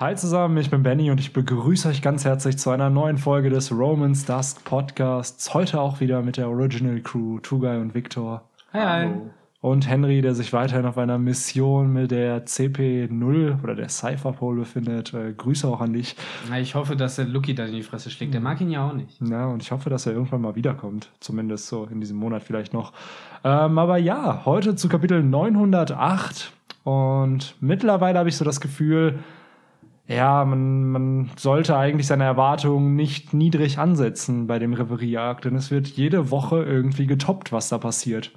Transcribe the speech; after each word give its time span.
Hi 0.00 0.16
zusammen, 0.16 0.56
ich 0.56 0.70
bin 0.70 0.82
Benny 0.82 1.10
und 1.10 1.20
ich 1.20 1.34
begrüße 1.34 1.86
euch 1.86 2.00
ganz 2.00 2.24
herzlich 2.24 2.56
zu 2.56 2.70
einer 2.70 2.88
neuen 2.88 3.18
Folge 3.18 3.50
des 3.50 3.70
Romans 3.70 4.24
Dusk 4.24 4.64
Podcasts. 4.64 5.52
Heute 5.52 5.78
auch 5.78 6.00
wieder 6.00 6.22
mit 6.22 6.38
der 6.38 6.48
Original 6.48 7.00
Crew, 7.00 7.38
Tugai 7.40 7.78
und 7.78 7.92
Victor. 7.94 8.48
Hi, 8.72 8.80
hi. 8.80 9.10
Und 9.60 9.86
Henry, 9.86 10.22
der 10.22 10.34
sich 10.34 10.54
weiterhin 10.54 10.86
auf 10.86 10.96
einer 10.96 11.18
Mission 11.18 11.92
mit 11.92 12.12
der 12.12 12.46
CP0 12.46 13.62
oder 13.62 13.74
der 13.74 13.90
Cypherpole 13.90 14.60
befindet. 14.60 15.12
Äh, 15.12 15.34
Grüße 15.34 15.68
auch 15.68 15.82
an 15.82 15.92
dich. 15.92 16.16
Ich 16.58 16.74
hoffe, 16.74 16.96
dass 16.96 17.16
der 17.16 17.26
Lucky 17.26 17.54
dann 17.54 17.68
in 17.68 17.74
die 17.74 17.82
Fresse 17.82 18.08
schlägt. 18.08 18.32
Der 18.32 18.40
mag 18.40 18.58
ihn 18.62 18.70
ja 18.70 18.88
auch 18.88 18.94
nicht. 18.94 19.20
Ja, 19.20 19.48
und 19.48 19.62
ich 19.62 19.70
hoffe, 19.70 19.90
dass 19.90 20.06
er 20.06 20.14
irgendwann 20.14 20.40
mal 20.40 20.54
wiederkommt. 20.54 21.10
Zumindest 21.20 21.66
so 21.66 21.84
in 21.84 22.00
diesem 22.00 22.16
Monat 22.16 22.42
vielleicht 22.42 22.72
noch. 22.72 22.94
Ähm, 23.44 23.78
aber 23.78 23.98
ja, 23.98 24.46
heute 24.46 24.76
zu 24.76 24.88
Kapitel 24.88 25.22
908. 25.22 26.52
Und 26.84 27.54
mittlerweile 27.60 28.18
habe 28.18 28.30
ich 28.30 28.36
so 28.38 28.46
das 28.46 28.62
Gefühl, 28.62 29.18
ja, 30.10 30.44
man, 30.44 30.90
man 30.90 31.30
sollte 31.36 31.76
eigentlich 31.76 32.08
seine 32.08 32.24
Erwartungen 32.24 32.96
nicht 32.96 33.32
niedrig 33.32 33.78
ansetzen 33.78 34.48
bei 34.48 34.58
dem 34.58 34.72
Reverie-Arc, 34.72 35.42
denn 35.42 35.54
es 35.54 35.70
wird 35.70 35.86
jede 35.86 36.32
Woche 36.32 36.64
irgendwie 36.64 37.06
getoppt, 37.06 37.52
was 37.52 37.68
da 37.68 37.78
passiert. 37.78 38.32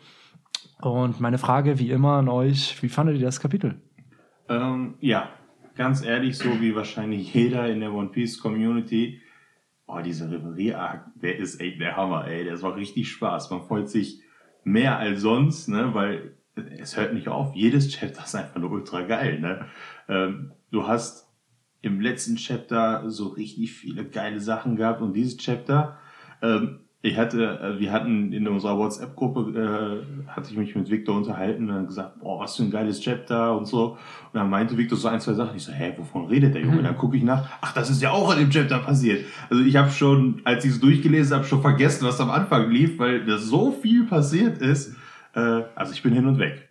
Und 0.81 1.19
meine 1.19 1.39
Frage, 1.39 1.79
wie 1.79 1.89
immer, 1.89 2.13
an 2.17 2.29
euch, 2.29 2.83
wie 2.83 2.89
fandet 2.89 3.17
ihr 3.17 3.25
das 3.25 3.39
Kapitel? 3.39 3.81
Ähm, 4.49 4.95
ja, 4.99 5.29
ganz 5.75 6.05
ehrlich, 6.05 6.37
so 6.37 6.61
wie 6.61 6.75
wahrscheinlich 6.75 7.33
jeder 7.33 7.67
in 7.67 7.79
der 7.79 7.91
One 7.91 8.09
Piece 8.09 8.39
Community. 8.39 9.19
Oh, 9.87 9.99
dieser 9.99 10.29
Reverie-Arc, 10.29 11.05
der 11.15 11.37
ist 11.39 11.59
echt 11.59 11.81
der 11.81 11.97
Hammer, 11.97 12.27
ey. 12.27 12.43
Der 12.43 12.61
war 12.61 12.75
richtig 12.75 13.09
Spaß. 13.09 13.49
Man 13.49 13.63
freut 13.63 13.89
sich 13.89 14.21
mehr 14.63 14.99
als 14.99 15.21
sonst, 15.21 15.69
ne, 15.69 15.95
weil 15.95 16.35
es 16.77 16.95
hört 16.97 17.15
nicht 17.15 17.29
auf. 17.29 17.55
Jedes 17.55 17.89
Chapter 17.89 18.23
ist 18.23 18.35
einfach 18.35 18.59
nur 18.59 18.69
ultra 18.69 19.01
geil, 19.01 19.39
ne. 19.39 19.65
Ähm, 20.07 20.51
du 20.69 20.87
hast 20.87 21.22
im 21.83 22.01
letzten 22.01 22.37
Chapter 22.37 23.03
so 23.09 23.27
richtig 23.27 23.73
viele 23.73 24.05
geile 24.05 24.39
Sachen 24.39 24.77
gehabt 24.77 25.01
und 25.01 25.13
dieses 25.13 25.37
Chapter, 25.37 25.97
ähm, 26.41 26.79
ich 27.05 27.17
hatte, 27.17 27.59
äh, 27.59 27.79
wir 27.81 27.91
hatten 27.91 28.31
in 28.31 28.47
unserer 28.47 28.77
WhatsApp-Gruppe, 28.77 30.05
äh, 30.25 30.29
hatte 30.31 30.51
ich 30.51 30.57
mich 30.57 30.73
mit 30.73 30.89
Victor 30.89 31.17
unterhalten 31.17 31.69
und 31.69 31.75
dann 31.75 31.85
gesagt, 31.85 32.21
boah, 32.21 32.39
was 32.39 32.55
für 32.55 32.63
ein 32.63 32.71
geiles 32.71 33.01
Chapter 33.01 33.57
und 33.57 33.65
so. 33.65 33.91
Und 34.31 34.39
dann 34.39 34.49
meinte 34.49 34.77
Victor 34.77 34.97
so 34.97 35.09
ein, 35.09 35.19
zwei 35.19 35.33
Sachen. 35.33 35.57
Ich 35.57 35.63
so, 35.63 35.73
hä, 35.73 35.93
wovon 35.97 36.27
redet 36.27 36.55
der 36.55 36.61
Junge? 36.61 36.77
Mhm. 36.77 36.83
Dann 36.83 36.97
gucke 36.97 37.17
ich 37.17 37.23
nach, 37.23 37.45
ach, 37.59 37.73
das 37.73 37.89
ist 37.89 38.01
ja 38.01 38.11
auch 38.11 38.31
in 38.31 38.39
dem 38.39 38.49
Chapter 38.49 38.79
passiert. 38.79 39.25
Also 39.49 39.61
ich 39.61 39.75
habe 39.75 39.91
schon, 39.91 40.39
als 40.45 40.63
ich 40.63 40.71
es 40.71 40.79
durchgelesen 40.79 41.35
habe, 41.35 41.45
schon 41.45 41.61
vergessen, 41.61 42.07
was 42.07 42.21
am 42.21 42.31
Anfang 42.31 42.71
lief, 42.71 42.97
weil 42.97 43.25
da 43.25 43.37
so 43.37 43.73
viel 43.73 44.05
passiert 44.05 44.59
ist. 44.59 44.95
Äh, 45.35 45.63
also 45.75 45.91
ich 45.91 46.01
bin 46.03 46.13
hin 46.13 46.25
und 46.25 46.39
weg. 46.39 46.69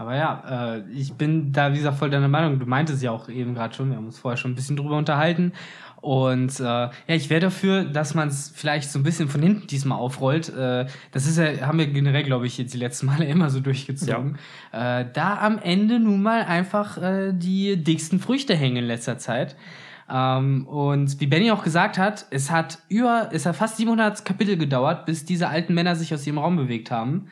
Aber 0.00 0.16
ja, 0.16 0.76
äh, 0.76 0.82
ich 0.94 1.12
bin 1.12 1.52
da, 1.52 1.74
wie 1.74 1.76
gesagt, 1.76 1.98
voll 1.98 2.08
deiner 2.08 2.26
Meinung. 2.26 2.58
Du 2.58 2.64
meintest 2.64 3.02
ja 3.02 3.10
auch 3.10 3.28
eben 3.28 3.52
gerade 3.54 3.74
schon, 3.74 3.90
wir 3.90 3.98
haben 3.98 4.06
uns 4.06 4.18
vorher 4.18 4.38
schon 4.38 4.52
ein 4.52 4.54
bisschen 4.54 4.74
drüber 4.74 4.96
unterhalten. 4.96 5.52
Und 6.00 6.58
äh, 6.58 6.62
ja, 6.62 6.90
ich 7.06 7.28
wäre 7.28 7.42
dafür, 7.42 7.84
dass 7.84 8.14
man 8.14 8.28
es 8.28 8.50
vielleicht 8.54 8.90
so 8.90 8.98
ein 8.98 9.02
bisschen 9.02 9.28
von 9.28 9.42
hinten 9.42 9.66
diesmal 9.66 9.98
aufrollt. 9.98 10.48
Äh, 10.56 10.86
das 11.12 11.26
ist 11.26 11.36
ja, 11.36 11.66
haben 11.66 11.76
wir 11.76 11.86
generell, 11.86 12.22
glaube 12.22 12.46
ich, 12.46 12.56
jetzt 12.56 12.72
die 12.72 12.78
letzten 12.78 13.04
Male 13.04 13.26
immer 13.26 13.50
so 13.50 13.60
durchgezogen. 13.60 14.38
Ja. 14.72 15.00
Äh, 15.00 15.10
da 15.12 15.36
am 15.38 15.58
Ende 15.58 16.00
nun 16.00 16.22
mal 16.22 16.44
einfach 16.44 16.96
äh, 16.96 17.34
die 17.34 17.76
dicksten 17.76 18.20
Früchte 18.20 18.56
hängen 18.56 18.76
in 18.76 18.84
letzter 18.84 19.18
Zeit. 19.18 19.54
Ähm, 20.10 20.66
und 20.66 21.20
wie 21.20 21.26
Benny 21.26 21.50
auch 21.50 21.62
gesagt 21.62 21.98
hat, 21.98 22.24
es 22.30 22.50
hat 22.50 22.78
über, 22.88 23.28
es 23.32 23.44
hat 23.44 23.54
fast 23.54 23.76
700 23.76 24.24
Kapitel 24.24 24.56
gedauert, 24.56 25.04
bis 25.04 25.26
diese 25.26 25.48
alten 25.48 25.74
Männer 25.74 25.94
sich 25.94 26.14
aus 26.14 26.26
ihrem 26.26 26.38
Raum 26.38 26.56
bewegt 26.56 26.90
haben 26.90 27.26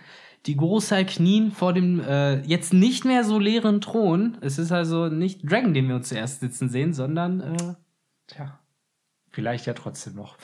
die 0.47 0.56
Großei 0.56 1.05
knien 1.05 1.50
vor 1.53 1.72
dem 1.72 2.00
äh, 2.00 2.41
jetzt 2.42 2.72
nicht 2.72 3.05
mehr 3.05 3.25
so 3.25 3.39
leeren 3.39 3.81
Thron. 3.81 4.39
Es 4.41 4.58
ist 4.58 4.72
also 4.72 5.08
nicht 5.08 5.41
Dragon, 5.50 5.75
den 5.75 5.89
wir 5.89 5.97
uns 5.97 6.08
zuerst 6.08 6.41
sitzen 6.41 6.69
sehen, 6.69 6.92
sondern 6.94 7.41
äh, 7.41 7.75
tja, 8.28 8.59
vielleicht 9.31 9.66
ja 9.66 9.75
trotzdem 9.75 10.14
noch. 10.14 10.36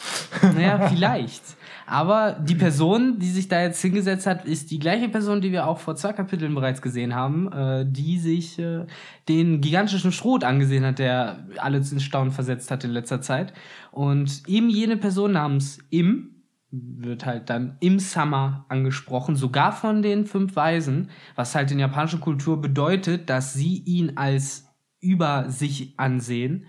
Naja, 0.43 0.89
vielleicht. 0.93 1.43
Aber 1.87 2.33
die 2.33 2.55
Person, 2.55 3.19
die 3.19 3.31
sich 3.31 3.49
da 3.49 3.63
jetzt 3.63 3.81
hingesetzt 3.81 4.27
hat, 4.27 4.45
ist 4.45 4.71
die 4.71 4.79
gleiche 4.79 5.09
Person, 5.09 5.41
die 5.41 5.53
wir 5.53 5.67
auch 5.67 5.79
vor 5.79 5.97
zwei 5.97 6.13
Kapiteln 6.13 6.55
bereits 6.55 6.83
gesehen 6.83 7.15
haben, 7.15 7.51
äh, 7.53 7.87
die 7.89 8.19
sich 8.19 8.59
äh, 8.59 8.87
den 9.29 9.61
gigantischen 9.61 10.13
Schrot 10.13 10.45
angesehen 10.45 10.85
hat, 10.85 10.99
der 10.99 11.47
alles 11.59 11.93
in 11.93 12.01
Staunen 12.01 12.33
versetzt 12.33 12.71
hat 12.71 12.85
in 12.85 12.91
letzter 12.91 13.21
Zeit. 13.21 13.53
Und 13.91 14.43
eben 14.47 14.71
jene 14.71 14.97
Person 14.97 15.33
namens 15.33 15.79
Im, 15.91 16.34
wird 16.83 17.27
halt 17.27 17.51
dann 17.51 17.77
im 17.81 17.99
Summer 17.99 18.67
angesprochen, 18.69 19.37
sogar 19.37 19.73
von 19.73 20.03
den 20.03 20.27
fünf 20.27 20.57
Weisen, 20.57 21.11
was 21.35 21.55
halt 21.55 21.71
in 21.71 21.79
japanischer 21.79 22.19
Kultur 22.19 22.61
bedeutet, 22.61 23.31
dass 23.31 23.55
sie 23.55 23.83
ihn 23.85 24.17
als 24.17 24.67
über 25.01 25.51
sich 25.51 25.95
ansehen, 25.99 26.67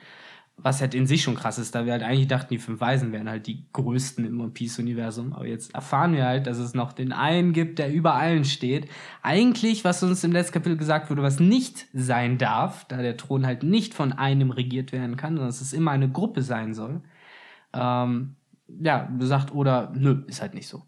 was 0.58 0.80
halt 0.80 0.94
in 0.94 1.06
sich 1.06 1.22
schon 1.22 1.36
krass 1.36 1.58
ist, 1.58 1.76
da 1.76 1.86
wir 1.86 1.92
halt 1.92 2.04
eigentlich 2.04 2.28
dachten, 2.28 2.54
die 2.54 2.60
fünf 2.60 2.80
Weisen 2.80 3.12
wären 3.12 3.30
halt 3.30 3.48
die 3.48 3.66
größten 3.74 4.26
im 4.26 4.40
One 4.40 4.52
Piece 4.52 4.80
Universum, 4.80 5.34
aber 5.34 5.48
jetzt 5.48 5.74
erfahren 5.76 6.14
wir 6.14 6.26
halt, 6.26 6.48
dass 6.48 6.58
es 6.58 6.74
noch 6.74 6.94
den 6.94 7.12
einen 7.12 7.52
gibt, 7.52 7.80
der 7.80 7.92
über 7.92 8.16
allen 8.16 8.46
steht. 8.46 8.88
Eigentlich, 9.22 9.84
was 9.84 10.02
uns 10.04 10.24
im 10.24 10.32
letzten 10.32 10.54
Kapitel 10.54 10.78
gesagt 10.78 11.10
wurde, 11.10 11.24
was 11.24 11.40
nicht 11.40 11.88
sein 11.94 12.38
darf, 12.38 12.86
da 12.86 12.98
der 12.98 13.18
Thron 13.18 13.46
halt 13.46 13.64
nicht 13.64 13.94
von 13.94 14.14
einem 14.14 14.52
regiert 14.52 14.92
werden 14.92 15.18
kann, 15.18 15.34
sondern 15.34 15.50
dass 15.50 15.62
es 15.62 15.74
immer 15.74 15.92
eine 15.92 16.10
Gruppe 16.10 16.42
sein 16.42 16.74
soll. 16.74 17.02
Ähm, 17.74 18.36
ja, 18.68 19.10
sagt, 19.20 19.54
oder 19.54 19.92
nö, 19.96 20.24
ist 20.28 20.42
halt 20.42 20.54
nicht 20.54 20.68
so. 20.68 20.84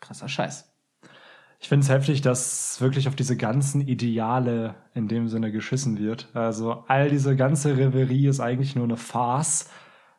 Krasser 0.00 0.28
Scheiß. 0.28 0.70
Ich 1.60 1.68
finde 1.68 1.84
es 1.84 1.90
heftig, 1.90 2.20
dass 2.20 2.80
wirklich 2.80 3.08
auf 3.08 3.16
diese 3.16 3.36
ganzen 3.36 3.80
Ideale 3.80 4.74
in 4.92 5.08
dem 5.08 5.28
Sinne 5.28 5.50
geschissen 5.50 5.98
wird. 5.98 6.28
Also 6.34 6.84
all 6.88 7.08
diese 7.08 7.36
ganze 7.36 7.76
Reverie 7.76 8.26
ist 8.26 8.40
eigentlich 8.40 8.76
nur 8.76 8.84
eine 8.84 8.96
Farce 8.96 9.70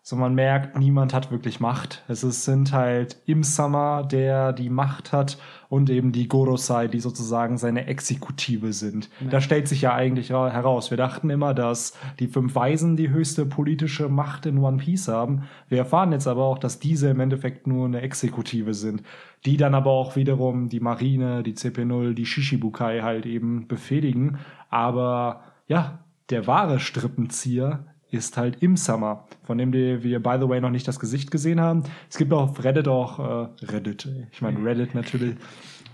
so 0.07 0.15
man 0.15 0.35
merkt, 0.35 0.77
niemand 0.77 1.15
hat 1.15 1.31
wirklich 1.31 1.59
Macht. 1.59 2.03
Es 2.07 2.21
sind 2.21 2.71
halt 2.71 3.17
im 3.25 3.41
Summer, 3.41 4.03
der 4.03 4.53
die 4.53 4.69
Macht 4.69 5.11
hat 5.11 5.39
und 5.69 5.89
eben 5.89 6.11
die 6.11 6.27
Gorosei, 6.27 6.87
die 6.87 6.99
sozusagen 6.99 7.57
seine 7.57 7.87
Exekutive 7.87 8.73
sind. 8.73 9.09
Ja. 9.21 9.29
Da 9.29 9.41
stellt 9.41 9.67
sich 9.67 9.81
ja 9.81 9.93
eigentlich 9.93 10.29
heraus. 10.29 10.89
Wir 10.89 10.97
dachten 10.97 11.29
immer, 11.29 11.53
dass 11.53 11.97
die 12.19 12.27
fünf 12.27 12.55
Weisen 12.55 12.95
die 12.95 13.09
höchste 13.09 13.45
politische 13.45 14.09
Macht 14.09 14.45
in 14.45 14.59
One 14.59 14.77
Piece 14.77 15.07
haben. 15.07 15.43
Wir 15.69 15.79
erfahren 15.79 16.11
jetzt 16.11 16.27
aber 16.27 16.43
auch, 16.43 16.59
dass 16.59 16.79
diese 16.79 17.09
im 17.09 17.19
Endeffekt 17.19 17.67
nur 17.67 17.85
eine 17.85 18.01
Exekutive 18.01 18.73
sind, 18.73 19.03
die 19.45 19.57
dann 19.57 19.75
aber 19.75 19.91
auch 19.91 20.15
wiederum 20.15 20.69
die 20.69 20.79
Marine, 20.79 21.43
die 21.43 21.53
CP0, 21.53 22.13
die 22.13 22.25
Shishibukai 22.25 23.01
halt 23.01 23.25
eben 23.25 23.67
befehligen. 23.67 24.37
Aber 24.69 25.41
ja, 25.67 25.99
der 26.29 26.47
wahre 26.47 26.79
Strippenzieher 26.79 27.85
ist 28.11 28.37
halt 28.37 28.61
im 28.61 28.77
Summer, 28.77 29.27
von 29.43 29.57
dem 29.57 29.73
wir, 29.73 30.21
by 30.21 30.37
the 30.39 30.47
way, 30.47 30.61
noch 30.61 30.69
nicht 30.69 30.87
das 30.87 30.99
Gesicht 30.99 31.31
gesehen 31.31 31.59
haben. 31.59 31.83
Es 32.09 32.17
gibt 32.17 32.33
auf 32.33 32.63
Reddit 32.63 32.87
auch, 32.87 33.19
äh, 33.19 33.65
Reddit, 33.65 34.07
ich 34.31 34.41
meine 34.41 34.63
Reddit 34.63 34.95
natürlich, 34.95 35.35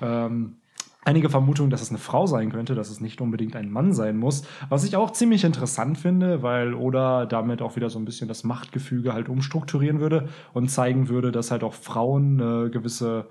ähm, 0.01 0.57
einige 1.03 1.29
Vermutungen, 1.29 1.72
dass 1.72 1.81
es 1.81 1.89
eine 1.89 1.97
Frau 1.97 2.27
sein 2.27 2.51
könnte, 2.51 2.75
dass 2.75 2.89
es 2.89 3.01
nicht 3.01 3.22
unbedingt 3.22 3.55
ein 3.55 3.72
Mann 3.72 3.94
sein 3.94 4.17
muss. 4.17 4.44
Was 4.69 4.83
ich 4.83 4.95
auch 4.95 5.11
ziemlich 5.11 5.44
interessant 5.44 5.97
finde, 5.97 6.44
weil 6.44 6.73
Oda 6.73 7.25
damit 7.25 7.61
auch 7.61 7.75
wieder 7.75 7.89
so 7.89 7.97
ein 7.97 8.05
bisschen 8.05 8.28
das 8.28 8.43
Machtgefüge 8.43 9.13
halt 9.13 9.29
umstrukturieren 9.29 9.99
würde 9.99 10.29
und 10.53 10.69
zeigen 10.69 11.09
würde, 11.09 11.31
dass 11.31 11.51
halt 11.51 11.63
auch 11.63 11.73
Frauen 11.73 12.39
eine 12.39 12.69
gewisse 12.69 13.28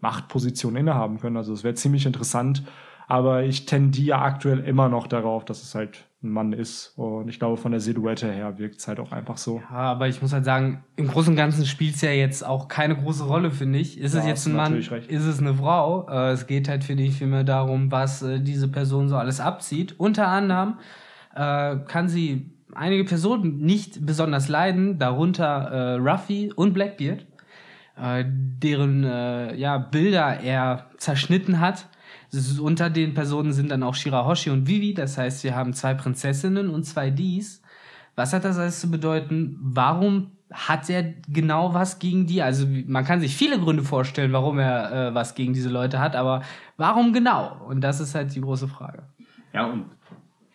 Machtposition 0.00 0.76
innehaben 0.76 1.20
können. 1.20 1.36
Also 1.36 1.52
es 1.52 1.62
wäre 1.62 1.74
ziemlich 1.74 2.06
interessant, 2.06 2.62
aber 3.06 3.42
ich 3.42 3.66
tendiere 3.66 4.18
aktuell 4.18 4.60
immer 4.60 4.88
noch 4.88 5.06
darauf, 5.06 5.44
dass 5.44 5.62
es 5.62 5.74
halt 5.74 6.06
ein 6.22 6.30
Mann 6.30 6.52
ist. 6.52 6.92
Und 6.96 7.28
ich 7.28 7.38
glaube, 7.38 7.56
von 7.56 7.72
der 7.72 7.80
Silhouette 7.80 8.30
her 8.30 8.58
wirkt 8.58 8.80
es 8.80 8.88
halt 8.88 9.00
auch 9.00 9.10
einfach 9.12 9.38
so. 9.38 9.62
Ja, 9.70 9.76
aber 9.76 10.08
ich 10.08 10.20
muss 10.20 10.32
halt 10.32 10.44
sagen, 10.44 10.84
im 10.96 11.08
Großen 11.08 11.32
und 11.32 11.36
Ganzen 11.36 11.64
spielt 11.64 11.94
es 11.94 12.02
ja 12.02 12.10
jetzt 12.10 12.44
auch 12.44 12.68
keine 12.68 12.94
große 12.96 13.24
Rolle, 13.24 13.50
finde 13.50 13.78
ich. 13.78 13.98
Ist 13.98 14.14
ja, 14.14 14.20
es 14.20 14.26
jetzt 14.26 14.46
ein 14.46 14.54
Mann, 14.54 14.74
recht. 14.74 15.10
ist 15.10 15.24
es 15.24 15.38
eine 15.38 15.54
Frau? 15.54 16.06
Äh, 16.08 16.32
es 16.32 16.46
geht 16.46 16.68
halt, 16.68 16.84
finde 16.84 17.04
ich, 17.04 17.14
vielmehr 17.14 17.44
darum, 17.44 17.90
was 17.90 18.22
äh, 18.22 18.40
diese 18.40 18.68
Person 18.68 19.08
so 19.08 19.16
alles 19.16 19.40
abzieht. 19.40 19.94
Unter 19.98 20.28
anderem 20.28 20.74
äh, 21.34 21.76
kann 21.86 22.08
sie 22.08 22.50
einige 22.74 23.04
Personen 23.04 23.58
nicht 23.58 24.04
besonders 24.04 24.48
leiden, 24.48 24.98
darunter 24.98 25.46
äh, 25.46 25.94
Ruffy 25.94 26.52
und 26.54 26.74
Blackbeard, 26.74 27.24
äh, 27.96 28.24
deren 28.26 29.04
äh, 29.04 29.54
ja, 29.56 29.78
Bilder 29.78 30.40
er 30.40 30.90
zerschnitten 30.98 31.60
hat 31.60 31.86
unter 32.60 32.90
den 32.90 33.14
Personen 33.14 33.52
sind 33.52 33.70
dann 33.70 33.82
auch 33.82 33.94
Shirahoshi 33.94 34.50
und 34.50 34.68
Vivi, 34.68 34.94
das 34.94 35.18
heißt, 35.18 35.42
wir 35.44 35.54
haben 35.54 35.72
zwei 35.72 35.94
Prinzessinnen 35.94 36.70
und 36.70 36.84
zwei 36.84 37.10
Dies. 37.10 37.62
Was 38.14 38.32
hat 38.32 38.44
das 38.44 38.58
alles 38.58 38.80
zu 38.80 38.90
bedeuten? 38.90 39.56
Warum 39.60 40.32
hat 40.52 40.90
er 40.90 41.14
genau 41.28 41.74
was 41.74 41.98
gegen 41.98 42.26
die? 42.26 42.42
Also 42.42 42.66
man 42.86 43.04
kann 43.04 43.20
sich 43.20 43.36
viele 43.36 43.58
Gründe 43.58 43.82
vorstellen, 43.82 44.32
warum 44.32 44.58
er 44.58 45.08
äh, 45.08 45.14
was 45.14 45.34
gegen 45.34 45.54
diese 45.54 45.70
Leute 45.70 46.00
hat, 46.00 46.16
aber 46.16 46.42
warum 46.76 47.12
genau? 47.12 47.64
Und 47.66 47.80
das 47.82 48.00
ist 48.00 48.14
halt 48.14 48.34
die 48.34 48.40
große 48.40 48.68
Frage. 48.68 49.04
Ja, 49.52 49.66
und 49.66 49.86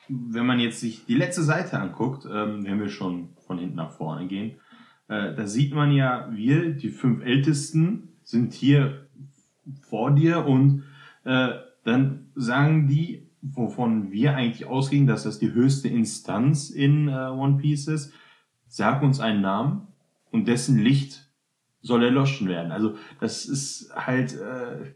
wenn 0.07 0.45
man 0.45 0.59
jetzt 0.59 0.79
sich 0.79 1.05
die 1.05 1.15
letzte 1.15 1.43
Seite 1.43 1.79
anguckt, 1.79 2.25
ähm, 2.25 2.65
wenn 2.65 2.79
wir 2.79 2.89
schon 2.89 3.29
von 3.47 3.57
hinten 3.57 3.75
nach 3.75 3.91
vorne 3.91 4.27
gehen, 4.27 4.57
äh, 5.07 5.33
da 5.33 5.47
sieht 5.47 5.73
man 5.73 5.91
ja, 5.91 6.29
wir, 6.31 6.73
die 6.73 6.89
fünf 6.89 7.23
Ältesten, 7.23 8.09
sind 8.23 8.53
hier 8.53 9.07
vor 9.81 10.11
dir 10.11 10.45
und 10.45 10.83
äh, 11.23 11.49
dann 11.85 12.31
sagen 12.35 12.87
die, 12.87 13.29
wovon 13.41 14.11
wir 14.11 14.35
eigentlich 14.35 14.65
ausgehen, 14.65 15.07
dass 15.07 15.23
das 15.23 15.39
die 15.39 15.53
höchste 15.53 15.87
Instanz 15.87 16.69
in 16.69 17.07
äh, 17.07 17.29
One 17.29 17.57
Piece 17.57 17.87
ist. 17.87 18.13
Sag 18.67 19.03
uns 19.03 19.19
einen 19.19 19.41
Namen 19.41 19.87
und 20.31 20.47
dessen 20.47 20.79
Licht 20.79 21.29
soll 21.81 22.03
erloschen 22.03 22.47
werden. 22.47 22.71
Also 22.71 22.95
das 23.19 23.45
ist 23.45 23.93
halt, 23.95 24.33
äh, 24.33 24.93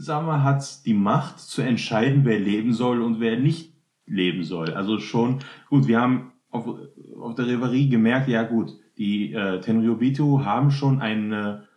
sagen 0.00 0.26
wir, 0.26 0.42
hat 0.42 0.84
die 0.84 0.94
Macht 0.94 1.38
zu 1.38 1.62
entscheiden, 1.62 2.24
wer 2.24 2.40
leben 2.40 2.72
soll 2.72 3.00
und 3.00 3.20
wer 3.20 3.38
nicht 3.38 3.72
leben 4.06 4.42
soll. 4.42 4.74
Also 4.74 4.98
schon, 4.98 5.38
gut, 5.68 5.86
wir 5.86 6.00
haben 6.00 6.32
auf, 6.50 6.66
auf 7.16 7.34
der 7.36 7.46
Reverie 7.46 7.88
gemerkt, 7.88 8.28
ja 8.28 8.42
gut, 8.42 8.72
die 8.98 9.32
äh, 9.32 9.60
Tenryubitu 9.60 10.44
haben 10.44 10.72
schon 10.72 11.00
eine 11.00 11.68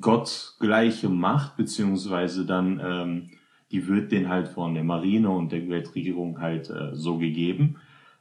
gottgleiche 0.00 1.08
Macht, 1.08 1.56
beziehungsweise 1.56 2.46
dann, 2.46 2.80
ähm, 2.82 3.30
die 3.70 3.86
wird 3.86 4.12
den 4.12 4.28
halt 4.28 4.48
von 4.48 4.74
der 4.74 4.84
Marine 4.84 5.30
und 5.30 5.52
der 5.52 5.68
Weltregierung 5.68 6.40
halt 6.40 6.70
äh, 6.70 6.94
so 6.94 7.18
gegeben. 7.18 7.76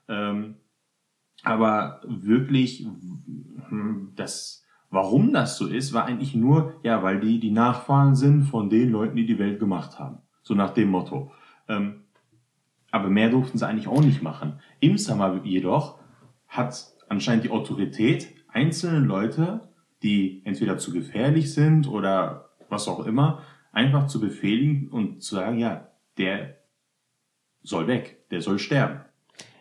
Ähm, 0.08 0.56
aber 1.44 2.02
wirklich, 2.06 2.86
das, 4.16 4.66
warum 4.90 5.34
das 5.34 5.58
so 5.58 5.68
ist, 5.68 5.94
war 5.94 6.06
eigentlich 6.06 6.36
nur, 6.36 6.74
ja, 6.84 7.04
weil 7.04 7.20
die 7.20 7.40
die 7.40 7.52
Nachfahren 7.52 8.16
sind 8.16 8.44
von 8.44 8.70
den 8.70 8.92
Leuten, 8.92 9.16
die 9.16 9.26
die 9.26 9.40
Welt 9.40 9.60
gemacht 9.60 10.00
haben. 10.00 10.20
So 10.42 10.56
nach 10.56 10.72
dem 10.72 10.90
Motto. 10.90 11.32
Ähm, 11.68 12.04
aber 12.92 13.10
mehr 13.10 13.30
durften 13.30 13.58
sie 13.58 13.68
eigentlich 13.68 13.88
auch 13.88 14.02
nicht 14.02 14.24
machen. 14.24 14.60
Im 14.80 14.98
Summer 14.98 15.42
jedoch 15.44 16.00
hat 16.48 16.94
anscheinend 17.10 17.44
die 17.44 17.52
Autorität 17.52 18.34
einzelne 18.48 19.00
Leute, 19.00 19.70
die 20.04 20.42
entweder 20.46 20.78
zu 20.78 20.92
gefährlich 20.92 21.54
sind 21.54 21.88
oder 21.88 22.50
was 22.70 22.88
auch 22.88 23.06
immer, 23.06 23.42
einfach 23.72 24.08
zu 24.08 24.19
befehligen 24.19 24.90
und 24.90 25.22
zu 25.22 25.36
sagen, 25.36 25.60
ja, 25.60 25.90
der 26.18 26.58
soll 27.62 27.88
weg, 27.88 28.30
der 28.31 28.42
soll 28.42 28.60
sterben. 28.60 29.02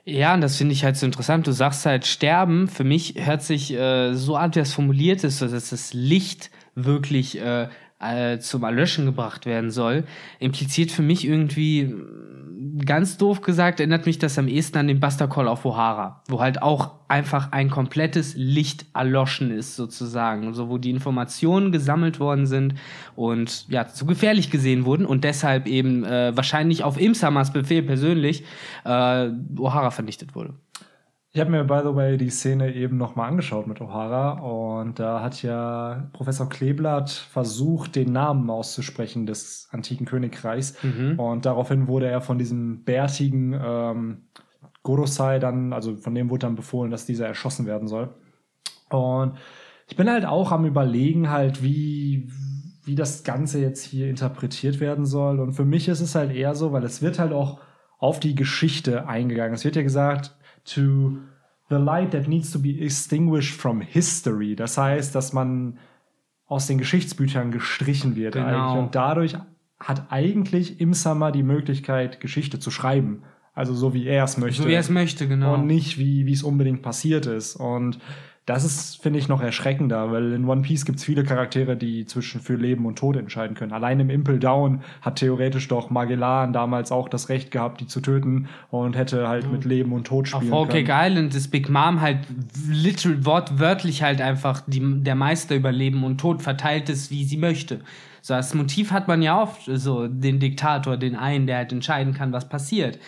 Ja, 0.05 0.35
und 0.35 0.41
das 0.41 0.57
finde 0.57 0.73
ich 0.73 0.85
halt 0.85 0.97
so 0.97 1.05
interessant. 1.05 1.47
Du 1.49 1.53
sagst 1.53 1.85
halt, 1.85 2.07
sterben, 2.07 2.69
für 2.69 2.85
mich 2.85 3.15
hört 3.17 3.43
sich 3.43 3.73
äh, 3.73 4.15
so 4.15 4.37
an, 4.37 4.55
wie 4.55 4.61
es 4.61 4.73
formuliert 4.73 5.25
ist, 5.25 5.43
dass 5.43 5.51
das 5.51 5.93
Licht 5.93 6.51
wirklich 6.77 7.41
äh, 7.41 7.69
äh, 7.99 8.39
zum 8.39 8.63
Erlöschen 8.63 9.07
gebracht 9.07 9.47
werden 9.47 9.71
soll, 9.71 10.05
impliziert 10.39 10.93
für 10.93 11.03
mich 11.03 11.27
irgendwie, 11.27 11.95
ganz 12.85 13.17
doof 13.17 13.41
gesagt, 13.41 13.81
erinnert 13.81 14.07
mich 14.07 14.19
das 14.19 14.39
am 14.39 14.49
ehesten 14.49 14.79
an 14.79 14.89
den 14.89 15.01
Buster 15.01 15.29
Call 15.29 15.49
auf 15.49 15.65
O'Hara, 15.65 16.17
wo 16.29 16.41
halt 16.41 16.63
auch 16.63 16.93
einfach 17.09 17.53
ein 17.53 17.71
komplettes 17.71 18.35
Licht 18.37 18.87
erloschen 18.93 19.51
ist, 19.51 19.77
sozusagen. 19.77 20.53
So, 20.55 20.69
wo 20.69 20.79
die 20.79 20.91
Informationen 20.91 21.73
gesammelt 21.73 22.21
worden 22.21 22.47
sind 22.47 22.75
und 23.15 23.69
ja, 23.69 23.87
zu 23.87 24.07
gefährlich 24.07 24.51
gesehen 24.51 24.85
wurden 24.85 25.07
und 25.07 25.25
deshalb 25.25 25.67
eben 25.67 26.05
äh, 26.05 26.37
wahrscheinlich 26.37 26.85
auf 26.85 27.01
Imsamas 27.01 27.53
Befehl 27.53 27.83
persönlich 27.83 28.45
äh, 28.85 28.89
O'Hara 28.89 29.91
vernichtet 29.91 30.35
wurde. 30.35 30.55
Ich 31.37 31.41
habe 31.41 31.51
mir, 31.51 31.65
by 31.65 31.81
the 31.83 31.95
way, 31.95 32.17
die 32.17 32.31
Szene 32.31 32.75
eben 32.75 32.97
nochmal 32.97 33.29
angeschaut 33.29 33.67
mit 33.67 33.83
O'Hara 33.83 34.39
und 34.39 34.99
da 34.99 35.21
hat 35.21 35.43
ja 35.43 36.09
Professor 36.15 36.49
Kleeblatt 36.49 37.11
versucht, 37.11 37.95
den 37.95 38.11
Namen 38.11 38.49
auszusprechen 38.49 39.27
des 39.27 39.69
antiken 39.71 40.07
Königreichs 40.07 40.83
mhm. 40.83 41.21
und 41.21 41.45
daraufhin 41.45 41.89
wurde 41.89 42.07
er 42.07 42.23
von 42.23 42.39
diesem 42.39 42.85
bärtigen 42.85 43.53
ähm, 43.53 44.23
Gorosei 44.83 45.39
dann, 45.39 45.75
also 45.75 45.97
von 45.97 46.15
dem 46.15 46.31
wurde 46.31 46.47
dann 46.47 46.55
befohlen, 46.55 46.91
dass 46.91 47.05
dieser 47.05 47.27
erschossen 47.27 47.67
werden 47.67 47.87
soll. 47.87 48.15
Und 48.89 49.37
ich 49.89 49.97
bin 49.97 50.09
halt 50.09 50.25
auch 50.25 50.53
am 50.53 50.65
überlegen 50.65 51.29
halt, 51.29 51.63
wie, 51.63 52.31
wie 52.85 52.95
das 52.95 53.25
Ganze 53.25 53.61
jetzt 53.61 53.85
hier 53.85 54.09
interpretiert 54.09 54.81
werden 54.81 55.05
soll. 55.05 55.39
Und 55.41 55.53
für 55.53 55.67
mich 55.67 55.87
ist 55.89 56.01
es 56.01 56.15
halt 56.15 56.35
eher 56.35 56.55
so, 56.55 56.73
weil 56.73 56.85
es 56.85 57.03
wird 57.03 57.19
halt 57.19 57.35
auch 57.35 57.61
auf 57.99 58.21
die 58.21 58.35
Geschichte 58.35 59.07
eingegangen. 59.07 59.53
Es 59.53 59.67
wird 59.67 59.77
ja 59.77 59.83
gesagt, 59.83 60.36
to 60.67 61.19
the 61.69 61.77
light 61.77 62.13
that 62.13 62.29
needs 62.29 62.51
to 62.53 62.59
be 62.59 62.81
extinguished 62.81 63.55
from 63.55 63.81
history. 63.81 64.55
Das 64.55 64.79
heißt, 64.79 65.15
dass 65.15 65.33
man 65.33 65.79
aus 66.47 66.67
den 66.67 66.79
Geschichtsbüchern 66.79 67.51
gestrichen 67.51 68.17
wird 68.17 68.35
genau. 68.35 68.47
eigentlich. 68.47 68.85
Und 68.85 68.95
dadurch 68.95 69.37
hat 69.81 70.11
eigentlich 70.11 70.81
im 70.81 70.95
Summer 70.95 71.33
die 71.33 71.43
Möglichkeit, 71.43 72.21
Geschichte 72.21 72.59
zu 72.59 72.71
schreiben. 72.71 73.23
Also 73.53 73.75
so 73.75 73.95
wie 73.95 74.07
er 74.07 74.25
es 74.25 74.37
möchte. 74.37 74.63
So 74.63 74.69
wie 74.69 74.75
er 74.75 74.81
es 74.81 74.91
möchte, 74.91 75.27
genau. 75.27 75.55
Und 75.55 75.67
nicht 75.67 75.99
wie, 75.99 76.27
wie 76.27 76.33
es 76.33 76.43
unbedingt 76.43 76.83
passiert 76.83 77.27
ist. 77.27 77.57
Und 77.57 77.99
das 78.47 78.65
ist, 78.65 79.03
finde 79.03 79.19
ich, 79.19 79.27
noch 79.27 79.43
erschreckender, 79.43 80.13
weil 80.13 80.33
in 80.33 80.49
One 80.49 80.63
Piece 80.63 80.85
gibt 80.85 80.99
es 80.99 81.05
viele 81.05 81.25
Charaktere, 81.25 81.77
die 81.77 82.07
zwischen 82.07 82.41
für 82.41 82.55
Leben 82.55 82.87
und 82.87 82.97
Tod 82.97 83.17
entscheiden 83.17 83.57
können. 83.57 83.73
Allein 83.73 83.99
im 83.99 84.09
Impel 84.09 84.39
Down 84.39 84.83
hat 85.03 85.17
theoretisch 85.17 85.67
doch 85.67 85.91
Magellan 85.91 86.53
damals 86.53 86.93
auch 86.93 87.09
das 87.09 87.29
Recht 87.29 87.51
gehabt, 87.51 87.81
die 87.81 87.89
zu 87.89 88.01
töten 88.01 88.49
und 88.71 88.97
hätte 88.97 89.27
halt 89.27 89.47
mhm. 89.47 89.53
mit 89.53 89.65
Leben 89.65 89.93
und 89.93 90.07
Tod 90.07 90.29
spielen 90.29 90.53
Auf 90.53 90.69
Whole 90.69 90.69
Cake 90.69 90.93
Island 90.95 91.35
ist 91.35 91.49
Big 91.49 91.69
Mom 91.69 92.01
halt 92.01 92.19
literal, 92.71 93.25
wortwörtlich 93.25 94.05
halt 94.05 94.21
einfach 94.21 94.63
die, 94.69 95.03
der 95.03 95.17
Meister 95.17 95.57
über 95.57 95.73
Leben 95.73 96.05
und 96.05 96.19
Tod 96.19 96.41
verteilt 96.41 96.89
ist, 96.89 97.11
wie 97.11 97.25
sie 97.25 97.39
möchte. 97.39 97.81
So, 98.23 98.35
das 98.35 98.55
Motiv 98.55 98.93
hat 98.93 99.09
man 99.09 99.23
ja 99.23 99.43
oft, 99.43 99.63
so 99.65 100.07
den 100.07 100.39
Diktator, 100.39 100.97
den 100.97 101.17
einen, 101.17 101.49
der 101.49 101.57
halt 101.57 101.73
entscheiden 101.73 102.15
kann, 102.15 102.33
was 102.33 102.49
passiert. 102.49 103.01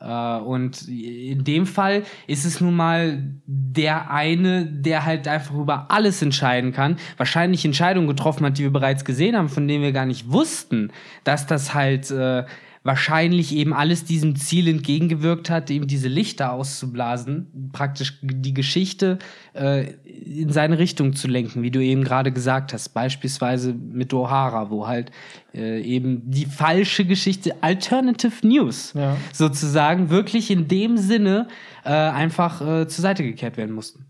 Äh, 0.00 0.38
und 0.38 0.88
in 0.88 1.44
dem 1.44 1.66
Fall 1.66 2.04
ist 2.26 2.44
es 2.44 2.60
nun 2.60 2.74
mal 2.74 3.22
der 3.46 4.10
eine, 4.10 4.66
der 4.66 5.04
halt 5.04 5.28
einfach 5.28 5.54
über 5.54 5.90
alles 5.90 6.22
entscheiden 6.22 6.72
kann, 6.72 6.96
wahrscheinlich 7.16 7.64
Entscheidungen 7.64 8.08
getroffen 8.08 8.46
hat, 8.46 8.58
die 8.58 8.62
wir 8.62 8.72
bereits 8.72 9.04
gesehen 9.04 9.36
haben, 9.36 9.48
von 9.48 9.68
denen 9.68 9.82
wir 9.82 9.92
gar 9.92 10.06
nicht 10.06 10.30
wussten, 10.32 10.92
dass 11.24 11.46
das 11.46 11.74
halt 11.74 12.10
äh, 12.10 12.44
wahrscheinlich 12.82 13.54
eben 13.54 13.74
alles 13.74 14.04
diesem 14.04 14.36
Ziel 14.36 14.66
entgegengewirkt 14.66 15.50
hat, 15.50 15.70
eben 15.70 15.86
diese 15.86 16.08
Lichter 16.08 16.52
auszublasen, 16.52 17.70
praktisch 17.72 18.18
die 18.22 18.54
Geschichte 18.54 19.18
äh, 19.52 19.92
in 20.04 20.50
seine 20.50 20.78
Richtung 20.78 21.14
zu 21.14 21.28
lenken, 21.28 21.62
wie 21.62 21.70
du 21.70 21.82
eben 21.82 22.04
gerade 22.04 22.32
gesagt 22.32 22.72
hast, 22.72 22.90
beispielsweise 22.90 23.74
mit 23.74 24.12
O'Hara, 24.14 24.70
wo 24.70 24.86
halt 24.86 25.10
äh, 25.52 25.82
eben 25.82 26.30
die 26.30 26.46
falsche 26.46 27.04
Geschichte, 27.04 27.62
Alternative 27.62 28.46
News 28.46 28.94
ja. 28.94 29.16
sozusagen, 29.32 30.08
wirklich 30.08 30.50
in 30.50 30.66
dem 30.66 30.96
Sinne 30.96 31.48
äh, 31.84 31.90
einfach 31.90 32.60
äh, 32.62 32.88
zur 32.88 33.02
Seite 33.02 33.22
gekehrt 33.22 33.58
werden 33.58 33.74
mussten. 33.74 34.09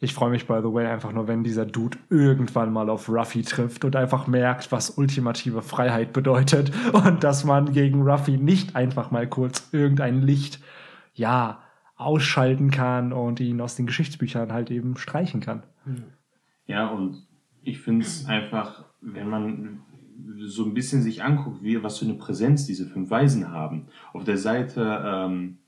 Ich 0.00 0.14
freue 0.14 0.30
mich, 0.30 0.46
by 0.46 0.60
the 0.62 0.72
way, 0.72 0.86
einfach 0.86 1.12
nur, 1.12 1.26
wenn 1.26 1.42
dieser 1.42 1.66
Dude 1.66 1.98
irgendwann 2.08 2.72
mal 2.72 2.88
auf 2.88 3.08
Ruffy 3.08 3.42
trifft 3.42 3.84
und 3.84 3.96
einfach 3.96 4.28
merkt, 4.28 4.70
was 4.70 4.90
ultimative 4.90 5.60
Freiheit 5.60 6.12
bedeutet 6.12 6.72
und 6.92 7.24
dass 7.24 7.44
man 7.44 7.72
gegen 7.72 8.02
Ruffy 8.02 8.36
nicht 8.36 8.76
einfach 8.76 9.10
mal 9.10 9.26
kurz 9.26 9.68
irgendein 9.72 10.22
Licht, 10.22 10.60
ja, 11.14 11.62
ausschalten 11.96 12.70
kann 12.70 13.12
und 13.12 13.40
ihn 13.40 13.60
aus 13.60 13.74
den 13.74 13.86
Geschichtsbüchern 13.86 14.52
halt 14.52 14.70
eben 14.70 14.96
streichen 14.96 15.40
kann. 15.40 15.64
Ja, 16.66 16.86
und 16.86 17.26
ich 17.64 17.80
finde 17.80 18.06
es 18.06 18.26
einfach, 18.26 18.84
wenn 19.00 19.28
man 19.28 19.80
so 20.38 20.64
ein 20.64 20.74
bisschen 20.74 21.02
sich 21.02 21.24
anguckt, 21.24 21.62
wie, 21.62 21.82
was 21.82 21.98
für 21.98 22.04
eine 22.04 22.14
Präsenz 22.14 22.66
diese 22.66 22.86
fünf 22.86 23.10
Weisen 23.10 23.50
haben. 23.50 23.86
Auf 24.12 24.22
der 24.22 24.38
Seite 24.38 25.02
ähm, 25.04 25.58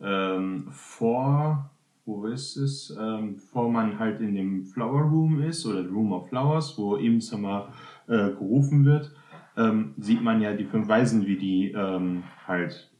ähm, 0.00 0.66
vor 0.70 1.70
wo 2.06 2.26
ist 2.26 2.56
es, 2.56 2.96
ähm, 2.98 3.34
bevor 3.34 3.68
man 3.70 3.98
halt 3.98 4.20
in 4.20 4.34
dem 4.34 4.64
Flower 4.64 5.02
Room 5.02 5.42
ist 5.42 5.66
oder 5.66 5.86
Room 5.86 6.12
of 6.12 6.28
Flowers, 6.28 6.78
wo 6.78 6.94
im 6.94 7.20
Sommer 7.20 7.72
äh, 8.06 8.30
gerufen 8.30 8.84
wird, 8.84 9.12
ähm, 9.56 9.94
sieht 9.98 10.22
man 10.22 10.40
ja 10.40 10.54
die 10.54 10.64
fünf 10.64 10.86
Weisen, 10.86 11.26
wie 11.26 11.36
die 11.36 11.72
ähm, 11.72 12.22
halt 12.46 12.90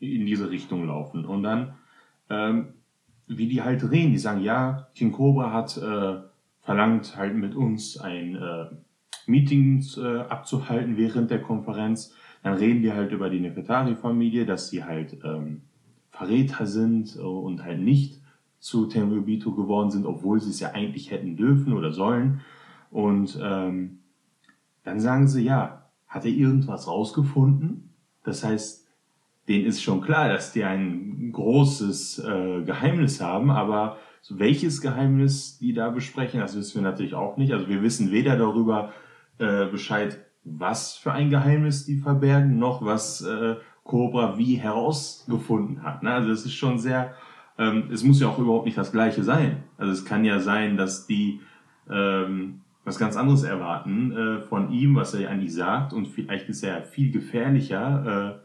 in 0.00 0.26
diese 0.26 0.50
Richtung 0.50 0.86
laufen. 0.86 1.24
Und 1.24 1.44
dann, 1.44 1.74
ähm, 2.28 2.74
wie 3.28 3.46
die 3.46 3.62
halt 3.62 3.88
reden, 3.88 4.12
die 4.12 4.18
sagen, 4.18 4.42
ja, 4.42 4.88
King 4.94 5.12
Cobra 5.12 5.52
hat 5.52 5.76
äh, 5.76 6.20
verlangt, 6.60 7.16
halt 7.16 7.36
mit 7.36 7.54
uns 7.54 7.98
ein 7.98 8.34
äh, 8.34 8.66
Meeting 9.26 9.84
äh, 9.96 10.18
abzuhalten 10.22 10.96
während 10.96 11.30
der 11.30 11.40
Konferenz. 11.40 12.14
Dann 12.42 12.54
reden 12.54 12.82
die 12.82 12.92
halt 12.92 13.12
über 13.12 13.30
die 13.30 13.40
Nefertari-Familie, 13.40 14.44
dass 14.44 14.70
sie 14.70 14.82
halt 14.82 15.18
ähm, 15.24 15.62
Verräter 16.10 16.66
sind 16.66 17.16
äh, 17.16 17.20
und 17.20 17.62
halt 17.62 17.80
nicht 17.80 18.20
zu 18.58 18.86
Tenryubito 18.86 19.52
geworden 19.52 19.90
sind, 19.90 20.06
obwohl 20.06 20.40
sie 20.40 20.50
es 20.50 20.60
ja 20.60 20.72
eigentlich 20.72 21.10
hätten 21.10 21.36
dürfen 21.36 21.72
oder 21.72 21.92
sollen. 21.92 22.40
Und 22.90 23.38
ähm, 23.42 23.98
dann 24.84 25.00
sagen 25.00 25.28
sie, 25.28 25.42
ja, 25.42 25.90
hat 26.06 26.24
er 26.24 26.30
irgendwas 26.30 26.88
rausgefunden? 26.88 27.94
Das 28.24 28.44
heißt, 28.44 28.86
denen 29.48 29.66
ist 29.66 29.82
schon 29.82 30.00
klar, 30.00 30.28
dass 30.28 30.52
die 30.52 30.64
ein 30.64 31.30
großes 31.32 32.18
äh, 32.20 32.62
Geheimnis 32.62 33.20
haben, 33.20 33.50
aber 33.50 33.98
welches 34.28 34.80
Geheimnis 34.80 35.58
die 35.58 35.72
da 35.72 35.90
besprechen, 35.90 36.40
das 36.40 36.56
wissen 36.56 36.82
wir 36.82 36.90
natürlich 36.90 37.14
auch 37.14 37.36
nicht. 37.36 37.52
Also 37.52 37.68
wir 37.68 37.82
wissen 37.82 38.10
weder 38.10 38.36
darüber 38.36 38.92
äh, 39.38 39.66
Bescheid, 39.66 40.18
was 40.42 40.96
für 40.96 41.12
ein 41.12 41.30
Geheimnis 41.30 41.84
die 41.84 41.98
verbergen, 41.98 42.58
noch 42.58 42.84
was 42.84 43.22
äh, 43.22 43.56
Cobra 43.84 44.36
wie 44.36 44.56
herausgefunden 44.56 45.82
hat. 45.82 46.02
Ne? 46.02 46.10
Also 46.10 46.30
es 46.30 46.44
ist 46.44 46.54
schon 46.54 46.78
sehr 46.78 47.14
ähm, 47.58 47.90
es 47.92 48.02
muss 48.02 48.20
ja 48.20 48.28
auch 48.28 48.38
überhaupt 48.38 48.66
nicht 48.66 48.78
das 48.78 48.92
Gleiche 48.92 49.22
sein. 49.22 49.64
Also 49.78 49.92
es 49.92 50.04
kann 50.04 50.24
ja 50.24 50.40
sein, 50.40 50.76
dass 50.76 51.06
die 51.06 51.40
ähm, 51.90 52.60
was 52.84 52.98
ganz 52.98 53.16
anderes 53.16 53.42
erwarten 53.42 54.12
äh, 54.12 54.40
von 54.42 54.70
ihm, 54.70 54.94
was 54.94 55.14
er 55.14 55.22
ja 55.22 55.28
eigentlich 55.30 55.54
sagt 55.54 55.92
und 55.92 56.06
vielleicht 56.06 56.48
ist 56.48 56.62
er 56.62 56.82
viel 56.82 57.10
gefährlicher, 57.10 58.40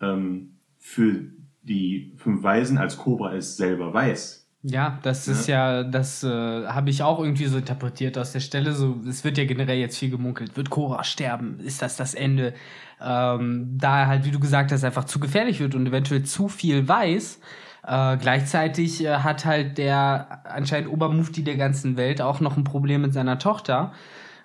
ähm, 0.00 0.56
für 0.78 1.14
die 1.62 2.14
fünf 2.16 2.42
Weisen, 2.42 2.78
als 2.78 2.96
Cobra 2.96 3.34
es 3.34 3.56
selber 3.56 3.92
weiß. 3.92 4.40
Ja, 4.62 4.98
das 5.02 5.26
ist 5.26 5.46
ja, 5.46 5.84
das 5.84 6.22
äh, 6.22 6.28
habe 6.28 6.90
ich 6.90 7.02
auch 7.02 7.18
irgendwie 7.18 7.46
so 7.46 7.56
interpretiert 7.56 8.18
aus 8.18 8.32
der 8.32 8.40
Stelle. 8.40 8.74
So, 8.74 9.00
es 9.08 9.24
wird 9.24 9.38
ja 9.38 9.46
generell 9.46 9.78
jetzt 9.78 9.96
viel 9.96 10.10
gemunkelt. 10.10 10.54
Wird 10.54 10.68
Cora 10.68 11.02
sterben? 11.02 11.60
Ist 11.60 11.80
das 11.80 11.96
das 11.96 12.12
Ende? 12.12 12.52
Ähm, 13.00 13.78
da 13.78 14.00
er 14.00 14.06
halt, 14.08 14.26
wie 14.26 14.30
du 14.30 14.38
gesagt 14.38 14.70
hast, 14.70 14.84
einfach 14.84 15.04
zu 15.04 15.18
gefährlich 15.18 15.60
wird 15.60 15.74
und 15.74 15.86
eventuell 15.86 16.24
zu 16.24 16.48
viel 16.48 16.86
weiß. 16.86 17.40
Äh, 17.86 18.16
gleichzeitig 18.18 19.04
äh, 19.04 19.18
hat 19.18 19.44
halt 19.44 19.78
der 19.78 20.42
anscheinend 20.44 20.90
Obermufti 20.90 21.42
der 21.42 21.56
ganzen 21.56 21.96
Welt 21.96 22.20
auch 22.20 22.40
noch 22.40 22.56
ein 22.56 22.64
Problem 22.64 23.02
mit 23.02 23.12
seiner 23.12 23.38
Tochter. 23.38 23.92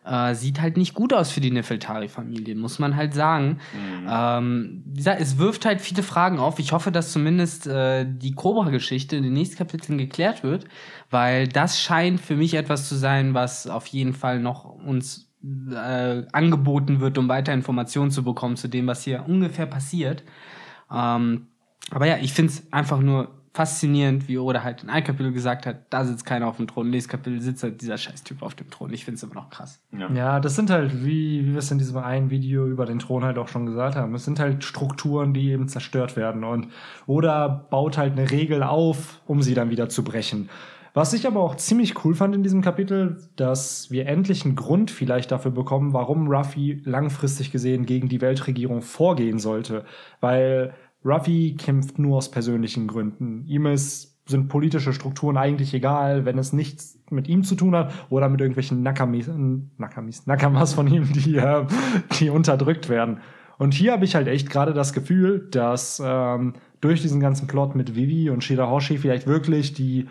Äh, 0.05 0.35
sieht 0.35 0.61
halt 0.61 0.77
nicht 0.77 0.93
gut 0.93 1.13
aus 1.13 1.31
für 1.31 1.41
die 1.41 1.49
Nefeltari-Familie, 1.49 2.53
muss 2.55 2.77
man 2.77 2.95
halt 2.95 3.15
sagen. 3.15 3.57
Mhm. 3.73 4.07
Ähm, 4.07 4.83
wie 4.85 4.97
gesagt, 4.97 5.19
es 5.19 5.39
wirft 5.39 5.65
halt 5.65 5.81
viele 5.81 6.03
Fragen 6.03 6.37
auf. 6.37 6.59
Ich 6.59 6.73
hoffe, 6.73 6.91
dass 6.91 7.11
zumindest 7.11 7.65
äh, 7.65 8.05
die 8.07 8.33
Cobra-Geschichte 8.33 9.15
in 9.15 9.23
den 9.23 9.33
nächsten 9.33 9.57
Kapiteln 9.57 9.97
geklärt 9.97 10.43
wird, 10.43 10.65
weil 11.09 11.47
das 11.47 11.81
scheint 11.81 12.21
für 12.21 12.35
mich 12.35 12.53
etwas 12.53 12.87
zu 12.87 12.95
sein, 12.95 13.33
was 13.33 13.65
auf 13.65 13.87
jeden 13.87 14.13
Fall 14.13 14.39
noch 14.39 14.65
uns 14.65 15.31
äh, 15.73 16.23
angeboten 16.31 16.99
wird, 16.99 17.17
um 17.17 17.27
weiter 17.27 17.53
Informationen 17.53 18.11
zu 18.11 18.23
bekommen 18.23 18.57
zu 18.57 18.67
dem, 18.67 18.85
was 18.85 19.03
hier 19.03 19.25
ungefähr 19.27 19.65
passiert. 19.65 20.23
Ähm, 20.93 21.47
aber 21.91 22.07
ja, 22.07 22.17
ich 22.17 22.33
finde 22.33 22.51
es 22.51 22.71
einfach 22.71 22.99
nur 22.99 23.29
faszinierend, 23.55 24.27
wie 24.27 24.37
Oda 24.37 24.63
halt 24.63 24.83
in 24.83 24.89
einem 24.89 25.05
Kapitel 25.05 25.31
gesagt 25.31 25.65
hat, 25.65 25.77
da 25.89 26.03
sitzt 26.03 26.25
keiner 26.25 26.47
auf 26.47 26.57
dem 26.57 26.67
Thron, 26.67 26.89
nächstes 26.89 27.09
Kapitel 27.09 27.39
sitzt 27.39 27.63
halt 27.63 27.81
dieser 27.81 27.97
Scheißtyp 27.97 28.41
auf 28.41 28.53
dem 28.53 28.69
Thron. 28.69 28.91
Ich 28.91 29.05
finde 29.05 29.15
es 29.15 29.23
immer 29.23 29.35
noch 29.35 29.49
krass. 29.49 29.79
Ja. 29.97 30.11
ja, 30.11 30.39
das 30.41 30.55
sind 30.57 30.69
halt, 30.69 31.05
wie, 31.05 31.45
wie 31.45 31.51
wir 31.53 31.59
es 31.59 31.71
in 31.71 31.77
diesem 31.77 31.97
einen 31.97 32.29
Video 32.29 32.67
über 32.67 32.85
den 32.85 32.99
Thron 32.99 33.23
halt 33.23 33.37
auch 33.37 33.47
schon 33.47 33.65
gesagt 33.65 33.95
haben, 33.95 34.13
es 34.13 34.25
sind 34.25 34.41
halt 34.41 34.65
Strukturen, 34.65 35.33
die 35.33 35.51
eben 35.51 35.69
zerstört 35.69 36.17
werden 36.17 36.43
und 36.43 36.67
Oda 37.07 37.47
baut 37.47 37.97
halt 37.97 38.11
eine 38.19 38.29
Regel 38.29 38.61
auf, 38.61 39.21
um 39.25 39.41
sie 39.41 39.53
dann 39.53 39.69
wieder 39.69 39.87
zu 39.87 40.03
brechen. 40.03 40.49
Was 40.95 41.11
ich 41.11 41.27
aber 41.27 41.41
auch 41.41 41.55
ziemlich 41.55 42.05
cool 42.05 42.15
fand 42.15 42.35
in 42.35 42.41
diesem 42.41 42.61
Kapitel, 42.61 43.17
dass 43.35 43.91
wir 43.91 44.07
endlich 44.07 44.45
einen 44.45 44.55
Grund 44.55 44.91
vielleicht 44.91 45.29
dafür 45.29 45.51
bekommen, 45.51 45.91
warum 45.91 46.29
Ruffy 46.29 46.81
langfristig 46.85 47.51
gesehen 47.51 47.85
gegen 47.85 48.07
die 48.07 48.21
Weltregierung 48.21 48.81
vorgehen 48.81 49.37
sollte. 49.37 49.83
Weil 50.21 50.73
Ruffy 51.05 51.55
kämpft 51.55 51.99
nur 51.99 52.17
aus 52.17 52.31
persönlichen 52.31 52.87
Gründen. 52.87 53.45
Ihm 53.45 53.67
ist, 53.67 54.17
sind 54.27 54.47
politische 54.47 54.91
Strukturen 54.91 55.37
eigentlich 55.37 55.73
egal, 55.73 56.25
wenn 56.25 56.37
es 56.37 56.51
nichts 56.51 56.99
mit 57.11 57.27
ihm 57.27 57.43
zu 57.43 57.55
tun 57.55 57.75
hat 57.75 57.93
oder 58.09 58.27
mit 58.27 58.41
irgendwelchen 58.41 58.81
Nakamis, 58.81 59.29
Nakamis, 59.77 60.25
Nakamas 60.25 60.73
von 60.73 60.87
ihm, 60.87 61.11
die, 61.13 61.35
äh, 61.35 61.65
die 62.19 62.29
unterdrückt 62.29 62.89
werden. 62.89 63.19
Und 63.57 63.73
hier 63.73 63.93
habe 63.93 64.03
ich 64.03 64.15
halt 64.15 64.27
echt 64.27 64.49
gerade 64.49 64.73
das 64.73 64.91
Gefühl, 64.91 65.47
dass 65.51 66.01
ähm, 66.03 66.53
durch 66.81 67.01
diesen 67.01 67.19
ganzen 67.19 67.47
Plot 67.47 67.75
mit 67.75 67.95
Vivi 67.95 68.29
und 68.29 68.43
Shirahoshi 68.43 68.97
vielleicht 68.97 69.27
wirklich 69.27 69.73
die 69.73 70.07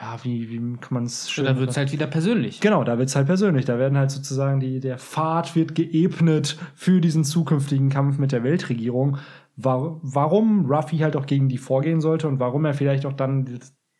ja, 0.00 0.18
wie, 0.24 0.50
wie 0.50 0.58
kann 0.76 0.92
man 0.92 1.04
es 1.04 1.30
schön. 1.30 1.46
Da 1.46 1.58
wird 1.58 1.70
es 1.70 1.76
halt 1.78 1.90
wieder 1.90 2.06
persönlich. 2.06 2.60
Genau, 2.60 2.84
da 2.84 2.98
wird 2.98 3.08
es 3.08 3.16
halt 3.16 3.26
persönlich. 3.26 3.64
Da 3.64 3.78
werden 3.78 3.96
halt 3.96 4.10
sozusagen 4.10 4.60
die, 4.60 4.78
der 4.78 4.98
Pfad 4.98 5.56
wird 5.56 5.74
geebnet 5.74 6.58
für 6.74 7.00
diesen 7.00 7.24
zukünftigen 7.24 7.88
Kampf 7.88 8.18
mit 8.18 8.30
der 8.30 8.44
Weltregierung 8.44 9.16
war, 9.56 9.98
warum 10.02 10.66
Ruffy 10.66 10.98
halt 10.98 11.16
auch 11.16 11.26
gegen 11.26 11.48
die 11.48 11.58
vorgehen 11.58 12.00
sollte 12.00 12.28
und 12.28 12.38
warum 12.38 12.64
er 12.64 12.74
vielleicht 12.74 13.06
auch 13.06 13.14
dann 13.14 13.58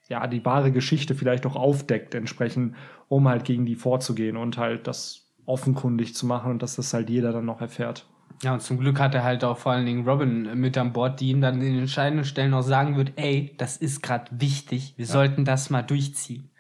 ja 0.09 0.27
die 0.27 0.45
wahre 0.45 0.71
Geschichte 0.71 1.15
vielleicht 1.15 1.47
auch 1.47 1.57
aufdeckt 1.57 2.15
entsprechend, 2.15 2.75
um 3.09 3.29
halt 3.29 3.45
gegen 3.45 3.67
die 3.67 3.75
vorzugehen 3.75 4.37
und 4.37 4.59
halt 4.59 4.87
das 4.87 5.33
offenkundig 5.47 6.15
zu 6.15 6.27
machen 6.27 6.51
und 6.51 6.63
dass 6.63 6.77
das 6.77 6.93
halt 6.93 7.09
jeder 7.09 7.33
dann 7.33 7.45
noch 7.45 7.61
erfährt. 7.61 8.07
Ja, 8.43 8.53
und 8.53 8.61
zum 8.61 8.79
Glück 8.79 9.01
hat 9.01 9.15
er 9.15 9.25
halt 9.25 9.45
auch 9.45 9.57
vor 9.57 9.73
allen 9.73 9.87
Dingen 9.87 10.07
Robin 10.07 10.59
mit 10.61 10.77
an 10.77 10.93
Bord, 10.93 11.21
die 11.21 11.31
ihm 11.31 11.41
dann 11.41 11.55
in 11.55 11.73
den 11.73 11.79
entscheidenden 11.79 12.25
Stellen 12.25 12.53
auch 12.53 12.63
sagen 12.63 12.97
wird, 12.97 13.13
ey, 13.17 13.55
das 13.57 13.79
ist 13.79 14.03
gerade 14.03 14.31
wichtig, 14.33 14.95
wir 14.97 15.07
ja. 15.07 15.13
sollten 15.13 15.45
das 15.45 15.71
mal 15.71 15.83
durchziehen. 15.83 16.51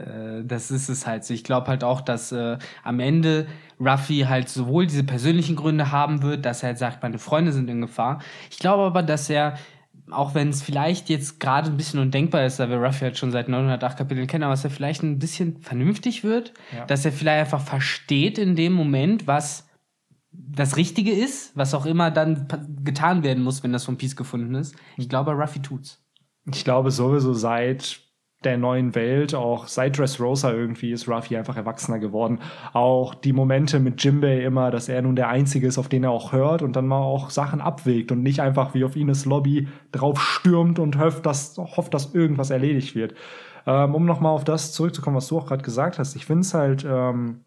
Äh, 0.00 0.44
das 0.44 0.70
ist 0.70 0.88
es 0.88 1.06
halt 1.06 1.24
so. 1.24 1.34
Ich 1.34 1.44
glaube 1.44 1.68
halt 1.68 1.84
auch, 1.84 2.00
dass 2.00 2.32
äh, 2.32 2.58
am 2.82 3.00
Ende 3.00 3.46
Ruffy 3.78 4.26
halt 4.28 4.48
sowohl 4.48 4.86
diese 4.86 5.04
persönlichen 5.04 5.56
Gründe 5.56 5.90
haben 5.90 6.22
wird, 6.22 6.44
dass 6.44 6.62
er 6.62 6.68
halt 6.68 6.78
sagt, 6.78 7.02
meine 7.02 7.18
Freunde 7.18 7.52
sind 7.52 7.68
in 7.70 7.80
Gefahr. 7.80 8.20
Ich 8.50 8.58
glaube 8.58 8.84
aber, 8.84 9.02
dass 9.02 9.30
er, 9.30 9.56
auch 10.10 10.34
wenn 10.34 10.48
es 10.48 10.62
vielleicht 10.62 11.08
jetzt 11.08 11.40
gerade 11.40 11.70
ein 11.70 11.76
bisschen 11.76 12.00
undenkbar 12.00 12.44
ist, 12.44 12.58
da 12.58 12.68
wir 12.68 12.78
Ruffy 12.78 13.00
halt 13.00 13.18
schon 13.18 13.30
seit 13.30 13.48
908 13.48 13.98
Kapiteln 13.98 14.26
kennen, 14.26 14.44
aber 14.44 14.52
dass 14.52 14.64
er 14.64 14.70
vielleicht 14.70 15.02
ein 15.02 15.18
bisschen 15.18 15.60
vernünftig 15.60 16.24
wird, 16.24 16.52
ja. 16.74 16.84
dass 16.86 17.04
er 17.04 17.12
vielleicht 17.12 17.40
einfach 17.40 17.60
versteht 17.60 18.38
in 18.38 18.56
dem 18.56 18.72
Moment, 18.72 19.26
was 19.26 19.68
das 20.32 20.76
Richtige 20.76 21.12
ist, 21.12 21.56
was 21.56 21.74
auch 21.74 21.86
immer 21.86 22.10
dann 22.10 22.46
getan 22.84 23.24
werden 23.24 23.42
muss, 23.42 23.62
wenn 23.62 23.72
das 23.72 23.84
von 23.84 23.96
Peace 23.96 24.14
gefunden 24.14 24.54
ist. 24.54 24.76
Ich 24.96 25.08
glaube, 25.08 25.32
Ruffy 25.32 25.60
tut's. 25.60 26.02
Ich 26.52 26.64
glaube 26.64 26.90
sowieso 26.90 27.32
seit 27.34 28.00
der 28.44 28.56
neuen 28.56 28.94
Welt, 28.94 29.34
auch 29.34 29.66
seit 29.66 29.98
Dressrosa 29.98 30.50
irgendwie 30.50 30.92
ist 30.92 31.06
Ruffy 31.06 31.36
einfach 31.36 31.56
erwachsener 31.56 31.98
geworden. 31.98 32.38
Auch 32.72 33.14
die 33.14 33.34
Momente 33.34 33.80
mit 33.80 34.02
Jimbei 34.02 34.40
immer, 34.40 34.70
dass 34.70 34.88
er 34.88 35.02
nun 35.02 35.14
der 35.14 35.28
Einzige 35.28 35.66
ist, 35.66 35.76
auf 35.76 35.88
den 35.88 36.04
er 36.04 36.10
auch 36.10 36.32
hört 36.32 36.62
und 36.62 36.74
dann 36.74 36.86
mal 36.86 37.02
auch 37.02 37.28
Sachen 37.28 37.60
abwägt 37.60 38.12
und 38.12 38.22
nicht 38.22 38.40
einfach 38.40 38.72
wie 38.72 38.84
auf 38.84 38.96
Ines 38.96 39.26
Lobby 39.26 39.68
drauf 39.92 40.20
stürmt 40.20 40.78
und 40.78 40.98
hofft, 40.98 41.26
dass, 41.26 41.58
hofft, 41.58 41.92
dass 41.92 42.14
irgendwas 42.14 42.48
erledigt 42.48 42.94
wird. 42.94 43.14
Ähm, 43.66 43.94
um 43.94 44.06
nochmal 44.06 44.32
auf 44.32 44.44
das 44.44 44.72
zurückzukommen, 44.72 45.16
was 45.16 45.28
du 45.28 45.38
auch 45.38 45.46
gerade 45.46 45.62
gesagt 45.62 45.98
hast. 45.98 46.16
Ich 46.16 46.24
finde 46.24 46.40
es 46.40 46.54
halt 46.54 46.86
ähm, 46.88 47.44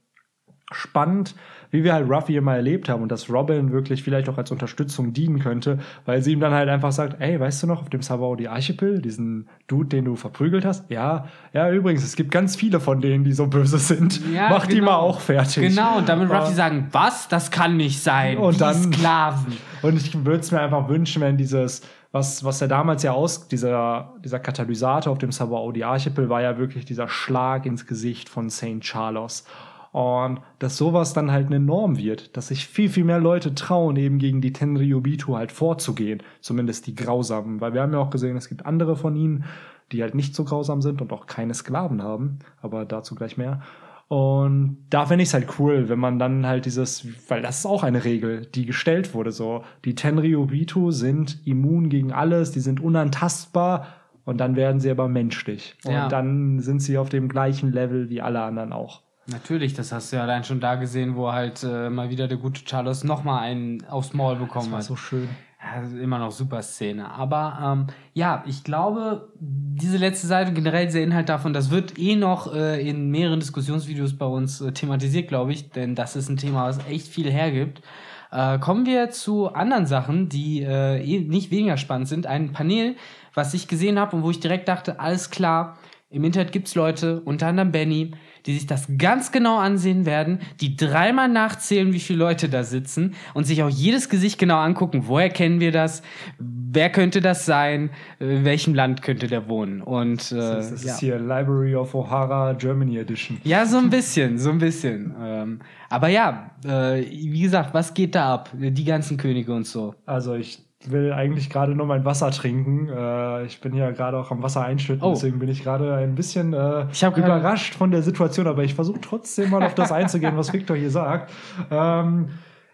spannend, 0.72 1.36
wie 1.74 1.84
wir 1.84 1.94
halt 1.94 2.08
Ruffy 2.08 2.38
immer 2.38 2.56
erlebt 2.56 2.88
haben 2.88 3.02
und 3.02 3.12
dass 3.12 3.32
Robin 3.32 3.72
wirklich 3.72 4.04
vielleicht 4.04 4.30
auch 4.30 4.38
als 4.38 4.52
Unterstützung 4.52 5.12
dienen 5.12 5.40
könnte, 5.40 5.80
weil 6.06 6.22
sie 6.22 6.34
ihm 6.34 6.40
dann 6.40 6.54
halt 6.54 6.70
einfach 6.70 6.92
sagt, 6.92 7.20
ey, 7.20 7.40
weißt 7.40 7.64
du 7.64 7.68
noch, 7.68 7.82
auf 7.82 7.90
dem 7.90 8.04
Sabaudi 8.04 8.48
Archipel, 8.48 9.02
diesen 9.02 9.50
Dude, 9.68 9.90
den 9.90 10.06
du 10.06 10.16
verprügelt 10.16 10.66
hast? 10.66 10.90
Ja, 10.92 11.26
ja, 11.52 11.72
übrigens, 11.72 12.04
es 12.04 12.16
gibt 12.16 12.30
ganz 12.30 12.56
viele 12.56 12.80
von 12.80 13.02
denen, 13.02 13.24
die 13.24 13.34
so 13.34 13.48
böse 13.48 13.80
sind. 13.80 14.22
Ja, 14.32 14.50
Mach 14.52 14.68
genau. 14.68 14.76
die 14.76 14.82
mal 14.82 14.98
auch 14.98 15.20
fertig. 15.20 15.70
Genau, 15.70 15.98
und 15.98 16.08
damit 16.08 16.30
Ruffy 16.30 16.54
sagen, 16.54 16.90
was? 16.92 17.28
Das 17.28 17.50
kann 17.50 17.76
nicht 17.76 18.04
sein. 18.04 18.38
Und 18.38 18.56
die 18.56 18.60
dann 18.60 18.94
Sklaven. 18.94 19.58
Und 19.82 19.98
ich 19.98 20.14
würde 20.24 20.42
es 20.42 20.52
mir 20.52 20.62
einfach 20.62 20.88
wünschen, 20.88 21.24
wenn 21.24 21.38
dieses 21.38 21.82
was, 22.12 22.44
was 22.44 22.62
er 22.62 22.68
damals 22.68 23.02
ja 23.02 23.12
aus, 23.12 23.48
dieser, 23.48 24.14
dieser 24.24 24.40
Katalysator 24.40 25.12
auf 25.12 25.18
dem 25.18 25.32
Sabaudi 25.32 25.84
Archipel 25.84 26.30
war 26.30 26.44
ja 26.44 26.60
wirklich 26.60 26.86
dieser 26.86 27.10
Schlag 27.10 27.66
ins 27.66 27.88
Gesicht 27.88 28.30
von 28.30 28.52
St. 28.52 28.82
Charles. 28.82 29.46
Und 29.94 30.42
dass 30.58 30.76
sowas 30.76 31.14
dann 31.14 31.32
halt 31.32 31.48
eine 31.48 31.60
Norm 31.60 32.00
wird, 32.00 32.36
dass 32.36 32.48
sich 32.48 32.68
viel, 32.68 32.90
viel 32.90 33.04
mehr 33.04 33.20
Leute 33.20 33.54
trauen, 33.54 33.96
eben 33.96 34.18
gegen 34.18 34.42
die 34.42 34.52
Tenryubitu 34.52 35.38
halt 35.38 35.52
vorzugehen. 35.52 36.24
Zumindest 36.42 36.88
die 36.88 36.96
Grausamen. 36.96 37.62
Weil 37.62 37.76
wir 37.76 37.84
haben 37.84 37.94
ja 37.94 38.00
auch 38.00 38.10
gesehen, 38.10 38.36
es 38.36 38.50
gibt 38.50 38.66
andere 38.66 38.96
von 38.96 39.16
ihnen, 39.16 39.46
die 39.92 40.02
halt 40.02 40.16
nicht 40.16 40.34
so 40.34 40.46
grausam 40.46 40.82
sind 40.82 41.00
und 41.04 41.14
auch 41.14 41.28
keine 41.28 41.54
Sklaven 41.54 42.02
haben. 42.02 42.40
Aber 42.60 42.86
dazu 42.86 43.14
gleich 43.14 43.38
mehr. 43.38 43.62
Und 44.08 44.78
da 44.90 45.06
finde 45.06 45.22
ich 45.22 45.30
es 45.30 45.36
halt 45.36 45.60
cool, 45.60 45.90
wenn 45.90 46.00
man 46.00 46.18
dann 46.18 46.48
halt 46.48 46.66
dieses, 46.66 47.08
weil 47.30 47.44
das 47.44 47.60
ist 47.60 47.66
auch 47.68 47.84
eine 47.84 48.04
Regel, 48.04 48.48
die 48.48 48.66
gestellt 48.66 49.14
wurde, 49.14 49.32
so. 49.32 49.64
Die 49.86 49.94
Tenryubitu 49.94 50.90
sind 50.90 51.40
immun 51.46 51.90
gegen 51.90 52.12
alles, 52.12 52.52
die 52.52 52.62
sind 52.62 52.80
unantastbar 52.80 53.86
und 54.26 54.40
dann 54.40 54.56
werden 54.56 54.80
sie 54.80 54.90
aber 54.90 55.08
menschlich. 55.08 55.76
Ja. 55.84 56.04
Und 56.04 56.12
dann 56.12 56.60
sind 56.62 56.82
sie 56.82 56.98
auf 56.98 57.10
dem 57.10 57.30
gleichen 57.30 57.72
Level 57.72 58.10
wie 58.10 58.22
alle 58.22 58.42
anderen 58.42 58.74
auch. 58.74 59.04
Natürlich, 59.28 59.74
das 59.74 59.92
hast 59.92 60.12
du 60.12 60.18
ja 60.18 60.24
allein 60.24 60.44
schon 60.44 60.60
da 60.60 60.76
gesehen, 60.76 61.16
wo 61.16 61.32
halt 61.32 61.64
äh, 61.64 61.90
mal 61.90 62.10
wieder 62.10 62.28
der 62.28 62.38
gute 62.38 62.64
Charles 62.66 63.04
nochmal 63.04 63.44
einen 63.44 63.86
aufs 63.86 64.14
Maul 64.14 64.36
bekommen 64.36 64.66
das 64.66 64.72
war 64.72 64.80
hat. 64.80 64.86
so 64.86 64.96
schön. 64.96 65.30
Ja, 65.62 65.82
immer 65.98 66.20
noch 66.20 66.32
super 66.32 66.62
Szene. 66.62 67.10
Aber 67.10 67.58
ähm, 67.64 67.88
ja, 68.14 68.44
ich 68.46 68.66
glaube, 68.66 69.32
diese 69.40 69.98
letzte 69.98 70.28
Seite, 70.28 70.52
generell 70.52 70.88
dieser 70.88 71.02
Inhalt 71.02 71.30
davon, 71.30 71.54
das 71.54 71.72
wird 71.72 71.98
eh 71.98 72.18
noch 72.18 72.54
äh, 72.54 72.86
in 72.88 73.12
mehreren 73.12 73.40
Diskussionsvideos 73.40 74.18
bei 74.18 74.26
uns 74.26 74.60
äh, 74.60 74.74
thematisiert, 74.74 75.30
glaube 75.30 75.54
ich, 75.54 75.70
denn 75.70 75.96
das 75.96 76.18
ist 76.18 76.28
ein 76.28 76.36
Thema, 76.36 76.66
was 76.66 76.86
echt 76.90 77.08
viel 77.08 77.32
hergibt. 77.32 77.82
Äh, 78.30 78.60
kommen 78.60 78.86
wir 78.86 79.10
zu 79.12 79.54
anderen 79.54 79.86
Sachen, 79.86 80.28
die 80.28 80.64
äh, 80.64 81.02
eh 81.02 81.20
nicht 81.22 81.50
weniger 81.50 81.78
spannend 81.78 82.10
sind. 82.10 82.28
Ein 82.28 82.52
Panel, 82.52 82.98
was 83.34 83.54
ich 83.54 83.70
gesehen 83.70 83.98
habe 83.98 84.18
und 84.18 84.24
wo 84.24 84.32
ich 84.32 84.42
direkt 84.42 84.68
dachte, 84.68 85.00
alles 85.00 85.30
klar, 85.30 85.78
im 86.10 86.26
Internet 86.26 86.52
gibt's 86.52 86.76
Leute, 86.76 87.22
unter 87.22 87.48
anderem 87.48 87.72
Benny, 87.72 88.12
die 88.46 88.54
sich 88.54 88.68
das 88.68 88.88
ganz 88.98 89.32
genau 89.32 89.58
ansehen 89.58 90.06
werden, 90.06 90.40
die 90.60 90.76
dreimal 90.76 91.30
nachzählen, 91.30 91.94
wie 91.94 92.00
viele 92.00 92.20
Leute 92.20 92.50
da 92.50 92.64
sitzen 92.64 93.16
und 93.34 93.46
sich 93.46 93.64
auch 93.64 93.70
jedes 93.70 94.10
Gesicht 94.10 94.38
genau 94.38 94.58
angucken. 94.58 95.04
Woher 95.08 95.30
kennen 95.30 95.60
wir 95.60 95.72
das? 95.72 96.02
Wer 96.40 96.90
könnte 96.90 97.22
das 97.22 97.46
sein? 97.46 97.90
In 98.20 98.46
welchem 98.46 98.74
Land 98.74 99.02
könnte 99.02 99.28
der 99.28 99.48
wohnen? 99.48 99.82
Und 99.82 100.32
äh, 100.32 100.36
das, 100.36 100.72
ist, 100.72 100.86
ja. 100.86 100.98
hier 100.98 101.20
Library 101.20 101.76
of 101.76 101.94
O'Hara 101.94 102.54
Germany 102.54 102.98
Edition. 102.98 103.40
Ja, 103.44 103.66
so 103.66 103.78
ein 103.78 103.90
bisschen, 103.90 104.38
so 104.38 104.50
ein 104.50 104.58
bisschen. 104.58 105.14
Ähm, 105.22 105.60
aber 105.90 106.08
ja, 106.10 106.52
äh, 106.66 107.06
wie 107.10 107.42
gesagt, 107.42 107.74
was 107.74 107.94
geht 107.94 108.16
da 108.16 108.34
ab? 108.34 108.50
Die 108.54 108.86
ganzen 108.86 109.18
Könige 109.18 109.54
und 109.54 109.68
so. 109.68 109.96
Also 110.06 110.36
ich 110.36 110.64
will 110.92 111.14
eigentlich 111.14 111.50
gerade 111.50 111.76
nur 111.76 111.86
mein 111.86 112.06
Wasser 112.06 112.32
trinken. 112.32 112.90
Äh, 112.90 113.46
ich 113.46 113.62
bin 113.62 113.74
ja 113.76 113.92
gerade 113.92 114.18
auch 114.18 114.32
am 114.32 114.42
Wasser 114.44 114.64
einschütten, 114.64 115.04
oh. 115.04 115.14
deswegen 115.14 115.40
bin 115.40 115.50
ich 115.50 115.64
gerade 115.64 115.96
ein 115.96 116.16
bisschen 116.16 116.54
äh, 116.54 116.86
überrascht 117.16 117.76
von 117.76 117.92
der 117.92 118.02
Situation, 118.02 118.48
aber 118.48 118.64
ich 118.64 118.74
versuche 118.76 119.02
trotzdem 119.02 119.50
mal 119.50 119.64
auf 119.64 119.76
das 119.76 119.92
einzugehen, 119.94 120.38
was 120.38 120.54
Victor 120.54 120.76
hier 120.76 120.92
sagt. 120.92 121.32
Ähm, 121.72 122.30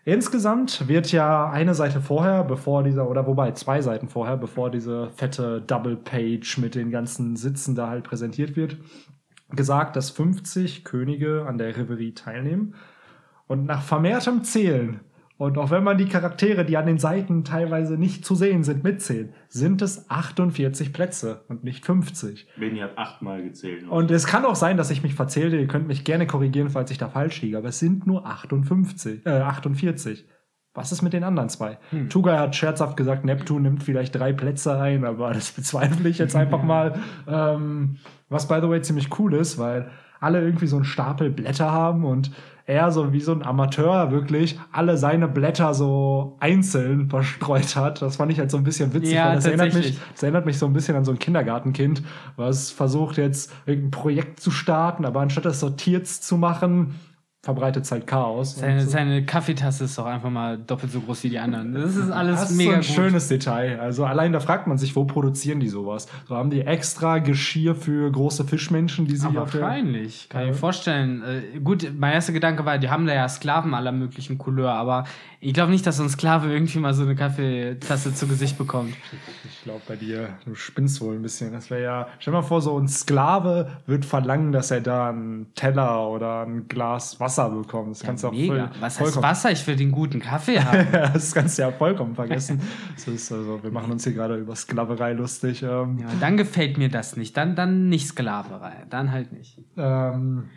Insgesamt 0.06 0.88
wird 0.88 1.12
ja 1.12 1.52
eine 1.52 1.76
Seite 1.76 2.02
vorher, 2.02 2.44
bevor 2.44 2.82
dieser, 2.84 3.08
oder 3.08 3.28
wobei 3.28 3.52
zwei 3.52 3.82
Seiten 3.82 4.08
vorher, 4.08 4.38
bevor 4.38 4.72
diese 4.72 5.12
fette 5.12 5.62
Double 5.62 5.98
Page 5.98 6.58
mit 6.58 6.74
den 6.74 6.90
ganzen 6.90 7.36
Sitzen 7.36 7.76
da 7.76 7.90
halt 7.90 8.06
präsentiert 8.06 8.56
wird, 8.56 8.78
gesagt, 9.52 9.96
dass 9.96 10.10
50 10.10 10.84
Könige 10.84 11.46
an 11.48 11.60
der 11.60 11.78
Reverie 11.78 12.14
teilnehmen. 12.14 12.74
Und 13.46 13.66
nach 13.66 13.84
vermehrtem 13.84 14.44
Zählen, 14.44 15.02
und 15.40 15.58
auch 15.58 15.72
wenn 15.72 15.86
man 15.86 15.98
die 15.98 16.10
Charaktere, 16.10 16.66
die 16.66 16.76
an 16.76 16.86
den 16.86 16.98
Seiten 16.98 17.46
teilweise 17.46 17.98
nicht 17.98 18.26
zu 18.26 18.36
sehen 18.36 18.66
sind, 18.66 18.84
mitzählt, 18.84 19.34
sind 19.48 19.82
es 19.82 20.10
48 20.10 20.92
Plätze 20.92 21.46
und 21.48 21.64
nicht 21.64 21.86
50. 21.86 22.46
Benny 22.60 22.80
hat 22.80 22.98
achtmal 22.98 23.42
gezählt. 23.42 23.88
Und 23.88 24.12
es 24.12 24.28
kann 24.28 24.44
auch 24.44 24.58
sein, 24.58 24.76
dass 24.76 24.92
ich 24.92 25.02
mich 25.02 25.16
verzählte. 25.16 25.56
Ihr 25.56 25.68
könnt 25.68 25.88
mich 25.88 26.04
gerne 26.04 26.28
korrigieren, 26.28 26.70
falls 26.70 26.92
ich 26.92 26.98
da 26.98 27.08
falsch 27.08 27.42
liege. 27.42 27.58
Aber 27.58 27.70
es 27.70 27.80
sind 27.80 28.06
nur 28.06 28.26
58, 28.26 29.26
äh, 29.26 29.30
48. 29.30 30.28
Was 30.74 30.92
ist 30.92 31.04
mit 31.04 31.14
den 31.14 31.24
anderen 31.24 31.48
zwei? 31.48 31.80
Hm. 31.92 32.10
Tugai 32.10 32.38
hat 32.38 32.58
scherzhaft 32.58 32.98
gesagt, 32.98 33.24
Neptun 33.24 33.62
nimmt 33.62 33.82
vielleicht 33.82 34.16
drei 34.16 34.34
Plätze 34.34 34.78
ein, 34.78 35.06
aber 35.06 35.32
das 35.32 35.52
bezweifle 35.56 36.10
ich 36.10 36.18
jetzt 36.18 36.36
einfach 36.36 36.64
mal. 36.64 37.00
Ähm, 37.30 37.96
was, 38.28 38.50
by 38.50 38.60
the 38.62 38.68
way, 38.68 38.82
ziemlich 38.82 39.18
cool 39.18 39.34
ist, 39.34 39.58
weil 39.58 39.90
alle 40.20 40.42
irgendwie 40.42 40.68
so 40.68 40.76
einen 40.76 40.84
Stapel 40.84 41.30
Blätter 41.30 41.72
haben 41.72 42.04
und 42.04 42.32
er 42.70 42.92
so 42.92 43.12
wie 43.12 43.20
so 43.20 43.32
ein 43.32 43.42
Amateur 43.42 44.12
wirklich 44.12 44.60
alle 44.72 44.96
seine 44.96 45.28
Blätter 45.28 45.74
so 45.74 46.38
einzeln 46.40 47.10
verstreut 47.10 47.76
hat. 47.76 48.02
Das 48.02 48.18
fand 48.18 48.32
ich 48.32 48.40
halt 48.40 48.52
so 48.52 48.58
ein 48.58 48.64
bisschen 48.64 48.94
witzig. 48.94 49.14
Ja, 49.14 49.34
das, 49.34 49.46
erinnert 49.46 49.74
mich, 49.74 50.00
das 50.14 50.22
erinnert 50.22 50.46
mich 50.46 50.60
so 50.60 50.68
ein 50.68 50.74
bisschen 50.74 50.96
an 50.96 51.04
so 51.04 51.12
ein 51.12 51.18
Kindergartenkind, 51.18 52.04
was 52.36 52.70
versucht 52.70 53.18
jetzt 53.18 53.52
irgendein 53.66 53.92
Projekt 53.92 54.40
zu 54.40 54.52
starten, 54.52 55.04
aber 55.04 55.22
anstatt 55.22 55.48
es 55.48 55.60
sortiert 55.60 56.06
zu 56.06 56.38
machen, 56.38 56.94
verbreitet 57.42 57.86
es 57.86 57.92
halt 57.92 58.06
Chaos. 58.06 58.58
Seine, 58.58 58.82
so. 58.82 58.90
seine, 58.90 59.26
Kaffeetasse 59.26 59.86
ist 59.86 59.98
doch 59.98 60.06
einfach 60.06 60.30
mal 60.30 60.58
doppelt 60.58 60.92
so 60.92 61.00
groß 61.00 61.24
wie 61.24 61.30
die 61.30 61.40
anderen. 61.40 61.74
Das 61.74 61.96
ist 61.96 62.12
alles 62.12 62.42
das 62.42 62.52
ist 62.52 62.58
mega 62.58 62.72
so 62.72 62.76
ein 62.76 62.82
gut. 62.82 62.90
schönes 62.90 63.28
Detail. 63.30 63.80
Also 63.80 64.06
allein 64.06 64.34
da 64.34 64.42
fragt 64.42 64.68
man 64.68 64.78
sich, 64.78 64.96
wo 64.96 65.06
produzieren 65.06 65.62
die 65.62 65.70
sowas? 65.70 66.08
So 66.28 66.36
haben 66.36 66.50
die 66.50 66.62
extra 66.62 67.20
Geschirr 67.20 67.76
für 67.76 68.12
große 68.12 68.44
Fischmenschen, 68.44 69.08
die 69.08 69.16
sie 69.16 69.26
Aber 69.26 69.44
auf 69.44 69.54
wahrscheinlich, 69.54 70.28
kann 70.28 70.42
ich 70.42 70.48
mir 70.50 70.54
vorstellen. 70.54 71.24
Äh, 71.24 71.60
gut, 71.60 71.90
mein 71.98 72.14
erster 72.14 72.34
Gedanke 72.34 72.66
war, 72.66 72.78
die 72.78 72.90
haben 72.90 73.06
da 73.06 73.14
ja 73.14 73.30
Sklaven 73.30 73.74
aller 73.74 73.94
möglichen 73.94 74.38
Couleur, 74.38 74.74
aber 74.74 75.06
ich 75.42 75.54
glaube 75.54 75.72
nicht, 75.72 75.88
dass 75.88 75.98
so 75.98 76.04
ein 76.04 76.10
Sklave 76.10 76.52
irgendwie 76.52 76.80
mal 76.80 76.94
so 76.94 77.04
eine 77.04 77.16
Kaffeetasse 77.16 78.14
zu 78.14 78.28
Gesicht 78.28 78.58
bekommt. 78.58 78.94
Ich 79.46 79.64
glaube 79.64 79.82
bei 79.88 79.96
dir, 79.96 80.38
du 80.46 80.54
spinnst 80.54 81.00
wohl 81.00 81.16
ein 81.16 81.22
bisschen. 81.22 81.54
Das 81.54 81.70
wäre 81.70 81.82
ja, 81.82 82.08
stell 82.20 82.34
dir 82.34 82.42
mal 82.42 82.46
vor, 82.46 82.62
so 82.62 82.78
ein 82.78 82.90
Sklave 82.90 83.78
wird 83.86 84.04
verlangen, 84.04 84.52
dass 84.52 84.70
er 84.72 84.82
da 84.82 85.10
einen 85.10 85.54
Teller 85.56 86.10
oder 86.10 86.46
ein 86.46 86.68
Glas 86.68 87.22
Wasser 87.22 87.50
bekommt. 87.50 87.92
Das 87.92 88.02
ja, 88.02 88.08
kannst 88.08 88.24
du 88.26 88.28
auch 88.28 88.32
mega. 88.34 88.68
Voll, 88.68 88.82
Was 88.82 89.00
heißt 89.00 89.22
Wasser? 89.22 89.52
Ich 89.52 89.66
will 89.66 89.78
den 89.78 89.92
guten 89.92 90.20
Kaffee 90.20 90.60
haben. 90.64 90.88
das 90.92 91.34
kannst 91.34 91.58
du 91.58 91.62
ja 91.62 91.72
vollkommen 91.72 92.16
vergessen. 92.16 92.62
das 92.96 93.08
ist 93.08 93.32
also, 93.32 93.64
wir 93.64 93.72
machen 93.72 93.94
uns 93.94 94.04
hier 94.04 94.14
gerade 94.14 94.36
über 94.36 94.58
Sklaverei 94.58 95.14
lustig. 95.14 95.64
Ähm. 95.64 96.00
Ja, 96.00 96.08
dann 96.20 96.36
gefällt 96.36 96.78
mir 96.78 96.90
das 96.90 97.16
nicht. 97.16 97.38
Dann, 97.38 97.56
dann 97.56 97.88
nicht 97.88 98.08
Sklaverei. 98.08 98.86
Dann 98.90 99.14
halt 99.14 99.32
nicht. 99.32 99.58
Ähm, 99.78 100.50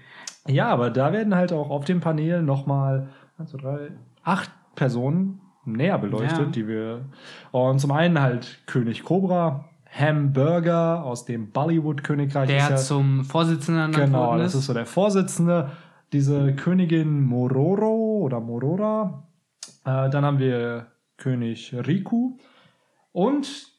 ja, 0.49 0.67
aber 0.71 0.91
da 0.91 1.13
werden 1.13 1.37
halt 1.37 1.53
auch 1.53 1.71
auf 1.71 1.85
dem 1.85 2.01
Panel 2.01 2.43
nochmal 2.43 3.11
1, 3.39 3.53
2, 3.53 3.59
3, 3.59 3.89
8 4.25 4.51
Personen 4.75 5.41
näher 5.65 5.99
beleuchtet, 5.99 6.39
ja. 6.39 6.47
die 6.47 6.69
wir. 6.69 7.07
Und 7.51 7.79
zum 7.79 7.93
einen 7.93 8.21
halt 8.21 8.63
König 8.67 9.05
Cobra, 9.05 9.69
Hamburger 9.91 11.05
aus 11.05 11.25
dem 11.25 11.51
Bollywood-Königreich. 11.51 12.49
Der 12.49 12.71
ja, 12.71 12.77
zum 12.77 13.25
Vorsitzenden 13.25 13.93
Genau, 13.93 14.37
das 14.39 14.55
ist 14.55 14.67
so 14.67 14.75
der 14.75 14.87
Vorsitzende. 14.87 15.71
Diese 16.13 16.55
Königin 16.55 17.25
Mororo 17.25 18.21
oder 18.23 18.41
Morora. 18.41 19.27
Äh, 19.85 20.11
dann 20.11 20.25
haben 20.25 20.39
wir 20.39 20.87
König 21.17 21.75
Riku. 21.87 22.37
Und 23.13 23.72